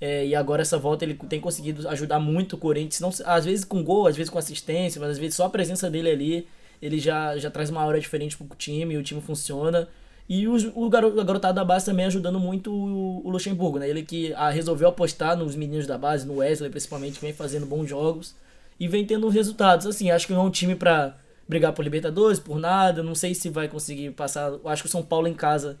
É, 0.00 0.26
e 0.26 0.34
agora 0.34 0.62
essa 0.62 0.78
volta 0.78 1.04
ele 1.04 1.14
tem 1.28 1.40
conseguido 1.40 1.88
ajudar 1.88 2.18
muito 2.18 2.54
o 2.54 2.58
Corinthians, 2.58 2.98
não, 2.98 3.10
às 3.24 3.44
vezes 3.44 3.64
com 3.64 3.84
gol, 3.84 4.08
às 4.08 4.16
vezes 4.16 4.30
com 4.30 4.36
assistência, 4.38 5.00
mas 5.00 5.10
às 5.10 5.18
vezes 5.18 5.36
só 5.36 5.44
a 5.44 5.50
presença 5.50 5.88
dele 5.88 6.10
ali, 6.10 6.48
ele 6.80 6.98
já, 6.98 7.38
já 7.38 7.48
traz 7.50 7.70
uma 7.70 7.84
hora 7.84 8.00
diferente 8.00 8.36
pro 8.36 8.48
time, 8.56 8.96
o 8.96 9.02
time 9.02 9.20
funciona. 9.20 9.86
E 10.28 10.48
o, 10.48 10.56
o 10.74 10.88
garo- 10.88 11.20
a 11.20 11.24
garotada 11.24 11.54
da 11.54 11.64
base 11.64 11.84
também 11.84 12.06
ajudando 12.06 12.40
muito 12.40 12.72
o, 12.72 13.24
o 13.24 13.30
Luxemburgo, 13.30 13.78
né? 13.78 13.88
Ele 13.88 14.02
que 14.02 14.32
ah, 14.34 14.50
resolveu 14.50 14.88
apostar 14.88 15.36
nos 15.36 15.54
meninos 15.54 15.86
da 15.86 15.96
base, 15.98 16.26
no 16.26 16.36
Wesley 16.36 16.70
principalmente, 16.70 17.16
que 17.16 17.24
vem 17.24 17.32
fazendo 17.32 17.66
bons 17.66 17.88
jogos 17.88 18.34
e 18.80 18.88
vem 18.88 19.04
tendo 19.06 19.28
resultados. 19.28 19.86
Assim, 19.86 20.10
acho 20.10 20.26
que 20.26 20.32
não 20.32 20.42
é 20.42 20.44
um 20.44 20.50
time 20.50 20.74
pra 20.74 21.16
brigar 21.52 21.74
por 21.74 21.82
Libertadores, 21.82 22.40
por 22.40 22.58
nada. 22.58 23.02
Não 23.02 23.14
sei 23.14 23.34
se 23.34 23.50
vai 23.50 23.68
conseguir 23.68 24.10
passar. 24.12 24.52
Acho 24.64 24.82
que 24.82 24.88
o 24.88 24.90
São 24.90 25.02
Paulo 25.02 25.28
em 25.28 25.34
casa 25.34 25.78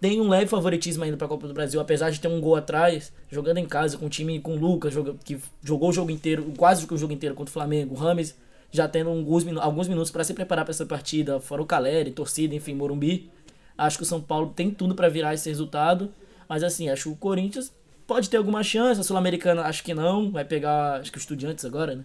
tem 0.00 0.20
um 0.20 0.28
leve 0.28 0.46
favoritismo 0.46 1.04
ainda 1.04 1.16
pra 1.16 1.28
Copa 1.28 1.46
do 1.46 1.54
Brasil, 1.54 1.80
apesar 1.80 2.10
de 2.10 2.20
ter 2.20 2.28
um 2.28 2.40
gol 2.40 2.56
atrás, 2.56 3.12
jogando 3.30 3.58
em 3.58 3.64
casa 3.64 3.96
com 3.96 4.06
um 4.06 4.08
time 4.08 4.38
com 4.40 4.54
o 4.54 4.58
Lucas, 4.58 4.92
que 5.24 5.38
jogou 5.62 5.90
o 5.90 5.92
jogo 5.92 6.10
inteiro, 6.10 6.52
quase 6.58 6.84
o 6.84 6.98
jogo 6.98 7.12
inteiro 7.12 7.34
contra 7.34 7.50
o 7.50 7.52
Flamengo, 7.52 7.94
o 7.94 7.96
Rames 7.96 8.36
já 8.70 8.88
tendo 8.88 9.08
alguns, 9.08 9.46
alguns 9.56 9.88
minutos 9.88 10.10
para 10.10 10.24
se 10.24 10.34
preparar 10.34 10.64
para 10.64 10.72
essa 10.72 10.84
partida, 10.84 11.40
fora 11.40 11.62
o 11.62 11.66
Caleri, 11.66 12.10
torcida, 12.10 12.54
enfim, 12.54 12.74
Morumbi. 12.74 13.30
Acho 13.78 13.96
que 13.96 14.02
o 14.02 14.06
São 14.06 14.20
Paulo 14.20 14.52
tem 14.54 14.70
tudo 14.70 14.94
para 14.94 15.08
virar 15.08 15.32
esse 15.32 15.48
resultado, 15.48 16.10
mas 16.48 16.62
assim, 16.62 16.88
acho 16.88 17.04
que 17.04 17.08
o 17.10 17.16
Corinthians 17.16 17.72
pode 18.06 18.28
ter 18.28 18.36
alguma 18.36 18.62
chance, 18.62 19.00
a 19.00 19.04
Sul-Americana 19.04 19.62
acho 19.62 19.82
que 19.82 19.94
não, 19.94 20.30
vai 20.30 20.44
pegar, 20.44 21.00
acho 21.00 21.10
que 21.10 21.18
o 21.18 21.20
Estudiantes 21.20 21.64
agora, 21.64 21.94
né? 21.94 22.04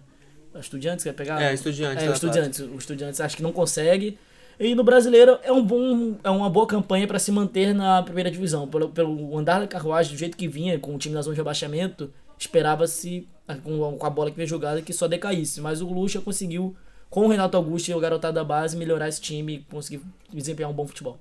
Estudiantes 0.58 1.04
vai 1.04 1.14
pegar? 1.14 1.40
É, 1.40 1.54
Estudiantes 1.54 2.04
É, 2.04 2.10
o 2.10 2.12
Estudiantes, 2.12 2.60
o 2.60 2.76
Estudiantes 2.76 3.20
acho 3.20 3.36
que 3.36 3.42
não 3.42 3.52
consegue. 3.52 4.18
E 4.58 4.74
no 4.74 4.84
Brasileiro 4.84 5.38
é 5.42 5.50
um 5.50 5.64
bom, 5.64 6.16
é 6.22 6.28
uma 6.28 6.50
boa 6.50 6.66
campanha 6.66 7.06
para 7.06 7.18
se 7.18 7.32
manter 7.32 7.74
na 7.74 8.02
primeira 8.02 8.30
divisão. 8.30 8.68
Pelo, 8.68 8.90
pelo 8.90 9.38
andar 9.38 9.60
da 9.60 9.66
carruagem, 9.66 10.12
do 10.12 10.18
jeito 10.18 10.36
que 10.36 10.46
vinha, 10.46 10.78
com 10.78 10.94
o 10.94 10.98
time 10.98 11.14
na 11.14 11.22
zona 11.22 11.34
de 11.34 11.40
abaixamento, 11.40 12.12
esperava-se, 12.38 13.26
ah, 13.48 13.56
com, 13.56 13.96
com 13.96 14.06
a 14.06 14.10
bola 14.10 14.30
que 14.30 14.36
veio 14.36 14.48
jogada, 14.48 14.82
que 14.82 14.92
só 14.92 15.08
decaísse. 15.08 15.62
Mas 15.62 15.80
o 15.80 15.86
Lucha 15.86 16.20
conseguiu, 16.20 16.76
com 17.08 17.24
o 17.24 17.28
Renato 17.28 17.56
Augusto 17.56 17.88
e 17.88 17.94
o 17.94 18.00
garotado 18.00 18.34
da 18.34 18.44
base, 18.44 18.76
melhorar 18.76 19.08
esse 19.08 19.20
time 19.20 19.54
e 19.54 19.58
conseguir 19.60 20.02
desempenhar 20.30 20.70
um 20.70 20.74
bom 20.74 20.86
futebol. 20.86 21.18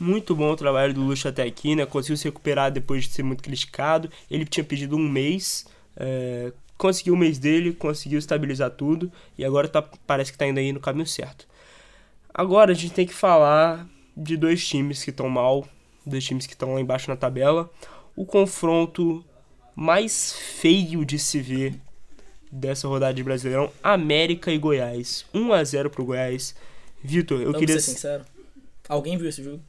Muito 0.00 0.34
bom 0.34 0.50
o 0.50 0.56
trabalho 0.56 0.92
do 0.92 1.00
Luxo 1.00 1.28
até 1.28 1.44
aqui, 1.44 1.76
né? 1.76 1.86
Conseguiu 1.86 2.16
se 2.16 2.24
recuperar 2.24 2.72
depois 2.72 3.04
de 3.04 3.10
ser 3.10 3.22
muito 3.22 3.40
criticado. 3.40 4.10
Ele 4.28 4.44
tinha 4.44 4.64
pedido 4.64 4.96
um 4.96 5.08
mês, 5.08 5.64
é, 5.96 6.52
conseguiu 6.82 7.14
o 7.14 7.16
mês 7.16 7.38
dele, 7.38 7.72
conseguiu 7.72 8.18
estabilizar 8.18 8.68
tudo 8.68 9.10
e 9.38 9.44
agora 9.44 9.68
tá, 9.68 9.80
parece 9.80 10.32
que 10.32 10.38
tá 10.38 10.48
indo 10.48 10.58
aí 10.58 10.72
no 10.72 10.80
caminho 10.80 11.06
certo. 11.06 11.46
Agora 12.34 12.72
a 12.72 12.74
gente 12.74 12.92
tem 12.92 13.06
que 13.06 13.14
falar 13.14 13.88
de 14.16 14.36
dois 14.36 14.66
times 14.66 15.04
que 15.04 15.10
estão 15.10 15.28
mal, 15.28 15.64
dois 16.04 16.24
times 16.24 16.44
que 16.44 16.54
estão 16.54 16.74
lá 16.74 16.80
embaixo 16.80 17.08
na 17.08 17.14
tabela. 17.16 17.70
O 18.16 18.26
confronto 18.26 19.24
mais 19.76 20.32
feio 20.32 21.04
de 21.04 21.20
se 21.20 21.40
ver 21.40 21.78
dessa 22.50 22.88
rodada 22.88 23.14
de 23.14 23.22
Brasileirão, 23.22 23.70
América 23.80 24.50
e 24.50 24.58
Goiás. 24.58 25.24
1 25.32 25.52
a 25.52 25.62
0 25.62 25.88
pro 25.88 26.04
Goiás. 26.04 26.52
Vitor, 27.00 27.38
eu 27.38 27.52
Vamos 27.52 27.60
queria 27.60 27.78
ser 27.78 27.92
sincero. 27.92 28.24
Alguém 28.88 29.16
viu 29.16 29.28
esse 29.28 29.42
jogo? 29.42 29.62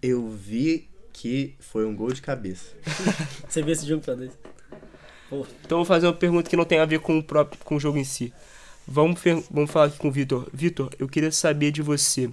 Eu 0.00 0.26
vi 0.30 0.88
que 1.12 1.54
foi 1.60 1.84
um 1.84 1.94
gol 1.94 2.14
de 2.14 2.22
cabeça. 2.22 2.74
Você 3.46 3.62
viu 3.62 3.74
esse 3.74 3.86
jogo, 3.86 4.02
Fernandes? 4.02 4.38
Então 5.32 5.46
eu 5.70 5.76
vou 5.78 5.84
fazer 5.84 6.06
uma 6.06 6.12
pergunta 6.12 6.48
que 6.50 6.56
não 6.56 6.64
tem 6.64 6.78
a 6.80 6.84
ver 6.84 7.00
com 7.00 7.18
o 7.18 7.22
próprio 7.22 7.60
com 7.64 7.76
o 7.76 7.80
jogo 7.80 7.98
em 7.98 8.04
si. 8.04 8.32
Vamos, 8.86 9.20
vamos 9.50 9.70
falar 9.70 9.86
aqui 9.86 9.98
com 9.98 10.08
o 10.08 10.12
Vitor. 10.12 10.48
Vitor, 10.52 10.90
eu 10.98 11.08
queria 11.08 11.30
saber 11.30 11.70
de 11.70 11.80
você. 11.82 12.28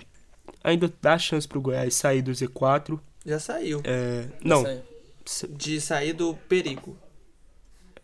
Ainda 0.64 0.92
dá 1.02 1.18
chance 1.18 1.48
pro 1.48 1.62
Goiás 1.62 1.94
sair 1.96 2.22
do 2.22 2.32
Z4? 2.32 3.00
Já 3.26 3.40
saiu. 3.40 3.82
É, 3.84 4.26
não, 4.44 4.62
Essa 4.62 4.70
aí. 4.70 4.82
s- 5.26 5.48
De 5.48 5.80
sair 5.82 6.14
do 6.14 6.34
perigo. 6.50 6.98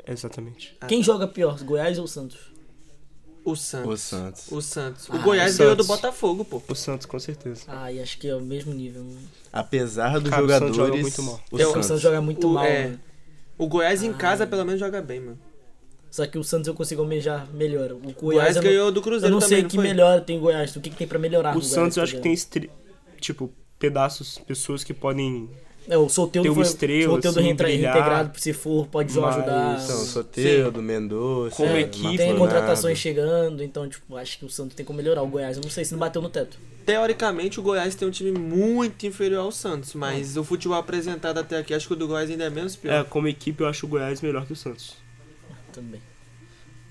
exatamente. 0.05 0.77
Quem 0.87 1.01
joga 1.01 1.27
pior, 1.27 1.57
Goiás 1.63 1.97
ou 1.97 2.07
Santos? 2.07 2.51
O 3.45 3.55
Santos. 3.55 3.91
O 3.91 3.97
Santos. 3.97 4.51
O 4.51 4.61
Santos. 4.61 5.09
O 5.09 5.13
Ah, 5.15 5.17
Goiás 5.17 5.55
o 5.55 5.57
ganhou 5.57 5.75
do. 5.75 5.83
Botafogo, 5.83 6.45
pô. 6.45 6.61
O 6.67 6.75
Santos, 6.75 7.05
com 7.05 7.19
certeza. 7.19 7.63
Ah, 7.67 7.91
e 7.91 7.99
acho 8.01 8.17
que 8.17 8.27
é 8.27 8.35
o 8.35 8.39
mesmo 8.41 8.73
nível. 8.73 9.05
Apesar 9.51 10.17
dos 10.19 10.29
Cara, 10.29 10.45
o 10.45 10.49
Santos 10.49 10.75
jogadores. 10.75 10.75
joga 10.75 11.01
muito 11.01 11.23
mal. 11.23 11.41
O 11.51 11.59
Eu- 11.59 11.69
O 11.69 11.73
Santos. 11.73 11.87
Santos 11.87 12.01
joga 12.03 12.21
muito 12.21 12.47
O- 12.47 12.53
mal. 12.53 12.63
é. 12.65 12.87
né? 12.89 12.99
O 13.57 13.67
Goiás 13.67 14.01
em 14.03 14.09
Ah. 14.11 14.13
casa 14.13 14.47
pelo 14.47 14.65
menos 14.65 14.79
joga 14.79 15.01
bem, 15.01 15.19
mano. 15.19 15.39
Só 16.09 16.25
que 16.27 16.37
o 16.37 16.43
Santos 16.43 16.67
eu 16.67 16.73
consigo 16.75 17.01
almejar 17.01 17.47
melhor. 17.53 17.91
O 17.91 17.95
O 17.95 17.99
Goiás, 17.99 18.19
Goiás 18.21 18.55
eu 18.57 18.61
não- 18.63 18.69
ganhou 18.69 18.91
do 18.91 18.99
Eu 18.99 19.03
Cruzeiro 19.03 19.33
não 19.33 19.39
também, 19.39 19.57
sei 19.59 19.65
o 19.65 19.69
que 19.69 19.75
foi? 19.75 19.83
melhor 19.83 20.21
tem 20.21 20.39
Goiás, 20.39 20.75
o 20.75 20.81
que, 20.81 20.89
que 20.91 20.95
tem 20.95 21.07
pra 21.07 21.17
melhorar. 21.19 21.51
o 21.51 21.55
no 21.55 21.61
Santos 21.61 21.97
eu 21.97 22.01
Goiás, 22.01 22.09
acho 22.13 22.21
que 22.21 22.59
tá 22.59 22.67
tem, 22.67 22.69
tipo, 23.19 23.51
pedaços, 23.79 24.37
pessoas 24.39 24.83
que 24.83 24.93
podem... 24.93 25.49
É, 25.87 25.97
o 25.97 26.03
uma 26.03 26.09
foi 26.09 26.63
estrela, 26.63 27.11
o 27.11 27.15
Soteldo 27.15 27.39
assim, 27.39 27.47
reintegrado, 27.47 28.39
se 28.39 28.53
for, 28.53 28.87
pode 28.87 29.13
mas- 29.19 29.35
ajudar. 29.35 29.81
Então, 29.83 29.97
Soteldo, 29.97 30.81
Mendonça. 30.81 31.55
Como 31.57 31.69
É, 31.71 31.81
equipe, 31.81 32.01
tem 32.01 32.29
Marconado. 32.29 32.37
contratações 32.39 32.97
chegando, 32.97 33.61
então, 33.61 33.89
tipo, 33.89 34.15
acho 34.15 34.39
que 34.39 34.45
o 34.45 34.49
Santos 34.49 34.75
tem 34.75 34.85
como 34.85 34.97
melhorar. 34.97 35.21
O 35.23 35.27
Goiás, 35.27 35.57
eu 35.57 35.63
não 35.63 35.69
sei 35.69 35.83
se 35.83 35.91
não 35.91 35.99
bateu 35.99 36.21
no 36.21 36.29
teto. 36.29 36.57
Teoricamente, 36.85 37.59
o 37.59 37.63
Goiás 37.63 37.95
tem 37.95 38.07
um 38.07 38.11
time 38.11 38.31
muito 38.31 39.05
inferior 39.05 39.41
ao 39.41 39.51
Santos, 39.51 39.93
mas 39.93 40.37
o 40.37 40.43
futebol 40.43 40.77
apresentado 40.77 41.37
até 41.37 41.57
aqui, 41.57 41.73
acho 41.73 41.87
que 41.87 41.93
o 41.93 41.95
do 41.97 42.07
Goiás 42.07 42.29
ainda 42.29 42.45
é 42.45 42.49
menos 42.49 42.75
pior. 42.77 42.93
É, 42.93 43.03
como 43.03 43.27
equipe 43.27 43.61
eu 43.61 43.67
acho 43.67 43.85
o 43.85 43.89
Goiás 43.89 44.21
melhor 44.21 44.45
que 44.45 44.53
o 44.53 44.55
Santos. 44.55 44.95
Também. 45.73 46.01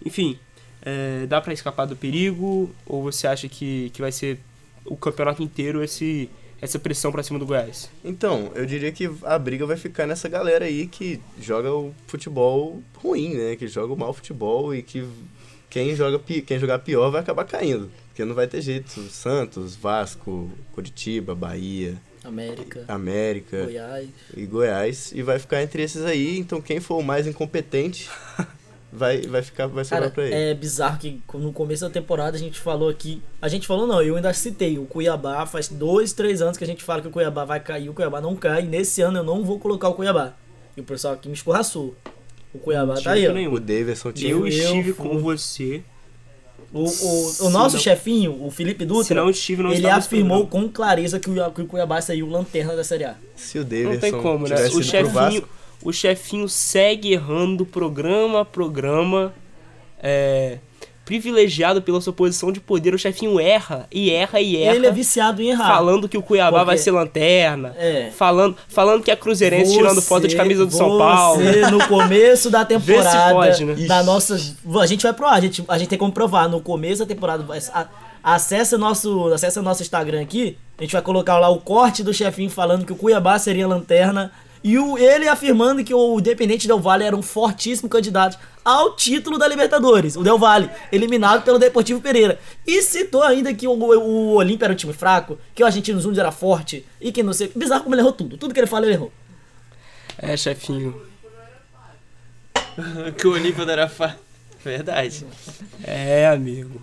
Enfim, 0.04 0.38
é, 0.82 1.26
dá 1.26 1.40
pra 1.40 1.52
escapar 1.52 1.86
do 1.86 1.94
perigo? 1.96 2.70
Ou 2.86 3.02
você 3.02 3.26
acha 3.26 3.48
que, 3.48 3.90
que 3.90 4.00
vai 4.02 4.10
ser 4.12 4.38
o 4.84 4.96
campeonato 4.96 5.42
inteiro 5.42 5.82
esse, 5.82 6.28
essa 6.62 6.78
pressão 6.78 7.10
pra 7.10 7.24
cima 7.24 7.40
do 7.40 7.44
Goiás? 7.44 7.90
Então, 8.04 8.52
eu 8.54 8.64
diria 8.64 8.92
que 8.92 9.10
a 9.24 9.36
briga 9.36 9.66
vai 9.66 9.76
ficar 9.76 10.06
nessa 10.06 10.28
galera 10.28 10.64
aí 10.64 10.86
que 10.86 11.20
joga 11.40 11.74
o 11.74 11.92
futebol 12.06 12.80
ruim, 12.94 13.34
né? 13.34 13.56
Que 13.56 13.66
joga 13.66 13.92
o 13.92 13.96
mau 13.96 14.12
futebol 14.12 14.72
e 14.72 14.80
que 14.80 15.04
quem, 15.68 15.96
joga, 15.96 16.20
quem 16.20 16.58
jogar 16.60 16.78
pior 16.78 17.10
vai 17.10 17.20
acabar 17.20 17.44
caindo. 17.44 17.90
Porque 18.08 18.24
não 18.24 18.34
vai 18.34 18.46
ter 18.46 18.60
jeito. 18.60 19.00
Santos, 19.10 19.74
Vasco, 19.74 20.48
Curitiba, 20.72 21.34
Bahia, 21.34 22.00
América, 22.22 22.84
América 22.86 23.64
Goiás. 23.64 24.08
e 24.36 24.46
Goiás. 24.46 25.12
E 25.12 25.22
vai 25.22 25.40
ficar 25.40 25.62
entre 25.62 25.82
esses 25.82 26.04
aí. 26.04 26.38
Então 26.38 26.60
quem 26.60 26.78
for 26.78 26.98
o 26.98 27.02
mais 27.02 27.26
incompetente 27.26 28.08
vai, 28.92 29.22
vai 29.22 29.42
ficar 29.42 29.66
vai 29.66 29.84
sobrar 29.84 30.02
Cara, 30.02 30.12
pra 30.12 30.24
ele. 30.24 30.34
é 30.34 30.54
bizarro 30.54 30.98
que 30.98 31.20
no 31.34 31.52
começo 31.52 31.82
da 31.82 31.90
temporada 31.90 32.36
a 32.36 32.40
gente 32.40 32.60
falou 32.60 32.88
aqui. 32.88 33.22
A 33.40 33.48
gente 33.48 33.66
falou 33.66 33.86
não, 33.86 34.02
eu 34.02 34.14
ainda 34.16 34.32
citei. 34.34 34.78
O 34.78 34.84
Cuiabá 34.84 35.44
faz 35.46 35.68
dois, 35.68 36.12
três 36.12 36.42
anos 36.42 36.56
que 36.58 36.64
a 36.64 36.66
gente 36.66 36.84
fala 36.84 37.00
que 37.00 37.08
o 37.08 37.10
Cuiabá 37.10 37.44
vai 37.44 37.58
cair, 37.60 37.88
o 37.88 37.94
Cuiabá 37.94 38.20
não 38.20 38.36
cai. 38.36 38.62
Nesse 38.62 39.00
ano 39.02 39.18
eu 39.18 39.24
não 39.24 39.44
vou 39.44 39.58
colocar 39.58 39.88
o 39.88 39.94
Cuiabá. 39.94 40.34
E 40.76 40.80
o 40.80 40.84
pessoal 40.84 41.14
aqui 41.14 41.28
me 41.28 41.34
escorraçou. 41.34 41.94
O 42.54 42.58
Cuiabá 42.58 42.94
tá 43.00 43.12
aí, 43.12 43.26
nenhum. 43.32 43.54
O 43.54 43.58
Davidson 43.60 44.12
tinha. 44.12 44.30
Eu 44.30 44.40
Eu 44.40 44.46
estive 44.48 44.92
fui- 44.92 45.08
com 45.08 45.18
você. 45.18 45.82
O, 46.72 46.84
o, 46.84 47.46
o 47.46 47.50
nosso 47.50 47.76
não- 47.76 47.82
chefinho, 47.82 48.42
o 48.42 48.50
Felipe 48.50 48.86
Dutra, 48.86 49.04
Se 49.04 49.14
não 49.14 49.28
estive, 49.28 49.62
não 49.62 49.72
ele 49.72 49.86
afirmou 49.90 50.46
com 50.46 50.66
clareza 50.70 51.20
que 51.20 51.28
o, 51.28 51.50
que 51.50 51.60
o 51.62 51.66
Cuiabá 51.66 52.00
saiu 52.00 52.26
lanterna 52.26 52.74
da 52.74 52.82
Série 52.82 53.04
A. 53.04 53.14
Se 53.36 53.58
o 53.58 53.64
Davidson 53.64 53.92
Não 53.92 53.98
tem 54.00 54.12
como, 54.12 54.48
né? 54.48 54.54
O 54.68 54.82
chefinho, 54.82 55.12
Vasco, 55.12 55.48
o 55.82 55.92
chefinho 55.92 56.48
segue 56.48 57.12
errando 57.12 57.64
programa 57.66 58.40
a 58.40 58.44
programa. 58.44 59.32
É, 60.02 60.58
privilegiado 61.04 61.82
pela 61.82 62.00
sua 62.00 62.12
posição 62.12 62.52
de 62.52 62.60
poder, 62.60 62.94
o 62.94 62.98
chefinho 62.98 63.38
erra 63.40 63.86
e 63.90 64.10
erra 64.10 64.40
e 64.40 64.56
erra. 64.56 64.76
Ele 64.76 64.86
é 64.86 64.90
viciado 64.90 65.42
em 65.42 65.48
errar. 65.50 65.66
falando 65.68 66.08
que 66.08 66.16
o 66.16 66.22
Cuiabá 66.22 66.50
Porque- 66.58 66.64
vai 66.66 66.78
ser 66.78 66.92
lanterna. 66.92 67.74
É. 67.76 68.10
Falando, 68.16 68.56
falando 68.68 69.02
que 69.02 69.10
é 69.10 69.16
cruzeirense 69.16 69.72
tirando 69.72 70.00
foto 70.00 70.28
de 70.28 70.36
camisa 70.36 70.64
do 70.64 70.72
São 70.72 70.96
Paulo. 70.98 71.42
Você, 71.42 71.70
no 71.70 71.86
começo 71.88 72.50
da 72.50 72.64
temporada, 72.64 73.34
pode, 73.34 73.64
né? 73.64 73.74
da 73.86 74.02
nossa, 74.04 74.36
a 74.80 74.86
gente 74.86 75.02
vai 75.02 75.12
provar, 75.12 75.34
a 75.34 75.40
gente, 75.40 75.64
a 75.66 75.76
gente 75.76 75.88
tem 75.88 75.98
como 75.98 76.12
provar. 76.12 76.48
No 76.48 76.60
começo 76.60 77.00
da 77.00 77.06
temporada, 77.06 77.42
vai- 77.42 77.58
a- 77.74 77.88
acessa 78.22 78.78
nosso, 78.78 79.26
acessa 79.34 79.60
nosso 79.60 79.82
Instagram 79.82 80.22
aqui, 80.22 80.56
a 80.78 80.82
gente 80.82 80.92
vai 80.92 81.02
colocar 81.02 81.36
lá 81.38 81.48
o 81.48 81.58
corte 81.58 82.04
do 82.04 82.14
chefinho 82.14 82.48
falando 82.48 82.86
que 82.86 82.92
o 82.92 82.96
Cuiabá 82.96 83.38
seria 83.40 83.66
lanterna 83.66 84.30
e 84.64 84.78
o, 84.78 84.96
ele 84.96 85.26
afirmando 85.26 85.82
que 85.82 85.92
o 85.92 86.18
Independente 86.18 86.66
Del 86.66 86.78
Valle 86.78 87.04
era 87.04 87.16
um 87.16 87.22
fortíssimo 87.22 87.88
candidato 87.88 88.38
ao 88.64 88.94
título 88.94 89.38
da 89.38 89.48
Libertadores, 89.48 90.16
o 90.16 90.22
Del 90.22 90.38
Valle, 90.38 90.70
eliminado 90.92 91.42
pelo 91.42 91.58
Deportivo 91.58 92.00
Pereira. 92.00 92.38
E 92.66 92.80
citou 92.82 93.22
ainda 93.22 93.52
que 93.52 93.66
o, 93.66 93.72
o 93.72 94.34
Olímpia 94.34 94.66
era 94.66 94.72
um 94.72 94.76
time 94.76 94.92
fraco, 94.92 95.38
que 95.54 95.62
o 95.62 95.66
Argentino 95.66 96.00
Júnior 96.00 96.20
era 96.20 96.32
forte 96.32 96.86
e 97.00 97.10
que 97.10 97.22
não 97.22 97.32
sei. 97.32 97.50
Bizarro 97.54 97.82
como 97.82 97.94
ele 97.94 98.02
errou 98.02 98.12
tudo. 98.12 98.36
Tudo 98.36 98.54
que 98.54 98.60
ele 98.60 98.66
fala, 98.68 98.86
ele 98.86 98.94
errou. 98.94 99.12
É, 100.16 100.36
chefinho. 100.36 101.02
que 103.18 103.26
o 103.26 103.32
Olímpio 103.32 103.64
não 103.64 103.72
era 103.72 103.88
fa... 103.88 104.16
Verdade. 104.64 105.26
É, 105.82 106.28
amigo. 106.28 106.80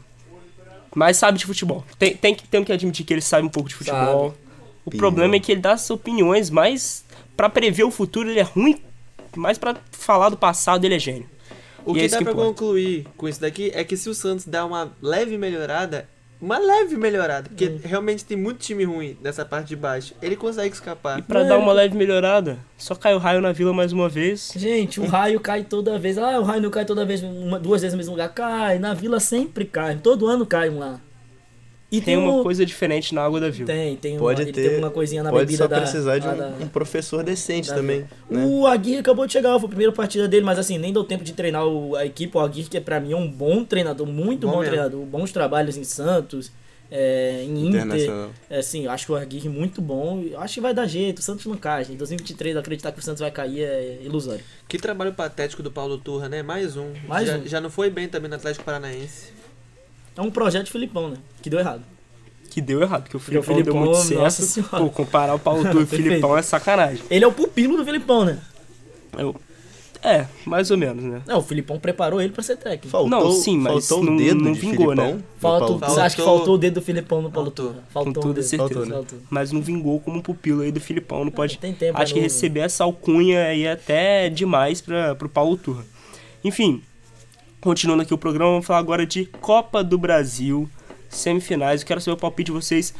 Mas 0.94 1.16
sabe 1.18 1.38
de 1.38 1.46
futebol. 1.46 1.86
Tem, 1.98 2.16
tem, 2.16 2.36
que, 2.36 2.46
tem 2.46 2.64
que 2.64 2.74
admitir 2.74 3.06
que 3.06 3.14
ele 3.14 3.22
sabe 3.22 3.48
um 3.48 3.50
pouco 3.50 3.70
de 3.70 3.76
futebol. 3.76 4.36
O 4.84 4.90
Pior. 4.90 5.00
problema 5.00 5.36
é 5.36 5.40
que 5.40 5.52
ele 5.52 5.62
dá 5.62 5.74
as 5.74 5.90
opiniões, 5.90 6.50
mas 6.50 7.06
pra 7.40 7.50
prever 7.50 7.86
o 7.86 7.92
futuro 7.92 8.30
ele 8.30 8.42
é 8.42 8.44
ruim, 8.44 8.82
mas 9.34 9.58
pra 9.58 9.74
falar 9.94 10.28
do 10.28 10.36
passado 10.36 10.84
ele 10.84 10.96
é 10.96 11.00
gênio. 11.00 11.26
O 11.86 11.92
E 11.96 12.00
que 12.02 12.06
é 12.06 12.08
dá 12.10 12.18
que 12.18 12.24
pra 12.26 12.34
importa. 12.34 12.50
concluir 12.50 13.08
com 13.16 13.30
isso 13.30 13.40
daqui 13.40 13.72
é 13.74 13.82
que 13.86 13.96
se 13.96 14.10
o 14.10 14.14
Santos 14.14 14.44
dá 14.46 14.66
uma 14.66 14.92
leve 15.02 15.38
melhorada, 15.38 16.06
uma 16.42 16.58
leve 16.58 16.98
melhorada, 16.98 17.48
porque 17.48 17.68
Hum. 17.68 17.80
realmente 17.82 18.26
tem 18.26 18.36
muito 18.36 18.58
time 18.60 18.84
ruim 18.84 19.18
nessa 19.22 19.46
parte 19.46 19.70
de 19.70 19.78
baixo, 19.78 20.14
ele 20.22 20.36
consegue 20.36 20.74
escapar. 20.76 21.20
E 21.20 21.22
pra 21.22 21.44
dar 21.44 21.58
uma 21.60 21.72
leve 21.72 21.96
melhorada, 21.98 22.60
só 22.78 22.94
cai 22.94 23.16
o 23.16 23.18
raio 23.18 23.40
na 23.40 23.54
vila 23.54 23.72
mais 23.74 23.94
uma 23.94 24.10
vez. 24.10 24.52
Gente, 24.58 25.00
o 25.00 25.06
raio 25.06 25.40
cai 25.40 25.64
toda 25.64 25.98
vez. 25.98 26.18
Ah, 26.18 26.42
o 26.42 26.44
raio 26.44 26.62
não 26.62 26.70
cai 26.70 26.84
toda 26.84 27.06
vez, 27.06 27.24
uma, 27.24 27.58
duas 27.58 27.82
vezes 27.82 27.94
no 27.94 27.98
mesmo 28.00 28.12
lugar. 28.12 28.34
Cai, 28.34 28.78
na 28.80 28.94
vila 28.94 29.18
sempre 29.22 29.64
cai. 29.64 29.96
Todo 29.96 30.28
ano 30.28 30.46
cai 30.46 30.70
um 30.70 30.80
lá. 30.80 31.00
E 31.92 32.00
Tem 32.00 32.16
uma 32.18 32.36
um- 32.36 32.44
coisa 32.44 32.64
diferente 32.66 33.16
na 33.16 33.24
água 33.24 33.40
da 33.40 33.50
vila. 33.50 33.66
Tem, 33.66 33.96
tem 33.96 34.12
uma, 34.14 34.20
Pode 34.20 34.44
ele 34.44 34.52
ter. 34.54 34.70
tem 34.70 34.78
uma 34.78 34.92
coisinha 34.92 35.24
na 35.24 35.32
pode 35.32 35.46
bebida 35.48 35.64
só 35.64 35.68
da. 35.68 35.82
precisar 35.82 36.20
de 36.20 36.28
um, 36.28 36.38
da- 36.38 36.54
um 36.62 36.68
professor 36.68 37.24
decente 37.24 37.70
também. 37.74 38.06
Né? 38.30 38.46
O 38.46 38.68
Aguirre 38.68 39.00
acabou 39.00 39.26
de 39.26 39.34
chegar, 39.34 39.58
foi 39.60 39.66
a 39.66 39.70
primeira 39.70 39.92
partida 39.92 40.28
dele, 40.28 40.46
mas 40.46 40.60
assim, 40.60 40.78
nem 40.78 40.94
deu 40.94 41.04
tempo 41.04 41.24
de 41.24 41.34
treinar 41.34 41.66
o- 41.66 41.96
a 41.96 42.06
equipe. 42.06 42.38
O 42.38 42.40
Aguirre, 42.40 42.70
que 42.70 42.80
pra 42.80 43.00
mim 43.00 43.14
é 43.14 43.16
um 43.16 43.28
bom 43.28 43.64
treinador, 43.66 44.06
muito 44.06 44.46
Bom 44.46 44.54
bom, 44.58 44.64
treinador. 44.64 45.04
Bons 45.04 45.32
trabalhos 45.32 45.78
em 45.78 45.84
Santos, 45.84 46.52
é, 46.92 47.44
em 47.44 47.70
Inter. 47.70 48.12
É, 48.52 48.60
assim, 48.60 48.86
acho 48.86 49.08
que 49.08 49.12
o 49.12 49.16
Aguirre 49.16 49.50
muito 49.50 49.82
bom. 49.82 50.24
Acho 50.38 50.54
que 50.56 50.62
vai 50.62 50.76
dar 50.76 50.86
jeito, 50.86 51.18
o 51.18 51.22
Santos 51.24 51.48
não 51.48 51.58
cai. 51.58 51.86
gente. 51.86 51.96
Em 51.96 51.98
2023, 51.98 52.56
acreditar 52.56 52.92
que 52.92 53.00
o 53.00 53.02
Santos 53.02 53.20
vai 53.22 53.32
cair 53.32 53.64
é 53.64 53.98
ilusório. 54.04 54.44
Que 54.68 54.78
trabalho 54.78 55.14
patético 55.14 55.64
do 55.64 55.72
Paulo 55.72 55.98
Turra, 55.98 56.30
né? 56.30 56.44
Mais 56.44 56.78
um. 56.78 56.92
Mais 57.08 57.28
já, 57.28 57.38
um. 57.38 57.48
já 57.48 57.60
não 57.60 57.72
foi 57.72 57.90
bem 57.90 58.08
também 58.08 58.30
no 58.30 58.36
Atlético 58.36 58.64
Paranaense. 58.64 59.39
É 60.20 60.22
um 60.22 60.30
projeto 60.32 60.66
de 60.66 60.72
Filipão, 60.72 61.10
né? 61.10 61.18
Que 61.42 61.50
deu 61.50 61.60
errado. 61.60 61.82
Que 62.50 62.60
deu 62.62 62.82
errado, 62.82 63.04
porque 63.04 63.16
o 63.18 63.20
Porque 63.20 63.38
o 63.38 63.44
Filipão, 63.44 63.64
deu 63.64 63.74
Filipão, 63.74 64.04
muito 64.10 64.22
nossa 64.24 64.42
certo. 64.44 64.68
senhora. 64.70 64.84
Pô, 64.86 64.90
comparar 64.90 65.34
o 65.36 65.40
Paulo 65.40 65.62
Turra 65.64 65.80
e 65.80 65.84
o. 65.84 65.88
Filipão 65.88 66.38
é 66.38 66.42
sacanagem. 66.42 67.04
Ele 67.10 67.24
é 67.24 67.28
o 67.28 67.32
pupilo 67.32 67.78
do 67.78 67.86
Filipão, 67.86 68.26
né? 68.26 68.40
Eu- 69.18 69.36
É, 70.02 70.26
mais 70.46 70.72
ou 70.72 70.78
menos, 70.78 71.04
né? 71.04 71.22
Não, 71.28 71.40
o 71.40 71.42
Filipão 71.42 71.78
preparou 71.78 72.22
ele 72.22 72.32
pra 72.32 72.42
ser 72.42 72.56
técnico. 72.56 72.88
Faltou, 72.88 73.10
Não, 73.10 73.32
sim, 73.34 73.58
mas 73.58 73.86
faltou 73.88 74.04
não- 74.06 74.16
o 74.16 74.18
dedo 74.18 74.42
não 74.44 74.54
de 74.54 74.60
vingou, 74.62 74.96
né? 74.96 75.04
Filipão. 75.08 75.24
Faltou, 75.40 75.78
você 75.78 76.00
acha 76.00 76.16
que 76.16 76.22
Faltou- 76.22 76.56
o 76.56 76.58
dedo 76.58 76.74
do 76.76 76.82
Filipão 76.82 77.22
no 77.22 77.30
Paulo 77.30 77.48
Faltou. 77.50 77.68
Turra? 77.74 77.84
Faltou 77.90 78.14
Com 78.14 78.20
toda 78.22 78.34
dedo. 78.36 78.44
certeza. 78.44 78.86
Faltou, 78.86 79.18
né? 79.20 79.24
Mas 79.30 79.52
não 79.52 79.62
vingou 79.62 80.00
como 80.00 80.22
pupilo 80.24 80.62
aí 80.62 80.72
do 80.72 80.80
Filipão. 80.80 81.24
Não 81.26 81.32
pode. 81.32 81.58
Tem 81.58 81.74
tempo, 81.74 81.98
Acho 82.02 82.14
é 82.14 82.14
que 82.14 82.20
novo. 82.22 82.24
receber 82.34 82.62
essa 82.62 82.84
alcunha 82.86 83.44
aí 83.44 83.64
é 83.64 83.74
até 83.74 84.30
demais 84.30 84.80
para 84.82 85.16
pro 85.16 85.28
Paulo 85.30 85.58
Turra. 85.58 85.86
Enfim, 86.46 86.82
continuando 87.62 88.04
aqui 88.04 88.14
o 88.14 88.18
programa, 88.18 88.52
vamos 88.52 88.66
falar 88.66 88.80
agora 88.80 89.06
de 89.06 89.26
Copa 89.26 89.84
do 89.84 89.98
Brasil, 89.98 90.70
semifinais. 91.10 91.82
Eu 91.82 91.88
quero 91.88 92.02
saber 92.02 92.16
o 92.16 92.20
palpite 92.20 92.48
de 92.48 92.52
vocês, 92.52 92.94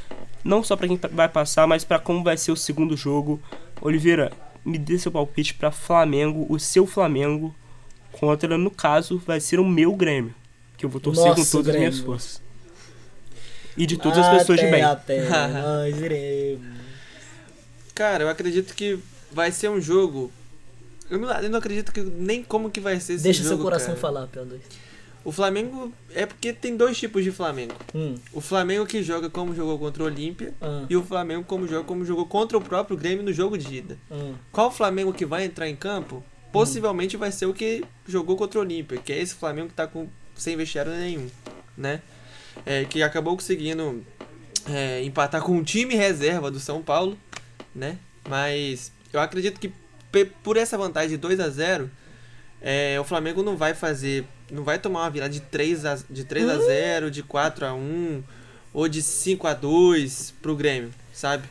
não 0.44 0.64
só 0.64 0.76
para 0.76 0.88
quem 0.88 1.00
vai 1.12 1.30
passar, 1.30 1.68
mas 1.68 1.84
para 1.84 2.00
como 2.00 2.24
vai 2.24 2.38
ser 2.38 2.52
o 2.52 2.56
segundo 2.58 2.96
jogo. 2.96 3.42
Oliveira, 3.82 4.32
me 4.66 4.78
dê 4.78 4.98
seu 4.98 5.12
palpite 5.12 5.54
para 5.54 5.72
Flamengo, 5.72 6.46
o 6.50 6.60
seu 6.60 6.86
Flamengo, 6.86 7.56
contra, 8.12 8.58
no 8.58 8.72
caso, 8.72 9.22
vai 9.26 9.40
ser 9.40 9.60
o 9.60 9.66
meu 9.66 9.94
Grêmio. 9.94 10.34
Que 10.78 10.86
eu 10.86 10.90
vou 10.90 11.00
torcer 11.02 11.24
com 11.24 11.40
Nosso 11.40 11.52
todas 11.52 11.70
as 11.70 11.76
minhas 11.76 11.96
Grêmio. 11.96 12.12
forças. 12.12 12.42
E 13.78 13.86
de 13.86 13.98
todas 13.98 14.18
as 14.18 14.38
pessoas 14.40 14.60
de 14.60 14.66
Até 14.66 14.76
bem. 14.76 14.84
a 14.84 14.96
pé, 14.96 15.28
nós 15.62 15.98
iremos. 16.02 16.68
Cara, 17.96 18.24
eu 18.24 18.30
acredito 18.30 18.74
que 18.74 19.00
vai 19.32 19.52
ser 19.52 19.70
um 19.70 19.80
jogo. 19.80 20.32
Eu 21.10 21.18
não, 21.20 21.30
eu 21.42 21.50
não 21.50 21.60
acredito 21.60 21.92
que 21.92 22.02
nem 22.02 22.44
como 22.44 22.70
que 22.70 22.80
vai 22.80 23.00
ser 23.00 23.14
esse 23.14 23.24
Deixa 23.24 23.44
jogo. 23.44 23.56
seu 23.56 23.64
coração 23.64 23.88
cara. 23.90 24.00
falar, 24.00 24.28
P2. 24.28 24.60
O 25.26 25.32
Flamengo 25.32 25.92
é 26.14 26.26
porque 26.26 26.54
tem 26.54 26.78
dois 26.78 26.98
tipos 26.98 27.24
de 27.24 27.32
Flamengo. 27.32 27.74
Hum, 27.94 28.16
O 28.32 28.40
Flamengo 28.40 28.86
que 28.86 29.04
joga 29.04 29.30
como 29.30 29.54
jogou 29.54 29.78
contra 29.78 30.02
o 30.02 30.06
Olímpia 30.06 30.54
ah, 30.62 30.86
e 30.90 30.96
o 30.96 31.04
Flamengo 31.04 31.44
como 31.44 31.68
joga 31.68 31.84
como 31.84 32.06
jogou 32.06 32.26
contra 32.26 32.58
o 32.58 32.62
próprio 32.62 32.96
Grêmio 32.96 33.24
no 33.24 33.34
jogo 33.34 33.58
de 33.58 33.76
ida. 33.76 33.98
hum. 34.10 34.34
Qual 34.52 34.72
Flamengo 34.72 35.12
que 35.12 35.26
vai 35.26 35.44
entrar 35.44 35.68
em 35.68 35.76
campo? 35.76 36.24
Possivelmente 36.54 37.18
vai 37.18 37.32
ser 37.32 37.46
o 37.48 37.54
que 37.54 37.84
jogou 38.08 38.36
contra 38.38 38.60
o 38.60 38.64
Olímpia, 38.64 38.98
que 38.98 39.12
é 39.14 39.20
esse 39.22 39.36
Flamengo 39.36 39.68
que 39.68 39.74
tá 39.76 39.86
com, 39.86 40.08
sem 40.36 40.56
vestiário 40.56 40.92
nenhum, 40.94 41.28
né? 41.78 42.02
É, 42.66 42.86
que 42.86 43.04
acabou 43.04 43.36
conseguindo 43.36 44.04
é, 44.68 45.04
empatar 45.04 45.42
com 45.44 45.52
um 45.56 45.64
time 45.64 45.96
reserva 45.96 46.50
do 46.50 46.60
São 46.60 46.82
Paulo, 46.82 47.18
né? 47.76 47.98
Mas 48.28 48.92
eu 49.14 49.20
acredito 49.20 49.60
que 49.60 49.72
por 50.44 50.58
essa 50.58 50.78
vantagem 50.78 51.12
de 51.12 51.18
2 51.18 51.40
a 51.40 51.50
0 51.50 51.90
é, 52.62 53.00
o 53.00 53.04
Flamengo 53.04 53.42
não 53.42 53.56
vai 53.56 53.74
fazer, 53.74 54.26
não 54.52 54.64
vai 54.64 54.78
tomar 54.78 55.02
uma 55.02 55.10
virada 55.10 55.32
de 55.32 55.40
3 55.40 55.86
a, 55.86 55.98
de 56.10 56.26
3 56.26 56.50
a 56.50 56.58
0, 56.58 57.12
de 57.12 57.24
4 57.24 57.66
a 57.66 57.74
1 57.74 58.24
ou 58.74 58.88
de 58.88 59.02
5 59.02 59.48
a 59.48 59.54
2 59.54 60.34
pro 60.42 60.56
Grêmio, 60.56 60.92
sabe? 61.14 61.48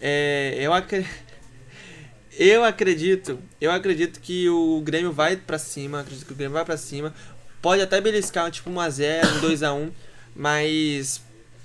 É, 0.00 0.56
eu 0.58 0.72
acredito 0.72 1.10
eu 2.38 2.64
acredito, 2.64 3.38
eu 3.60 3.72
acredito 3.72 4.20
que 4.20 4.48
o 4.48 4.80
Grêmio 4.80 5.12
vai 5.12 5.36
pra 5.36 5.58
cima, 5.58 6.00
acredito 6.00 6.26
que 6.26 6.32
o 6.32 6.36
Grêmio 6.36 6.54
vai 6.54 6.64
pra 6.64 6.76
cima. 6.76 7.12
Pode 7.60 7.82
até 7.82 8.00
beliscar 8.00 8.50
tipo 8.50 8.70
1 8.70 8.80
a 8.80 8.90
0, 8.90 9.28
um 9.36 9.40
2 9.40 9.62
a 9.62 9.72
1, 9.72 9.90
mas 10.36 11.20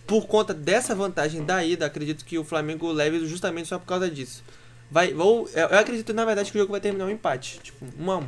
por 0.07 0.25
conta 0.25 0.53
dessa 0.53 0.95
vantagem 0.95 1.43
da 1.43 1.63
ida, 1.63 1.85
acredito 1.85 2.25
que 2.25 2.37
o 2.39 2.43
Flamengo 2.43 2.91
leve 2.91 3.27
justamente 3.27 3.67
só 3.67 3.77
por 3.77 3.85
causa 3.85 4.09
disso. 4.09 4.43
Vai, 4.91 5.13
ou 5.13 5.47
eu 5.53 5.77
acredito 5.77 6.13
na 6.13 6.25
verdade 6.25 6.51
que 6.51 6.57
o 6.57 6.61
jogo 6.61 6.71
vai 6.71 6.81
terminar 6.81 7.05
um 7.05 7.09
empate, 7.09 7.59
tipo 7.61 7.85
1 7.99 8.11
a 8.11 8.17
1. 8.17 8.23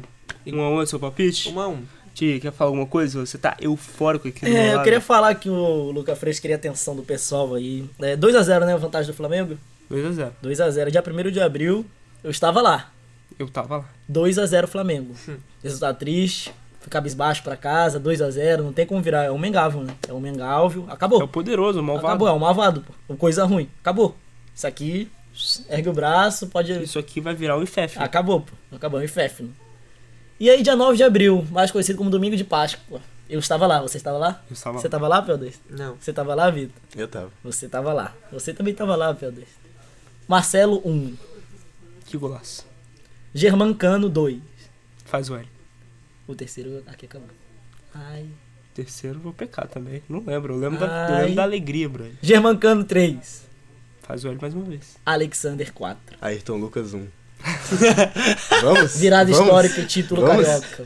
Um 0.47 0.62
a 0.62 0.70
um 0.70 0.82
é 0.82 0.86
seu 0.86 0.99
palpite? 0.99 1.49
1 1.49 1.59
a 1.59 1.68
1. 1.68 1.84
Ti, 2.14 2.39
quer 2.41 2.51
falar 2.51 2.70
alguma 2.70 2.86
coisa? 2.86 3.26
Você 3.26 3.38
tá 3.38 3.55
eufórico 3.59 4.28
aqui 4.28 4.43
meu 4.43 4.55
É, 4.55 4.76
eu 4.76 4.84
queria 4.84 5.01
falar 5.01 5.34
que 5.36 5.49
o 5.49 5.91
Luca 5.91 6.16
Fresco 6.16 6.41
queria 6.41 6.57
a 6.57 6.59
atenção 6.59 6.95
do 6.95 7.03
pessoal 7.03 7.55
aí. 7.55 7.89
É 7.99 8.18
2x0, 8.18 8.66
né? 8.66 8.74
A 8.74 8.78
vantagem 8.78 9.12
do 9.12 9.16
Flamengo? 9.16 9.57
2x0. 9.89 10.32
2x0. 10.43 10.91
Dia 10.91 11.03
1 11.05 11.32
de 11.32 11.39
abril, 11.39 11.86
eu 12.24 12.30
estava 12.30 12.62
lá. 12.62 12.91
Eu 13.39 13.49
tava 13.49 13.78
lá. 13.78 13.89
2x0 14.12 14.68
Flamengo. 14.68 15.16
Resultado 15.64 15.97
triste. 15.97 16.53
Fui 16.82 16.89
cabisbaixo 16.89 17.43
pra 17.43 17.55
casa, 17.55 17.99
2x0. 17.99 18.57
Não 18.57 18.74
tem 18.74 18.86
como 18.86 19.01
virar. 19.01 19.24
É 19.24 19.32
um 19.32 19.38
Mengável, 19.38 19.82
né? 19.82 19.95
É 20.07 20.14
um 20.14 20.20
Mengável. 20.20 20.86
Acabou. 20.89 21.22
É 21.22 21.24
o 21.24 21.28
poderoso, 21.28 21.80
o 21.80 21.84
malvado. 21.84 22.07
Acabou, 22.07 22.28
é 22.28 22.34
um 22.34 22.39
malvado, 22.39 22.84
pô. 23.07 23.16
Coisa 23.16 23.45
ruim. 23.45 23.70
Acabou. 23.80 24.16
Isso 24.53 24.68
aqui, 24.68 25.09
ergue 25.70 25.90
o 25.90 25.94
braço, 25.94 26.48
pode. 26.48 26.72
Isso 26.84 27.00
aqui 27.00 27.22
vai 27.22 27.34
virar 27.34 27.58
um 27.58 27.64
IFF. 27.64 27.98
Acabou, 27.98 28.42
pô. 28.42 28.54
Acabou, 28.76 29.00
é 29.00 29.04
um 29.04 29.06
IFEF. 29.06 29.44
Né? 29.44 29.50
E 30.40 30.50
aí, 30.50 30.64
dia 30.64 30.76
9 30.76 30.98
de 30.98 31.04
abril, 31.04 31.46
mais 31.52 31.72
conhecido 31.72 31.98
como 31.98 32.10
Domingo 32.10 32.36
de 32.36 32.44
Páscoa. 32.44 33.02
Eu 33.30 33.40
estava 33.40 33.66
lá, 33.66 33.82
você 33.82 33.96
estava 33.96 34.18
lá? 34.18 34.44
Eu 34.50 34.54
estava 34.54 34.80
Você 34.80 34.88
estava 34.88 35.08
lá, 35.08 35.26
P2? 35.26 35.54
Não. 35.70 35.96
Você 35.96 36.10
estava 36.10 36.36
lá, 36.36 36.50
Vitor? 36.50 36.82
Eu 36.96 37.08
tava. 37.08 37.32
Você 37.44 37.66
estava 37.66 37.94
lá. 37.94 38.14
Você 38.32 38.54
também 38.54 38.74
estava 38.74 38.96
lá, 38.96 39.16
P2. 39.16 39.46
Marcelo 40.28 40.82
1. 40.84 41.16
Que 42.06 42.18
golaço. 42.18 42.66
Germancano 43.34 44.10
2. 44.10 44.42
Faz 45.06 45.30
o 45.30 45.36
L. 45.36 45.48
O 46.28 46.36
terceiro 46.36 46.84
aqui 46.88 47.06
acabou. 47.06 47.30
Ai. 47.94 48.26
Terceiro 48.74 49.20
vou 49.20 49.32
pecar 49.32 49.68
também. 49.68 50.02
Não 50.10 50.24
lembro. 50.26 50.56
Eu 50.56 50.60
lembro, 50.60 50.80
da, 50.80 51.10
eu 51.10 51.18
lembro 51.20 51.36
da 51.36 51.44
alegria, 51.44 51.88
brother. 51.88 52.16
Germancano 52.22 52.84
3. 52.84 53.48
Faz 54.12 54.26
o 54.26 54.28
L 54.28 54.38
mais 54.41 54.53
uma 54.53 54.66
vez. 54.66 54.97
Alexander 55.05 55.72
4. 55.72 56.18
Ayrton 56.20 56.57
Lucas 56.57 56.93
1. 56.93 57.07
Vamos? 58.62 58.97
Virada 58.97 59.32
Vamos? 59.32 59.47
histórica 59.47 59.80
e 59.80 59.86
título 59.86 60.22
Vamos? 60.24 60.45
carioca. 60.45 60.86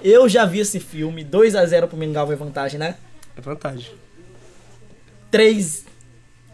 Eu 0.00 0.28
já 0.28 0.44
vi 0.46 0.60
esse 0.60 0.78
filme. 0.78 1.24
2x0 1.24 1.88
pro 1.88 1.96
Mingau 1.96 2.32
é 2.32 2.36
vantagem, 2.36 2.78
né? 2.78 2.94
É 3.36 3.40
vantagem. 3.40 3.90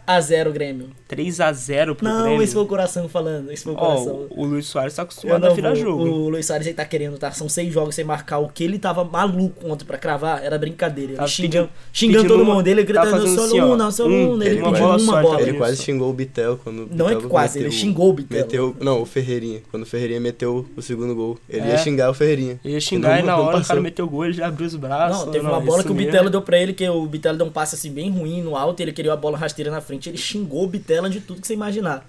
3x0 0.07 0.51
Grêmio. 0.51 0.89
3x0 1.09 1.95
pro 1.95 2.07
Não, 2.07 2.23
Grêmio. 2.23 2.41
esse 2.43 2.53
foi 2.53 2.63
o 2.63 2.65
coração 2.65 3.09
falando. 3.09 3.51
Esse 3.51 3.63
foi 3.63 3.73
o 3.73 3.75
Ó, 3.75 3.79
coração. 3.79 4.25
o 4.29 4.45
Luiz 4.45 4.65
Soares 4.67 4.93
tá 4.93 5.01
acostumado 5.03 5.41
não 5.41 5.51
a 5.51 5.53
virar 5.53 5.69
vou. 5.73 5.77
jogo. 5.77 6.03
O 6.03 6.29
Luiz 6.29 6.45
Soares 6.45 6.65
ele 6.67 6.75
tá 6.75 6.85
querendo, 6.85 7.17
tá? 7.17 7.31
São 7.31 7.47
seis 7.49 7.73
jogos 7.73 7.95
sem 7.95 8.05
marcar. 8.05 8.39
O 8.39 8.47
que 8.49 8.63
ele 8.63 8.79
tava 8.79 9.03
maluco 9.03 9.67
ontem 9.69 9.85
pra 9.85 9.97
cravar 9.97 10.43
era 10.43 10.57
brincadeira. 10.57 11.13
Ele 11.13 11.27
xingando, 11.27 11.67
pedindo- 11.67 11.69
xingando 11.93 12.17
pedindo 12.23 12.33
todo 12.33 12.43
uma- 12.43 12.55
mundo. 12.55 12.67
Ele 12.67 12.83
gritando, 12.83 13.11
fazendo 13.11 13.35
só 13.35 13.45
assim, 13.45 13.59
ó, 13.59 13.75
uma, 13.75 13.91
só 13.91 14.05
um, 14.07 14.33
uma. 14.35 14.45
Ele 14.45 14.55
pediu 14.61 14.71
bola 14.71 14.87
uma 14.89 14.99
só, 14.99 15.21
bola. 15.21 15.41
ele 15.41 15.53
quase 15.53 15.83
xingou 15.83 16.09
o 16.09 16.13
Bitel 16.13 16.59
quando 16.63 16.87
Não 16.91 17.09
é 17.09 17.15
que 17.15 17.27
quase, 17.27 17.59
ele 17.59 17.71
xingou 17.71 18.09
o 18.09 18.13
Bitelo. 18.13 18.41
Meteu, 18.43 18.75
não, 18.79 19.01
o 19.01 19.05
Ferreirinha. 19.05 19.61
Quando 19.71 19.83
o 19.83 19.85
Ferreirinha 19.85 20.19
meteu 20.19 20.65
o 20.75 20.81
segundo 20.81 21.13
gol. 21.15 21.37
Ele 21.49 21.61
É. 21.67 21.69
ia 21.71 21.77
xingar 21.77 22.09
o 22.09 22.13
Ferreirinha. 22.13 22.59
Ele 22.63 22.73
ia 22.73 22.79
xingar 22.81 23.19
e 23.19 23.23
na 23.23 23.35
não 23.37 23.43
hora 23.45 23.57
o 23.57 23.65
cara 23.65 23.81
meteu 23.81 24.05
o 24.05 24.09
gol, 24.09 24.25
ele 24.25 24.33
já 24.33 24.47
abriu 24.47 24.67
os 24.67 24.75
braços. 24.75 25.25
Não, 25.25 25.31
teve 25.31 25.43
não, 25.43 25.51
uma 25.51 25.59
bola 25.61 25.83
que 25.83 25.91
o. 25.91 25.93
Bitelo 25.93 26.29
deu 26.29 26.41
pra 26.41 26.57
ele, 26.57 26.73
que 26.73 26.87
o 26.87 27.05
Bitelo 27.05 27.37
deu 27.37 27.45
um 27.47 27.51
passe 27.51 27.75
assim 27.75 27.91
bem 27.91 28.09
ruim 28.11 28.41
no 28.41 28.55
alto, 28.55 28.79
e 28.79 28.83
ele 28.83 28.93
queria 28.93 29.13
a 29.13 29.15
bola 29.17 29.37
rasteira 29.37 29.71
na 29.71 29.81
frente. 29.81 29.96
Ele 30.05 30.17
xingou 30.17 30.63
o 30.63 30.67
Bitelo 30.67 31.09
de 31.09 31.19
tudo 31.19 31.41
que 31.41 31.47
você 31.47 31.53
imaginar. 31.53 32.07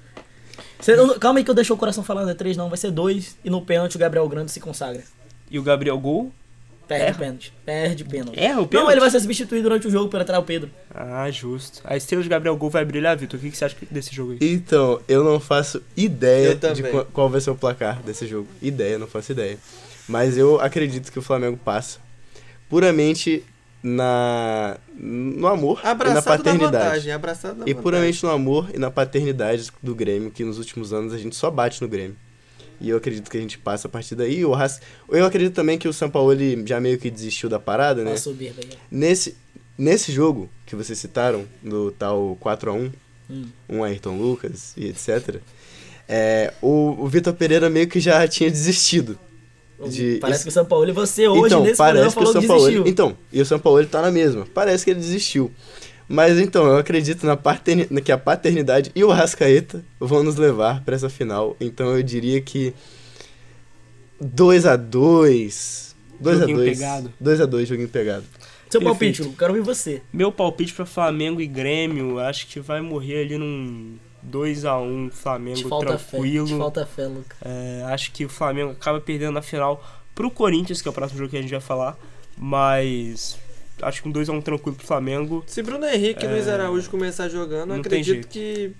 Você- 0.81 0.93
eu 0.93 1.07
não- 1.07 1.19
calma 1.19 1.39
aí 1.41 1.45
que 1.45 1.51
eu 1.51 1.55
deixei 1.55 1.75
o 1.75 1.79
coração 1.79 2.05
falando, 2.05 2.31
é 2.31 2.35
3 2.35 2.57
não, 2.57 2.69
vai 2.69 2.77
ser 2.79 2.91
2. 2.91 3.37
E 3.45 3.49
no 3.51 3.63
pênalti 3.63 3.97
o 3.97 3.99
Gabriel 3.99 4.29
Grande 4.29 4.51
se 4.51 4.61
consagra. 4.61 5.03
E 5.51 5.59
o 5.59 5.63
Gabriel 5.63 5.99
Gol? 5.99 6.33
Perde 6.87 7.05
Erra. 7.05 7.19
pênalti. 7.19 7.53
Perde 7.67 8.05
pênalti. 8.05 8.39
Erra 8.41 8.57
o 8.59 8.61
Não, 8.63 8.67
pênalti? 8.67 8.91
ele 8.93 9.01
vai 9.01 9.11
ser 9.11 9.21
substituído 9.21 9.63
durante 9.65 9.87
o 9.87 9.91
jogo 9.91 10.09
para 10.09 10.23
entrar 10.23 10.39
o 10.39 10.43
Pedro. 10.43 10.71
Ah, 10.95 11.31
justo. 11.31 11.81
A 11.85 11.97
estrela 11.99 12.23
de 12.23 12.29
Gabriel 12.31 12.57
Gol 12.57 12.71
vai 12.71 12.83
brilhar, 12.85 13.15
Vitor. 13.17 13.39
O 13.39 13.43
que, 13.43 13.51
que 13.51 13.57
você 13.59 13.67
acha 13.67 13.77
desse 13.91 14.15
jogo 14.15 14.33
aí? 14.33 14.39
Então, 14.41 14.99
eu 15.07 15.23
não 15.23 15.39
faço 15.39 15.83
ideia 15.97 16.55
de 16.55 16.83
qual, 16.85 17.05
qual 17.13 17.29
vai 17.29 17.41
ser 17.43 17.51
o 17.51 17.55
placar 17.55 18.01
desse 18.03 18.27
jogo. 18.27 18.49
Ideia, 18.63 18.99
não 18.99 19.07
faço 19.07 19.33
ideia. 19.33 19.59
Mas 20.09 20.39
eu 20.39 20.59
acredito 20.61 21.13
que 21.13 21.19
o 21.19 21.23
Flamengo 21.23 21.59
passa. 21.63 21.99
Puramente 22.71 23.45
na 23.83 24.77
no 24.97 25.47
amor 25.47 25.81
e 25.81 25.85
na 25.85 25.91
Abraçado 25.91 26.15
da 26.15 26.37
paternidade. 26.37 26.85
vantagem, 26.85 27.13
abraçado 27.13 27.55
da 27.55 27.57
E 27.57 27.59
vantagem. 27.73 27.83
puramente 27.83 28.25
no 28.25 28.31
amor 28.31 28.71
e 28.75 28.79
na 28.79 28.91
paternidade 28.91 29.71
do 29.83 29.95
Grêmio, 29.95 30.31
que 30.31 30.45
nos 30.45 30.59
últimos 30.59 30.93
anos 30.93 31.13
a 31.13 31.19
gente 31.19 31.37
só 31.37 31.51
bate 31.51 31.81
no 31.81 31.89
Grêmio. 31.89 32.17
E 32.81 32.89
eu 32.91 32.97
acredito 32.97 33.29
que 33.31 33.37
a 33.37 33.41
gente 33.41 33.59
passa 33.59 33.89
a 33.89 33.91
partir 33.91 34.15
daí. 34.15 34.45
O 34.45 34.55
Arras... 34.55 34.81
Eu 35.09 35.27
acredito 35.27 35.53
também 35.55 35.77
que 35.79 35.89
o 35.89 35.93
São 35.93 36.09
Paulo 36.09 36.33
ele 36.33 36.65
já 36.67 36.81
meio 36.81 36.97
que 36.99 37.11
desistiu 37.11 37.49
da 37.49 37.59
parada, 37.59 38.05
né? 38.05 38.11
Uma 38.13 38.17
soberba 38.17 38.61
aí. 38.63 38.71
Nesse, 38.91 39.37
nesse 39.77 40.13
jogo 40.13 40.49
que 40.65 40.77
vocês 40.77 40.97
citaram, 40.99 41.45
do 41.63 41.91
tal 41.93 42.37
4x1, 42.41 42.93
Hum. 43.31 43.45
um 43.69 43.85
Ayrton 43.85 44.17
Lucas 44.17 44.73
e 44.75 44.87
etc., 44.87 45.41
é, 46.09 46.55
o, 46.63 46.97
o 46.99 47.07
Vitor 47.09 47.35
Pereira 47.35 47.69
meio 47.69 47.87
que 47.87 48.01
já 48.01 48.27
tinha 48.27 48.51
desistido. 48.51 49.19
De- 49.87 50.19
Parece 50.21 50.39
isso- 50.39 50.45
que 50.45 50.49
o 50.49 50.53
São 50.53 50.65
Paulo 50.65 50.89
e 50.89 50.93
você 50.93 51.29
hoje 51.29 51.47
então, 51.47 51.63
nesse 51.63 51.77
parece 51.77 51.95
programa 51.95 52.13
que 52.13 52.19
o 52.19 52.21
falou 52.21 52.33
São 52.33 52.41
que 52.43 52.47
Paulo. 52.49 52.63
desistiu. 52.65 52.87
Então, 52.91 53.17
e 53.33 53.41
o 53.41 53.47
São 53.47 53.59
Paulo 53.61 53.87
tá 53.87 54.03
na 54.03 54.11
mesma. 54.11 54.47
Parece 54.53 54.85
que 54.85 54.91
ele 54.91 54.99
desistiu. 55.01 55.51
Mas 56.09 56.39
então, 56.39 56.67
eu 56.67 56.77
acredito 56.79 57.25
na 57.27 57.37
paterni... 57.37 57.87
que 58.01 58.11
a 58.11 58.17
paternidade 58.19 58.91
e 58.95 59.05
o 59.05 59.09
Rascaeta 59.11 59.85
vão 60.01 60.23
nos 60.23 60.37
levar 60.37 60.83
pra 60.83 60.97
essa 60.97 61.09
final. 61.11 61.55
Então 61.61 61.95
eu 61.95 62.03
diria 62.03 62.41
que 62.41 62.73
2 64.21 64.67
a 64.67 64.77
2 64.77 65.95
2 66.21 66.37
a 66.37 66.41
Joguinho 66.41 66.59
2 66.59 66.79
pegado. 66.79 67.13
2 67.21 67.41
a 67.41 67.47
2 67.47 67.69
joguinho 67.69 67.89
pegado. 67.89 68.25
Seu 68.71 68.81
Perfeito. 68.81 68.85
palpite, 68.85 69.23
Lu, 69.23 69.33
quero 69.35 69.53
ouvir 69.55 69.65
você. 69.65 70.03
Meu 70.13 70.31
palpite 70.33 70.75
pra 70.75 70.85
Flamengo 70.85 71.41
e 71.41 71.47
Grêmio, 71.47 72.19
acho 72.19 72.47
que 72.49 72.59
vai 72.61 72.81
morrer 72.81 73.23
ali 73.23 73.39
num 73.39 73.97
2x1 74.29 75.11
Te 75.11 75.17
Flamengo 75.17 75.69
falta 75.69 75.99
fé. 75.99 76.11
tranquilo. 76.11 76.47
Te 76.47 76.59
falta 76.59 76.87
fé, 76.87 77.07
Luca. 77.07 77.37
É, 77.45 77.83
acho 77.87 78.13
que 78.13 78.25
o 78.25 78.29
Flamengo 78.29 78.73
acaba 78.73 79.01
perdendo 79.01 79.33
na 79.33 79.43
final 79.43 79.83
pro 80.15 80.31
Corinthians, 80.31 80.83
que 80.83 80.89
é 80.89 80.91
o 80.91 80.95
próximo 80.95 81.19
jogo 81.19 81.31
que 81.31 81.37
a 81.37 81.43
gente 81.43 81.51
vai 81.51 81.61
falar. 81.61 81.97
Mas 82.37 83.39
acho 83.83 84.03
que 84.03 84.09
um 84.09 84.13
2x1 84.13 84.43
tranquilo 84.43 84.77
pro 84.77 84.87
Flamengo. 84.87 85.45
Se 85.47 85.63
Bruno 85.63 85.87
Henrique 85.87 86.25
e 86.25 86.29
É, 86.29 86.31
Luiz 86.31 86.49
Araújo 86.49 86.91
começar 86.91 87.29
jogando, 87.29 87.75
acredito 87.75 88.29
que 88.29 88.73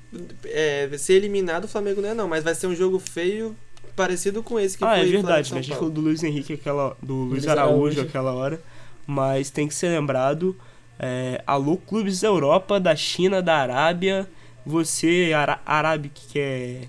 é, 0.45 0.89
ser 0.99 1.15
eliminado 1.15 1.65
o 1.65 1.69
Flamengo 1.69 2.01
não 2.01 2.09
é 2.09 2.15
não, 2.15 2.29
mas 2.29 2.45
vai 2.45 2.55
ser 2.55 2.67
um 2.67 2.75
jogo 2.75 2.99
feio 2.99 3.57
parecido 3.95 4.43
com 4.43 4.61
esse 4.61 4.79
que 4.79 4.85
ah, 4.85 4.89
foi 4.89 4.97
é 4.97 5.01
Flamengo 5.01 5.19
e 5.19 5.23
verdade, 5.23 5.49
São 5.49 5.55
né? 5.57 5.61
A 5.61 5.63
gente 5.63 5.75
falou 5.77 5.91
do 5.91 6.01
Luiz 6.01 6.23
Henrique 6.23 6.53
aquela. 6.53 6.97
do 7.03 7.15
Luiz, 7.15 7.31
Luiz 7.31 7.49
Araújo, 7.49 7.75
Araújo. 7.75 8.01
aquela 8.03 8.33
hora. 8.33 8.61
Mas 9.07 9.51
tem 9.51 9.67
que 9.67 9.75
ser 9.75 9.89
lembrado. 9.89 10.57
É, 10.99 11.43
alô, 11.47 11.77
clubes 11.77 12.21
da 12.21 12.29
Europa, 12.29 12.79
da 12.79 12.95
China, 12.95 13.41
da 13.41 13.57
Arábia. 13.57 14.29
Você, 14.69 15.33
Ara 15.35 15.61
Arábia, 15.65 16.11
que 16.13 16.27
quer 16.33 16.81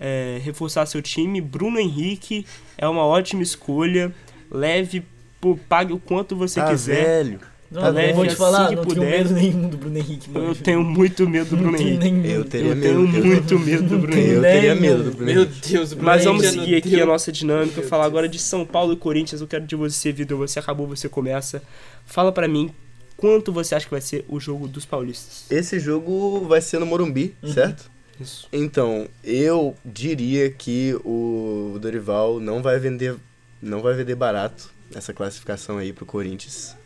é, 0.00 0.40
reforçar 0.42 0.86
seu 0.86 1.02
time, 1.02 1.40
Bruno 1.40 1.78
Henrique 1.78 2.46
é 2.78 2.86
uma 2.88 3.04
ótima 3.04 3.42
escolha. 3.42 4.12
Leve, 4.50 5.02
pô, 5.40 5.58
pague 5.68 5.92
o 5.92 5.98
quanto 5.98 6.36
você 6.36 6.60
Tá 6.60 6.70
quiser. 6.70 7.04
velho. 7.24 7.40
Não, 7.70 7.82
Tá 7.82 7.88
leve 7.88 8.12
vou 8.12 8.22
te 8.24 8.28
assim 8.28 8.36
falar, 8.36 8.68
que 8.68 8.76
não 8.76 8.84
tenho 8.84 8.94
puder. 8.94 9.18
medo 9.18 9.34
nenhum 9.34 9.68
do 9.68 9.76
Bruno 9.76 9.98
Henrique. 9.98 10.30
mano. 10.30 10.46
Eu 10.46 10.54
tenho 10.54 10.84
muito 10.84 11.28
medo 11.28 11.50
do 11.50 11.56
Bruno 11.56 11.72
Não 11.72 11.78
tenho 11.78 12.02
Henrique. 12.04 12.28
Eu 12.30 12.44
teria 12.44 12.68
Eu 12.70 12.76
medo. 12.76 12.82
tenho 12.82 13.24
muito 13.24 13.58
medo 13.58 13.82
do 13.82 13.98
Bruno 13.98 14.12
tenho 14.12 14.24
Henrique. 14.26 14.36
Eu 14.36 14.42
teria 14.42 14.74
medo 14.76 15.02
do 15.02 15.10
Bruno 15.10 15.32
Meu 15.32 15.42
Henrique. 15.42 15.72
Deus, 15.72 15.90
o 15.90 15.96
Bruno 15.96 16.10
Mas 16.10 16.24
vamos 16.24 16.46
seguir 16.46 16.76
aqui 16.76 17.00
a 17.00 17.06
nossa 17.06 17.32
dinâmica, 17.32 17.80
Meu 17.80 17.88
falar 17.90 18.04
Deus. 18.04 18.12
agora 18.12 18.28
de 18.28 18.38
São 18.38 18.64
Paulo 18.64 18.92
e 18.92 18.96
Corinthians. 18.96 19.40
Eu 19.40 19.48
quero 19.48 19.66
de 19.66 19.74
você, 19.74 20.12
Vitor. 20.12 20.38
Você 20.38 20.60
acabou, 20.60 20.86
você 20.86 21.08
começa. 21.08 21.62
Fala 22.06 22.30
pra 22.30 22.46
mim 22.46 22.70
quanto 23.16 23.52
você 23.52 23.74
acha 23.74 23.86
que 23.86 23.90
vai 23.92 24.00
ser 24.00 24.24
o 24.28 24.38
jogo 24.40 24.66
dos 24.68 24.84
paulistas. 24.84 25.50
Esse 25.50 25.78
jogo 25.80 26.46
vai 26.46 26.60
ser 26.60 26.78
no 26.78 26.86
Morumbi, 26.86 27.34
Uhum. 27.42 27.52
certo? 27.52 27.90
Isso. 28.20 28.48
Então, 28.52 29.08
eu 29.24 29.76
diria 29.84 30.48
que 30.50 30.94
o 31.04 31.78
Dorival 31.80 32.38
não 32.38 32.62
vai 32.62 32.78
vender, 32.78 33.16
não 33.60 33.82
vai 33.82 33.94
vender 33.94 34.14
barato 34.14 34.70
essa 34.94 35.12
classificação 35.12 35.78
aí 35.78 35.92
pro 35.92 36.06
Corinthians 36.06 36.76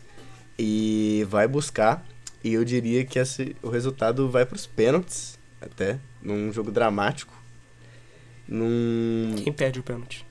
e 0.57 1.25
vai 1.29 1.47
buscar. 1.47 2.03
E 2.43 2.53
eu 2.53 2.63
diria 2.65 3.05
que 3.05 3.19
esse, 3.19 3.55
o 3.61 3.69
resultado 3.69 4.29
vai 4.29 4.45
pros 4.45 4.65
pênaltis, 4.65 5.37
até 5.61 5.99
num 6.21 6.51
jogo 6.51 6.71
dramático. 6.71 7.33
Num 8.47 9.35
Quem 9.43 9.53
perde 9.53 9.79
o 9.79 9.83
pênalti? 9.83 10.25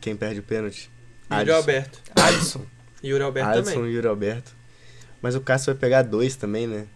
quem 0.00 0.14
perde 0.16 0.38
o 0.40 0.42
pênalti? 0.44 0.88
Yuri 1.32 1.50
Alberto. 1.50 2.00
Alisson. 2.14 2.64
Yuri 3.02 3.22
Alberto 3.24 3.50
Alisson 3.50 3.72
também. 3.74 3.90
e 3.90 3.94
Yuri 3.94 4.06
Alberto. 4.06 4.56
Mas 5.22 5.34
o 5.34 5.40
Cássio 5.40 5.72
vai 5.72 5.80
pegar 5.80 6.02
dois 6.02 6.36
também, 6.36 6.66
né? 6.66 6.86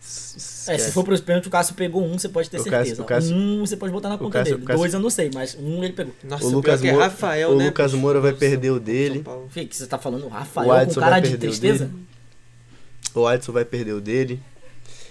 S- 0.00 0.36
É, 0.36 0.74
se 0.74 0.76
esquece. 0.78 0.92
for 0.92 1.04
pros 1.04 1.20
pênaltis, 1.20 1.46
o 1.48 1.50
Cássio 1.50 1.74
pegou 1.74 2.02
um, 2.02 2.18
você 2.18 2.28
pode 2.28 2.48
ter 2.48 2.58
O 2.58 2.62
certeza. 2.62 2.84
Cássio- 2.84 3.02
o 3.02 3.06
Cássio- 3.06 3.36
um 3.36 3.60
você 3.66 3.76
pode 3.76 3.92
botar 3.92 4.08
na 4.08 4.16
conta 4.18 4.38
Cássio- 4.38 4.54
dele. 4.54 4.64
o 4.64 4.66
Cássio- 4.66 4.78
Dois 4.80 4.94
eu 4.94 5.00
não 5.00 5.10
sei, 5.10 5.30
mas 5.34 5.54
um 5.60 5.84
ele 5.84 5.92
pegou. 5.92 6.14
Nossa, 6.24 6.44
O 6.44 6.48
o 6.48 6.50
Lucas 6.52 6.80
Lucas 6.80 6.84
é 6.84 6.92
Moura- 6.92 7.04
Rafael, 7.06 7.50
o 7.50 7.56
né? 7.56 7.66
Lucas? 7.66 7.92
Moura 7.94 8.20
vai 8.20 8.32
perder 8.32 8.70
o 8.70 8.80
dele. 8.80 9.24
Fê, 9.50 9.64
que 9.66 9.76
você 9.76 9.86
tá 9.86 9.98
falando 9.98 10.26
Rafael 10.28 10.66
O 10.68 10.72
com 10.72 10.78
Adson 10.78 11.00
cara 11.00 11.10
vai 11.12 11.20
de 11.20 11.28
perder 11.30 11.46
o 11.46 11.50
tristeza? 11.50 11.84
dele. 11.86 11.98
O 13.14 13.26
Adson 13.26 13.52
vai 13.52 13.64
perder 13.64 13.92
o 13.92 14.00
dele. 14.00 14.40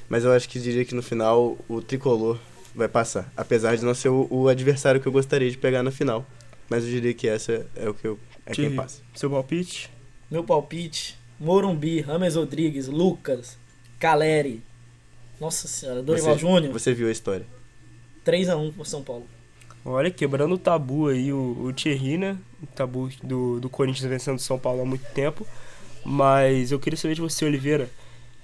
Mas 0.10 0.24
eu 0.26 0.32
acho 0.32 0.50
que 0.50 0.60
diria 0.60 0.84
que 0.84 0.96
no 0.96 1.04
final 1.04 1.56
o 1.70 1.82
tricolor 1.82 2.40
vai 2.74 2.88
passar. 2.88 3.32
Apesar 3.38 3.76
de 3.78 3.86
não 3.86 3.94
ser 3.94 4.10
o, 4.10 4.28
o 4.32 4.48
adversário 4.48 5.00
que 5.00 5.08
eu 5.08 5.12
gostaria 5.12 5.52
de 5.52 5.58
pegar 5.58 5.84
na 5.84 5.92
final. 5.92 6.26
Mas 6.68 6.84
eu 6.84 6.90
diria 6.90 7.14
que 7.14 7.28
essa 7.28 7.66
é 7.76 7.88
o 7.88 7.94
que 7.94 8.08
eu. 8.08 8.18
É 8.46 8.54
quem 8.54 8.76
passa. 8.76 9.02
Seu 9.14 9.30
palpite? 9.30 9.88
Meu 10.32 10.44
palpite: 10.44 11.16
Morumbi, 11.40 12.02
Rames 12.02 12.36
Rodrigues, 12.36 12.88
Lucas, 12.88 13.58
Caleri. 14.00 14.62
Nossa 15.40 15.68
senhora, 15.68 16.02
Dorival 16.02 16.34
Você- 16.34 16.40
Júnior. 16.40 16.74
Você 16.74 16.94
viu 16.94 17.08
a 17.08 17.12
história. 17.12 17.46
3x1 18.26 18.74
pro 18.74 18.84
São 18.86 19.02
Paulo. 19.02 19.26
Olha, 19.86 20.12
quebrando 20.12 20.56
o 20.56 20.58
tabu 20.58 21.08
aí, 21.08 21.32
o, 21.32 21.64
o 21.64 21.74
Thierry, 21.74 22.18
né? 22.18 22.38
O 22.62 22.68
tabu 22.68 23.10
do, 23.24 23.60
do 23.62 23.70
Corinthians 23.70 24.10
vencendo 24.10 24.36
o 24.38 24.42
São 24.42 24.60
Paulo 24.60 24.82
há 24.82 24.86
muito 24.86 25.06
tempo. 25.14 25.48
Mas 26.06 26.72
eu 26.72 26.80
queria 26.80 26.98
saber 26.98 27.16
de 27.16 27.22
você, 27.22 27.46
Oliveira. 27.46 27.90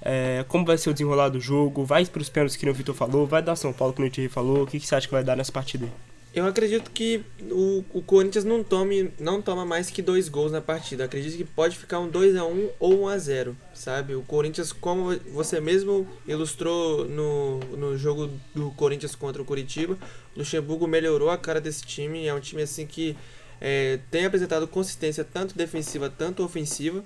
é, 0.02 0.46
como 0.48 0.66
vai 0.66 0.78
ser 0.78 0.90
o 0.90 0.94
desenrolar 0.94 1.30
do 1.30 1.40
jogo? 1.42 1.84
Vai 1.84 2.06
pros 2.06 2.30
pênaltis 2.30 2.56
que 2.56 2.68
o 2.70 2.74
Vitor 2.74 2.96
falou? 2.96 3.28
Vai 3.28 3.42
dar 3.42 3.56
São 3.58 3.74
Paulo, 3.74 3.94
que 3.94 4.02
o 4.02 4.10
Thierry 4.10 4.32
falou? 4.32 4.64
O 4.64 4.68
que, 4.68 4.80
que 4.80 4.88
você 4.88 4.96
acha 4.96 5.08
que 5.08 5.14
vai 5.14 5.24
dar 5.24 5.36
nessa 5.36 5.52
partida 5.52 5.86
aí? 5.86 5.92
Eu 6.36 6.46
acredito 6.46 6.92
que 6.92 7.24
o, 7.50 7.82
o 7.94 8.02
Corinthians 8.02 8.44
não, 8.44 8.62
tome, 8.62 9.10
não 9.18 9.42
toma 9.42 9.66
mais 9.66 9.90
que 9.90 10.02
dois 10.02 10.28
gols 10.28 10.52
na 10.52 10.60
partida. 10.60 11.04
Eu 11.04 11.06
acredito 11.06 11.38
que 11.38 11.46
pode 11.46 11.78
ficar 11.78 12.02
um 12.02 12.12
2x1 12.12 12.72
ou 12.78 13.06
1x0, 13.06 13.56
sabe? 13.74 14.16
O 14.16 14.22
Corinthians, 14.22 14.74
como 14.74 15.18
você 15.32 15.62
mesmo 15.62 16.06
ilustrou 16.28 17.06
no, 17.06 17.60
no 17.78 17.98
jogo 17.98 18.30
do 18.54 18.70
Corinthians 18.72 19.16
contra 19.16 19.42
o 19.42 19.46
Curitiba, 19.46 19.98
o 20.36 20.40
Luxemburgo 20.40 20.86
melhorou 20.86 21.30
a 21.30 21.38
cara 21.38 21.62
desse 21.62 21.86
time. 21.86 22.28
É 22.28 22.34
um 22.34 22.42
time 22.42 22.64
assim 22.64 22.86
que 22.86 23.16
é, 23.62 24.00
tem 24.12 24.26
apresentado 24.26 24.68
consistência 24.68 25.24
tanto 25.24 25.56
defensiva, 25.58 26.10
tanto 26.10 26.44
ofensiva. 26.44 27.02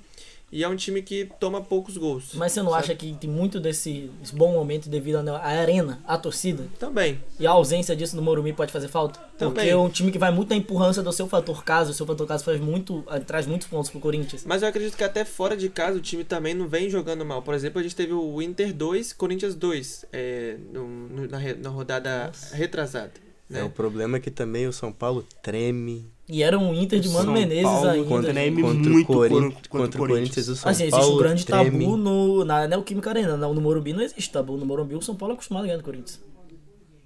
E 0.51 0.63
é 0.63 0.67
um 0.67 0.75
time 0.75 1.01
que 1.03 1.29
toma 1.39 1.61
poucos 1.61 1.95
gols. 1.95 2.31
Mas 2.33 2.51
você 2.53 2.61
não 2.63 2.71
sabe? 2.71 2.83
acha 2.83 2.95
que 2.95 3.13
tem 3.13 3.29
muito 3.29 3.59
desse 3.59 4.09
bom 4.33 4.51
momento 4.53 4.89
devido 4.89 5.17
à 5.17 5.45
arena, 5.45 6.01
à 6.07 6.17
torcida? 6.17 6.65
Também. 6.79 7.19
E 7.39 7.45
a 7.45 7.51
ausência 7.51 7.95
disso 7.95 8.15
no 8.15 8.21
Morumbi 8.21 8.51
pode 8.53 8.71
fazer 8.71 8.87
falta? 8.87 9.19
Porque 9.19 9.37
Também. 9.45 9.69
é 9.69 9.77
um 9.77 9.87
time 9.89 10.11
que 10.11 10.17
vai 10.17 10.31
muito 10.31 10.49
na 10.49 10.55
empurrança 10.55 11.03
do 11.03 11.13
seu 11.13 11.27
fator 11.27 11.63
caso. 11.63 11.91
O 11.91 11.93
seu 11.93 12.05
fator 12.05 12.25
caso 12.27 12.43
faz 12.43 12.59
muito, 12.59 13.03
ah, 13.07 13.19
traz 13.19 13.45
muitos 13.45 13.67
pontos 13.67 13.89
pro 13.91 13.99
Corinthians. 13.99 14.43
Mas 14.45 14.61
eu 14.63 14.67
acredito 14.67 14.97
que 14.97 15.03
até 15.03 15.23
fora 15.23 15.55
de 15.55 15.69
casa 15.69 15.97
o 15.97 16.01
time 16.01 16.23
também 16.23 16.53
não 16.55 16.67
vem 16.67 16.89
jogando 16.89 17.23
mal. 17.23 17.41
Por 17.43 17.53
exemplo, 17.53 17.79
a 17.79 17.83
gente 17.83 17.95
teve 17.95 18.11
o 18.13 18.41
Inter 18.41 18.73
2, 18.73 19.13
Corinthians 19.13 19.53
2 19.55 20.05
é, 20.11 20.57
no- 20.73 20.87
no- 20.87 21.27
na, 21.27 21.39
na 21.61 21.69
rodada 21.69 22.31
retrasada. 22.53 23.11
É, 23.51 23.61
o 23.61 23.65
Né? 23.65 23.71
problema 23.73 24.17
é 24.17 24.19
que 24.19 24.29
também 24.31 24.67
o 24.67 24.73
São 24.73 24.91
Paulo 24.91 25.25
treme 25.41 26.07
E 26.31 26.43
era 26.43 26.59
um 26.59 26.73
Inter 26.75 26.99
de 26.99 27.09
Mano 27.09 27.25
São 27.25 27.33
Menezes 27.33 27.63
Paulo 27.63 27.89
ainda. 27.89 28.07
contra 28.07 28.33
gente. 28.33 28.61
Contra, 28.61 28.89
muito 28.91 29.11
o, 29.11 29.15
contra- 29.15 29.29
contra, 29.29 29.69
contra 29.69 30.01
o 30.01 30.05
o 30.05 30.07
Corinthians 30.07 30.47
e 30.47 30.51
o 30.51 30.55
São 30.55 30.69
Assim, 30.71 30.83
existe 30.83 30.99
Paulo. 30.99 31.15
um 31.15 31.17
grande 31.17 31.45
treme. 31.45 31.71
tabu 31.71 31.97
no, 31.97 32.45
na 32.45 32.67
Neoquímica 32.67 33.09
Arena. 33.09 33.35
No, 33.35 33.53
no 33.53 33.59
Morumbi 33.61 33.93
não 33.93 34.01
existe 34.01 34.31
tabu. 34.31 34.55
No 34.55 34.65
Morumbi 34.65 34.95
o 34.95 35.01
São 35.01 35.15
Paulo 35.15 35.33
é 35.33 35.35
acostumado 35.35 35.63
a 35.63 35.65
ganhar 35.65 35.77
do 35.77 35.83
Corinthians. 35.83 36.21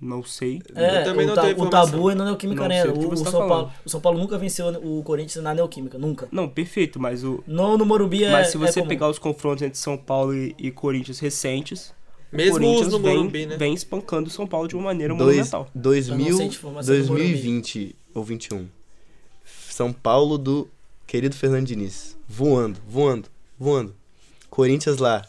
Não 0.01 0.21
sei. 0.21 0.61
É, 0.75 1.03
também 1.03 1.23
o, 1.23 1.29
não 1.29 1.35
ta- 1.35 1.43
tenho 1.43 1.61
o 1.61 1.69
tabu 1.69 2.09
é 2.09 2.15
na 2.15 2.25
Neoquímica 2.25 2.67
Não 2.67 2.75
Arena. 2.75 2.91
o 2.93 2.97
O, 2.99 3.13
o 3.13 3.23
tá 3.23 3.31
São. 3.31 3.47
Paulo, 3.47 3.71
o 3.85 3.89
São 3.89 4.01
Paulo 4.01 4.19
nunca 4.19 4.37
venceu 4.37 4.67
o 4.67 5.01
Corinthians 5.03 5.41
na 5.41 5.53
Neoquímica. 5.53 5.97
Nunca. 5.97 6.27
Não, 6.29 6.49
perfeito, 6.49 6.99
mas 6.99 7.23
o. 7.23 7.41
No, 7.47 7.77
no 7.77 7.85
Morumbi 7.85 8.25
é. 8.25 8.31
mas 8.31 8.47
se 8.47 8.57
é 8.57 8.59
você 8.59 8.81
comum. 8.81 8.89
pegar 8.89 9.09
os 9.09 9.17
confrontos 9.17 9.61
entre 9.63 9.77
São 9.79 9.95
Paulo 9.97 10.35
e, 10.35 10.53
e 10.59 10.69
Corinthians 10.71 11.19
recentes, 11.19 11.93
o 12.33 12.35
Mesmo 12.35 12.55
os 12.55 12.59
Corinthians 12.59 12.91
no 12.91 12.99
vem, 12.99 13.15
Morumbi, 13.15 13.45
né? 13.45 13.55
vem 13.55 13.73
espancando 13.73 14.27
o 14.27 14.31
São 14.31 14.45
Paulo 14.45 14.67
de 14.67 14.75
uma 14.75 14.83
maneira 14.83 15.15
Dois, 15.15 15.37
monumental. 15.37 15.67
2000, 15.73 16.25
Eu 16.25 16.31
não 16.31 16.37
sei 16.37 16.47
de 16.49 16.55
informação 16.57 16.93
do 16.95 16.99
2020 17.07 17.95
ou 18.13 18.23
21. 18.25 18.67
São 19.73 19.91
Paulo 19.91 20.37
do 20.37 20.69
querido 21.07 21.35
Fernando 21.35 21.65
Diniz. 21.65 22.15
Voando, 22.29 22.79
voando, 22.87 23.27
voando. 23.57 23.95
Corinthians 24.49 24.97
lá. 24.99 25.25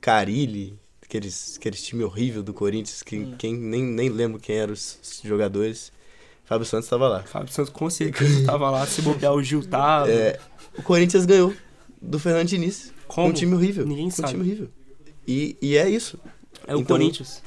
Carilli, 0.00 0.76
aqueles, 1.02 1.56
aqueles 1.56 1.82
time 1.82 2.02
horrível 2.04 2.42
do 2.42 2.52
Corinthians, 2.52 3.02
que 3.02 3.16
Hum. 3.18 3.34
quem 3.38 3.54
nem, 3.54 3.82
nem 3.82 4.08
lembro 4.08 4.40
quem 4.40 4.56
eram 4.56 4.72
os 4.72 5.20
jogadores. 5.24 5.92
Fábio 6.44 6.66
Santos 6.66 6.86
estava 6.86 7.08
lá. 7.08 7.22
Fábio 7.22 7.52
Santos 7.52 7.72
com 7.72 7.88
certeza 7.90 8.44
tava 8.46 8.68
lá, 8.70 8.86
se 8.86 9.00
bobear 9.02 9.32
o 9.32 9.42
Gil 9.42 9.64
tava. 9.66 10.10
É, 10.10 10.38
o 10.76 10.82
Corinthians 10.82 11.24
ganhou 11.24 11.52
do 12.00 12.18
Fernando 12.18 12.48
Diniz. 12.48 12.92
Como? 13.08 13.28
Um 13.28 13.32
time 13.32 13.54
horrível. 13.54 13.86
Ninguém 13.86 14.06
um 14.06 14.10
sabe. 14.10 14.28
time 14.30 14.42
horrível. 14.42 14.68
E, 15.26 15.56
e 15.62 15.76
é 15.76 15.88
isso. 15.88 16.18
É 16.66 16.74
o 16.74 16.80
Então- 16.80 16.96
Corinthians. 16.96 17.42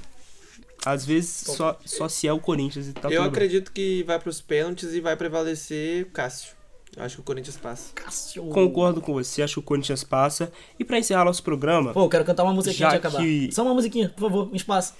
Às 0.86 1.06
vezes 1.06 1.30
só, 1.30 1.80
só 1.86 2.08
se 2.08 2.28
é 2.28 2.32
o 2.34 2.40
Corinthians 2.40 2.88
e 2.88 2.94
tá 2.94 3.08
eu 3.08 3.12
tudo 3.12 3.20
bem. 3.22 3.28
acredito 3.30 3.72
que 3.72 4.04
vai 4.04 4.20
pros 4.20 4.40
pênaltis 4.42 4.94
e 4.94 5.02
vai 5.02 5.16
prevalecer 5.18 6.06
Cássio. 6.12 6.54
Eu 6.96 7.04
acho 7.04 7.16
que 7.16 7.22
o 7.22 7.24
Corinthians 7.26 7.58
passa. 7.58 7.92
Cássio. 7.94 8.44
Concordo 8.50 9.02
com 9.02 9.12
você, 9.14 9.42
acho 9.42 9.56
que 9.56 9.60
o 9.60 9.64
Corinthians 9.64 10.04
passa. 10.04 10.52
E 10.80 10.86
pra 10.86 10.98
encerrar 10.98 11.26
nosso 11.26 11.44
programa, 11.44 11.92
Pô, 11.92 12.04
eu 12.06 12.10
quero 12.10 12.24
cantar 12.24 12.44
uma 12.44 12.54
musiquinha 12.54 12.90
de 12.90 12.96
acabar. 12.96 13.18
que- 13.22 13.50
Só 13.52 13.64
uma 13.64 13.74
musiquinha, 13.74 14.10
por 14.10 14.22
favor, 14.30 14.50
um 14.52 14.56
espaço. 14.56 14.94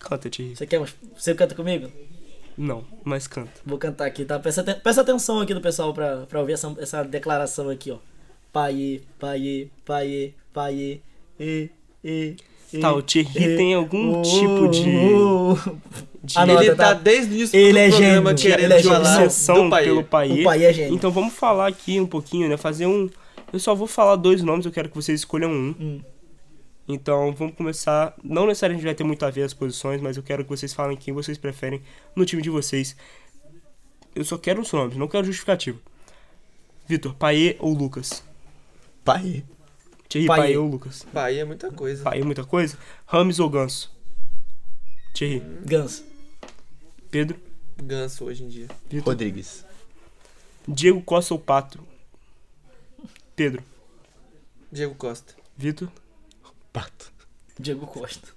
canta, 0.00 0.28
Thierry. 0.30 0.56
Você 0.56 0.66
quer? 0.66 0.80
Você 1.16 1.34
canta 1.34 1.54
comigo? 1.54 1.92
Não, 2.56 2.84
mas 3.04 3.28
canta. 3.28 3.52
Vou 3.64 3.78
cantar 3.78 4.06
aqui, 4.06 4.24
tá? 4.24 4.36
Presta, 4.40 4.62
aten- 4.62 4.80
presta 4.80 5.02
atenção 5.02 5.38
aqui 5.40 5.54
do 5.54 5.60
pessoal 5.60 5.94
pra, 5.94 6.26
pra 6.26 6.40
ouvir 6.40 6.54
essa, 6.54 6.74
essa 6.80 7.04
declaração 7.04 7.68
aqui, 7.70 7.92
ó. 7.92 7.98
Paiê, 8.52 9.02
paiê, 9.18 9.68
paiê, 9.84 10.32
paiê, 10.52 11.00
e, 11.38 11.70
e. 12.02 12.34
Tá, 12.80 12.92
o 12.92 13.00
Thierry 13.00 13.30
e, 13.34 13.56
tem 13.56 13.74
algum 13.74 14.18
oh, 14.18 14.22
tipo 14.22 14.68
de. 14.68 14.82
de 16.22 16.38
Anota, 16.38 16.64
ele 16.64 16.74
tá 16.74 16.84
tá? 16.88 16.92
desde 16.92 17.32
o 17.32 17.36
início 17.36 17.58
Ele 17.58 17.72
do 17.72 17.78
é 17.78 17.88
programa 17.88 18.36
gênio, 18.36 18.56
querendo 18.56 18.72
ele 18.72 18.74
é 18.74 18.82
falar 18.82 19.22
obsessão 19.22 19.64
do 19.64 19.70
país. 19.70 19.86
pelo 19.86 20.04
Paê. 20.04 20.40
O 20.40 20.44
Paê 20.44 20.64
é 20.64 20.72
gênio. 20.72 20.94
Então 20.94 21.10
vamos 21.10 21.32
falar 21.32 21.66
aqui 21.66 21.98
um 21.98 22.06
pouquinho, 22.06 22.46
né? 22.46 22.58
Fazer 22.58 22.86
um. 22.86 23.08
Eu 23.50 23.58
só 23.58 23.74
vou 23.74 23.86
falar 23.86 24.16
dois 24.16 24.42
nomes, 24.42 24.66
eu 24.66 24.72
quero 24.72 24.90
que 24.90 24.96
vocês 24.96 25.20
escolham 25.20 25.50
um. 25.50 25.74
Hum. 25.80 26.00
Então 26.86 27.32
vamos 27.32 27.54
começar. 27.54 28.14
Não 28.22 28.46
necessariamente 28.46 28.84
vai 28.84 28.94
ter 28.94 29.04
muito 29.04 29.24
a 29.24 29.30
ver 29.30 29.44
as 29.44 29.54
posições, 29.54 30.02
mas 30.02 30.18
eu 30.18 30.22
quero 30.22 30.44
que 30.44 30.50
vocês 30.50 30.74
falem 30.74 30.96
quem 30.96 31.14
vocês 31.14 31.38
preferem 31.38 31.80
no 32.14 32.26
time 32.26 32.42
de 32.42 32.50
vocês. 32.50 32.94
Eu 34.14 34.24
só 34.24 34.36
quero 34.36 34.60
os 34.60 34.70
nomes, 34.72 34.96
não 34.96 35.08
quero 35.08 35.24
justificativo. 35.24 35.78
Vitor, 36.86 37.14
Paê 37.14 37.56
ou 37.60 37.72
Lucas? 37.72 38.22
Pai. 39.04 39.42
Thierry, 40.08 40.26
Paê. 40.26 40.40
Paê 40.40 40.56
ou 40.56 40.68
Lucas? 40.68 41.06
Paê 41.12 41.38
é 41.38 41.44
muita 41.44 41.70
coisa. 41.70 42.02
Paê, 42.02 42.22
muita 42.22 42.44
coisa? 42.44 42.78
Rames 43.06 43.38
ou 43.38 43.48
Ganso? 43.50 43.90
Thierry, 45.14 45.40
Ganso. 45.64 46.04
Pedro, 47.10 47.38
Ganso 47.82 48.24
hoje 48.24 48.44
em 48.44 48.48
dia. 48.48 48.68
Vitor, 48.88 49.12
Rodrigues. 49.12 49.64
Diego 50.66 51.00
Costa 51.02 51.34
ou 51.34 51.40
Pato? 51.40 51.80
Pedro, 53.36 53.62
Diego 54.70 54.94
Costa. 54.94 55.34
Vitor. 55.56 55.90
Pato. 56.72 57.10
Diego 57.58 57.86
Costa. 57.86 58.28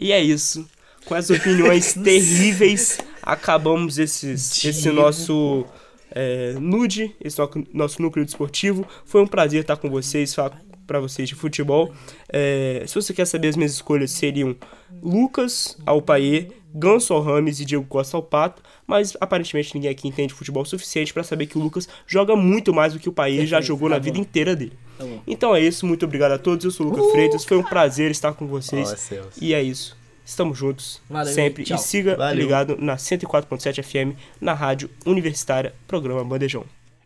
E 0.00 0.12
é 0.12 0.20
isso. 0.22 0.68
Com 1.06 1.14
as 1.14 1.30
opiniões 1.30 1.94
terríveis, 2.04 2.98
acabamos 3.22 3.98
esses, 3.98 4.62
esse 4.64 4.90
nosso 4.90 5.64
é, 6.10 6.52
nude, 6.54 7.14
esse 7.20 7.38
no- 7.40 7.66
nosso 7.72 8.02
núcleo 8.02 8.24
desportivo. 8.24 8.86
Foi 9.04 9.22
um 9.22 9.26
prazer 9.26 9.62
estar 9.62 9.76
com 9.76 9.88
vocês, 9.88 10.34
falar 10.34 10.60
para 10.88 10.98
vocês 10.98 11.28
de 11.28 11.36
futebol. 11.36 11.92
É, 12.28 12.82
se 12.86 12.94
você 12.96 13.14
quer 13.14 13.26
saber, 13.26 13.48
as 13.48 13.56
minhas 13.56 13.72
escolhas 13.72 14.10
seriam 14.10 14.56
Lucas 15.00 15.76
ao 15.86 16.02
Paê, 16.02 16.48
Ganso 16.74 17.16
Rames 17.20 17.60
e 17.60 17.64
Diego 17.64 17.84
Costa 17.84 18.16
ao 18.16 18.22
Pato. 18.22 18.62
Mas 18.86 19.16
aparentemente 19.20 19.74
ninguém 19.74 19.90
aqui 19.90 20.08
entende 20.08 20.32
futebol 20.32 20.62
o 20.62 20.66
suficiente 20.66 21.12
para 21.12 21.22
saber 21.22 21.46
que 21.46 21.58
o 21.58 21.60
Lucas 21.60 21.86
joga 22.06 22.34
muito 22.34 22.72
mais 22.72 22.94
do 22.94 22.98
que 22.98 23.08
o 23.08 23.12
Paê 23.12 23.46
já 23.46 23.60
jogou 23.60 23.88
tá 23.88 23.94
na 23.94 24.00
bom. 24.00 24.04
vida 24.06 24.18
inteira 24.18 24.56
dele. 24.56 24.72
Tá. 24.96 25.04
Então 25.26 25.54
é 25.54 25.60
isso, 25.60 25.86
muito 25.86 26.04
obrigado 26.06 26.32
a 26.32 26.38
todos. 26.38 26.64
Eu 26.64 26.70
sou 26.70 26.86
o 26.86 26.90
Lucas 26.90 27.12
Freitas, 27.12 27.44
foi 27.44 27.58
um 27.58 27.62
prazer 27.62 28.10
estar 28.10 28.32
com 28.32 28.46
vocês. 28.46 28.88
Céus. 28.88 29.36
E 29.40 29.52
é 29.54 29.62
isso. 29.62 29.96
Estamos 30.24 30.58
juntos 30.58 31.00
Valeu, 31.08 31.32
sempre. 31.32 31.64
tchau. 31.64 31.76
E 31.76 31.80
siga 31.80 32.16
Valeu. 32.16 32.36
ligado 32.42 32.76
na 32.78 32.96
104.7 32.96 33.82
FM, 33.82 34.18
na 34.40 34.52
Rádio 34.52 34.90
Universitária, 35.06 35.74
programa 35.86 36.24
Bandejão. 36.24 36.64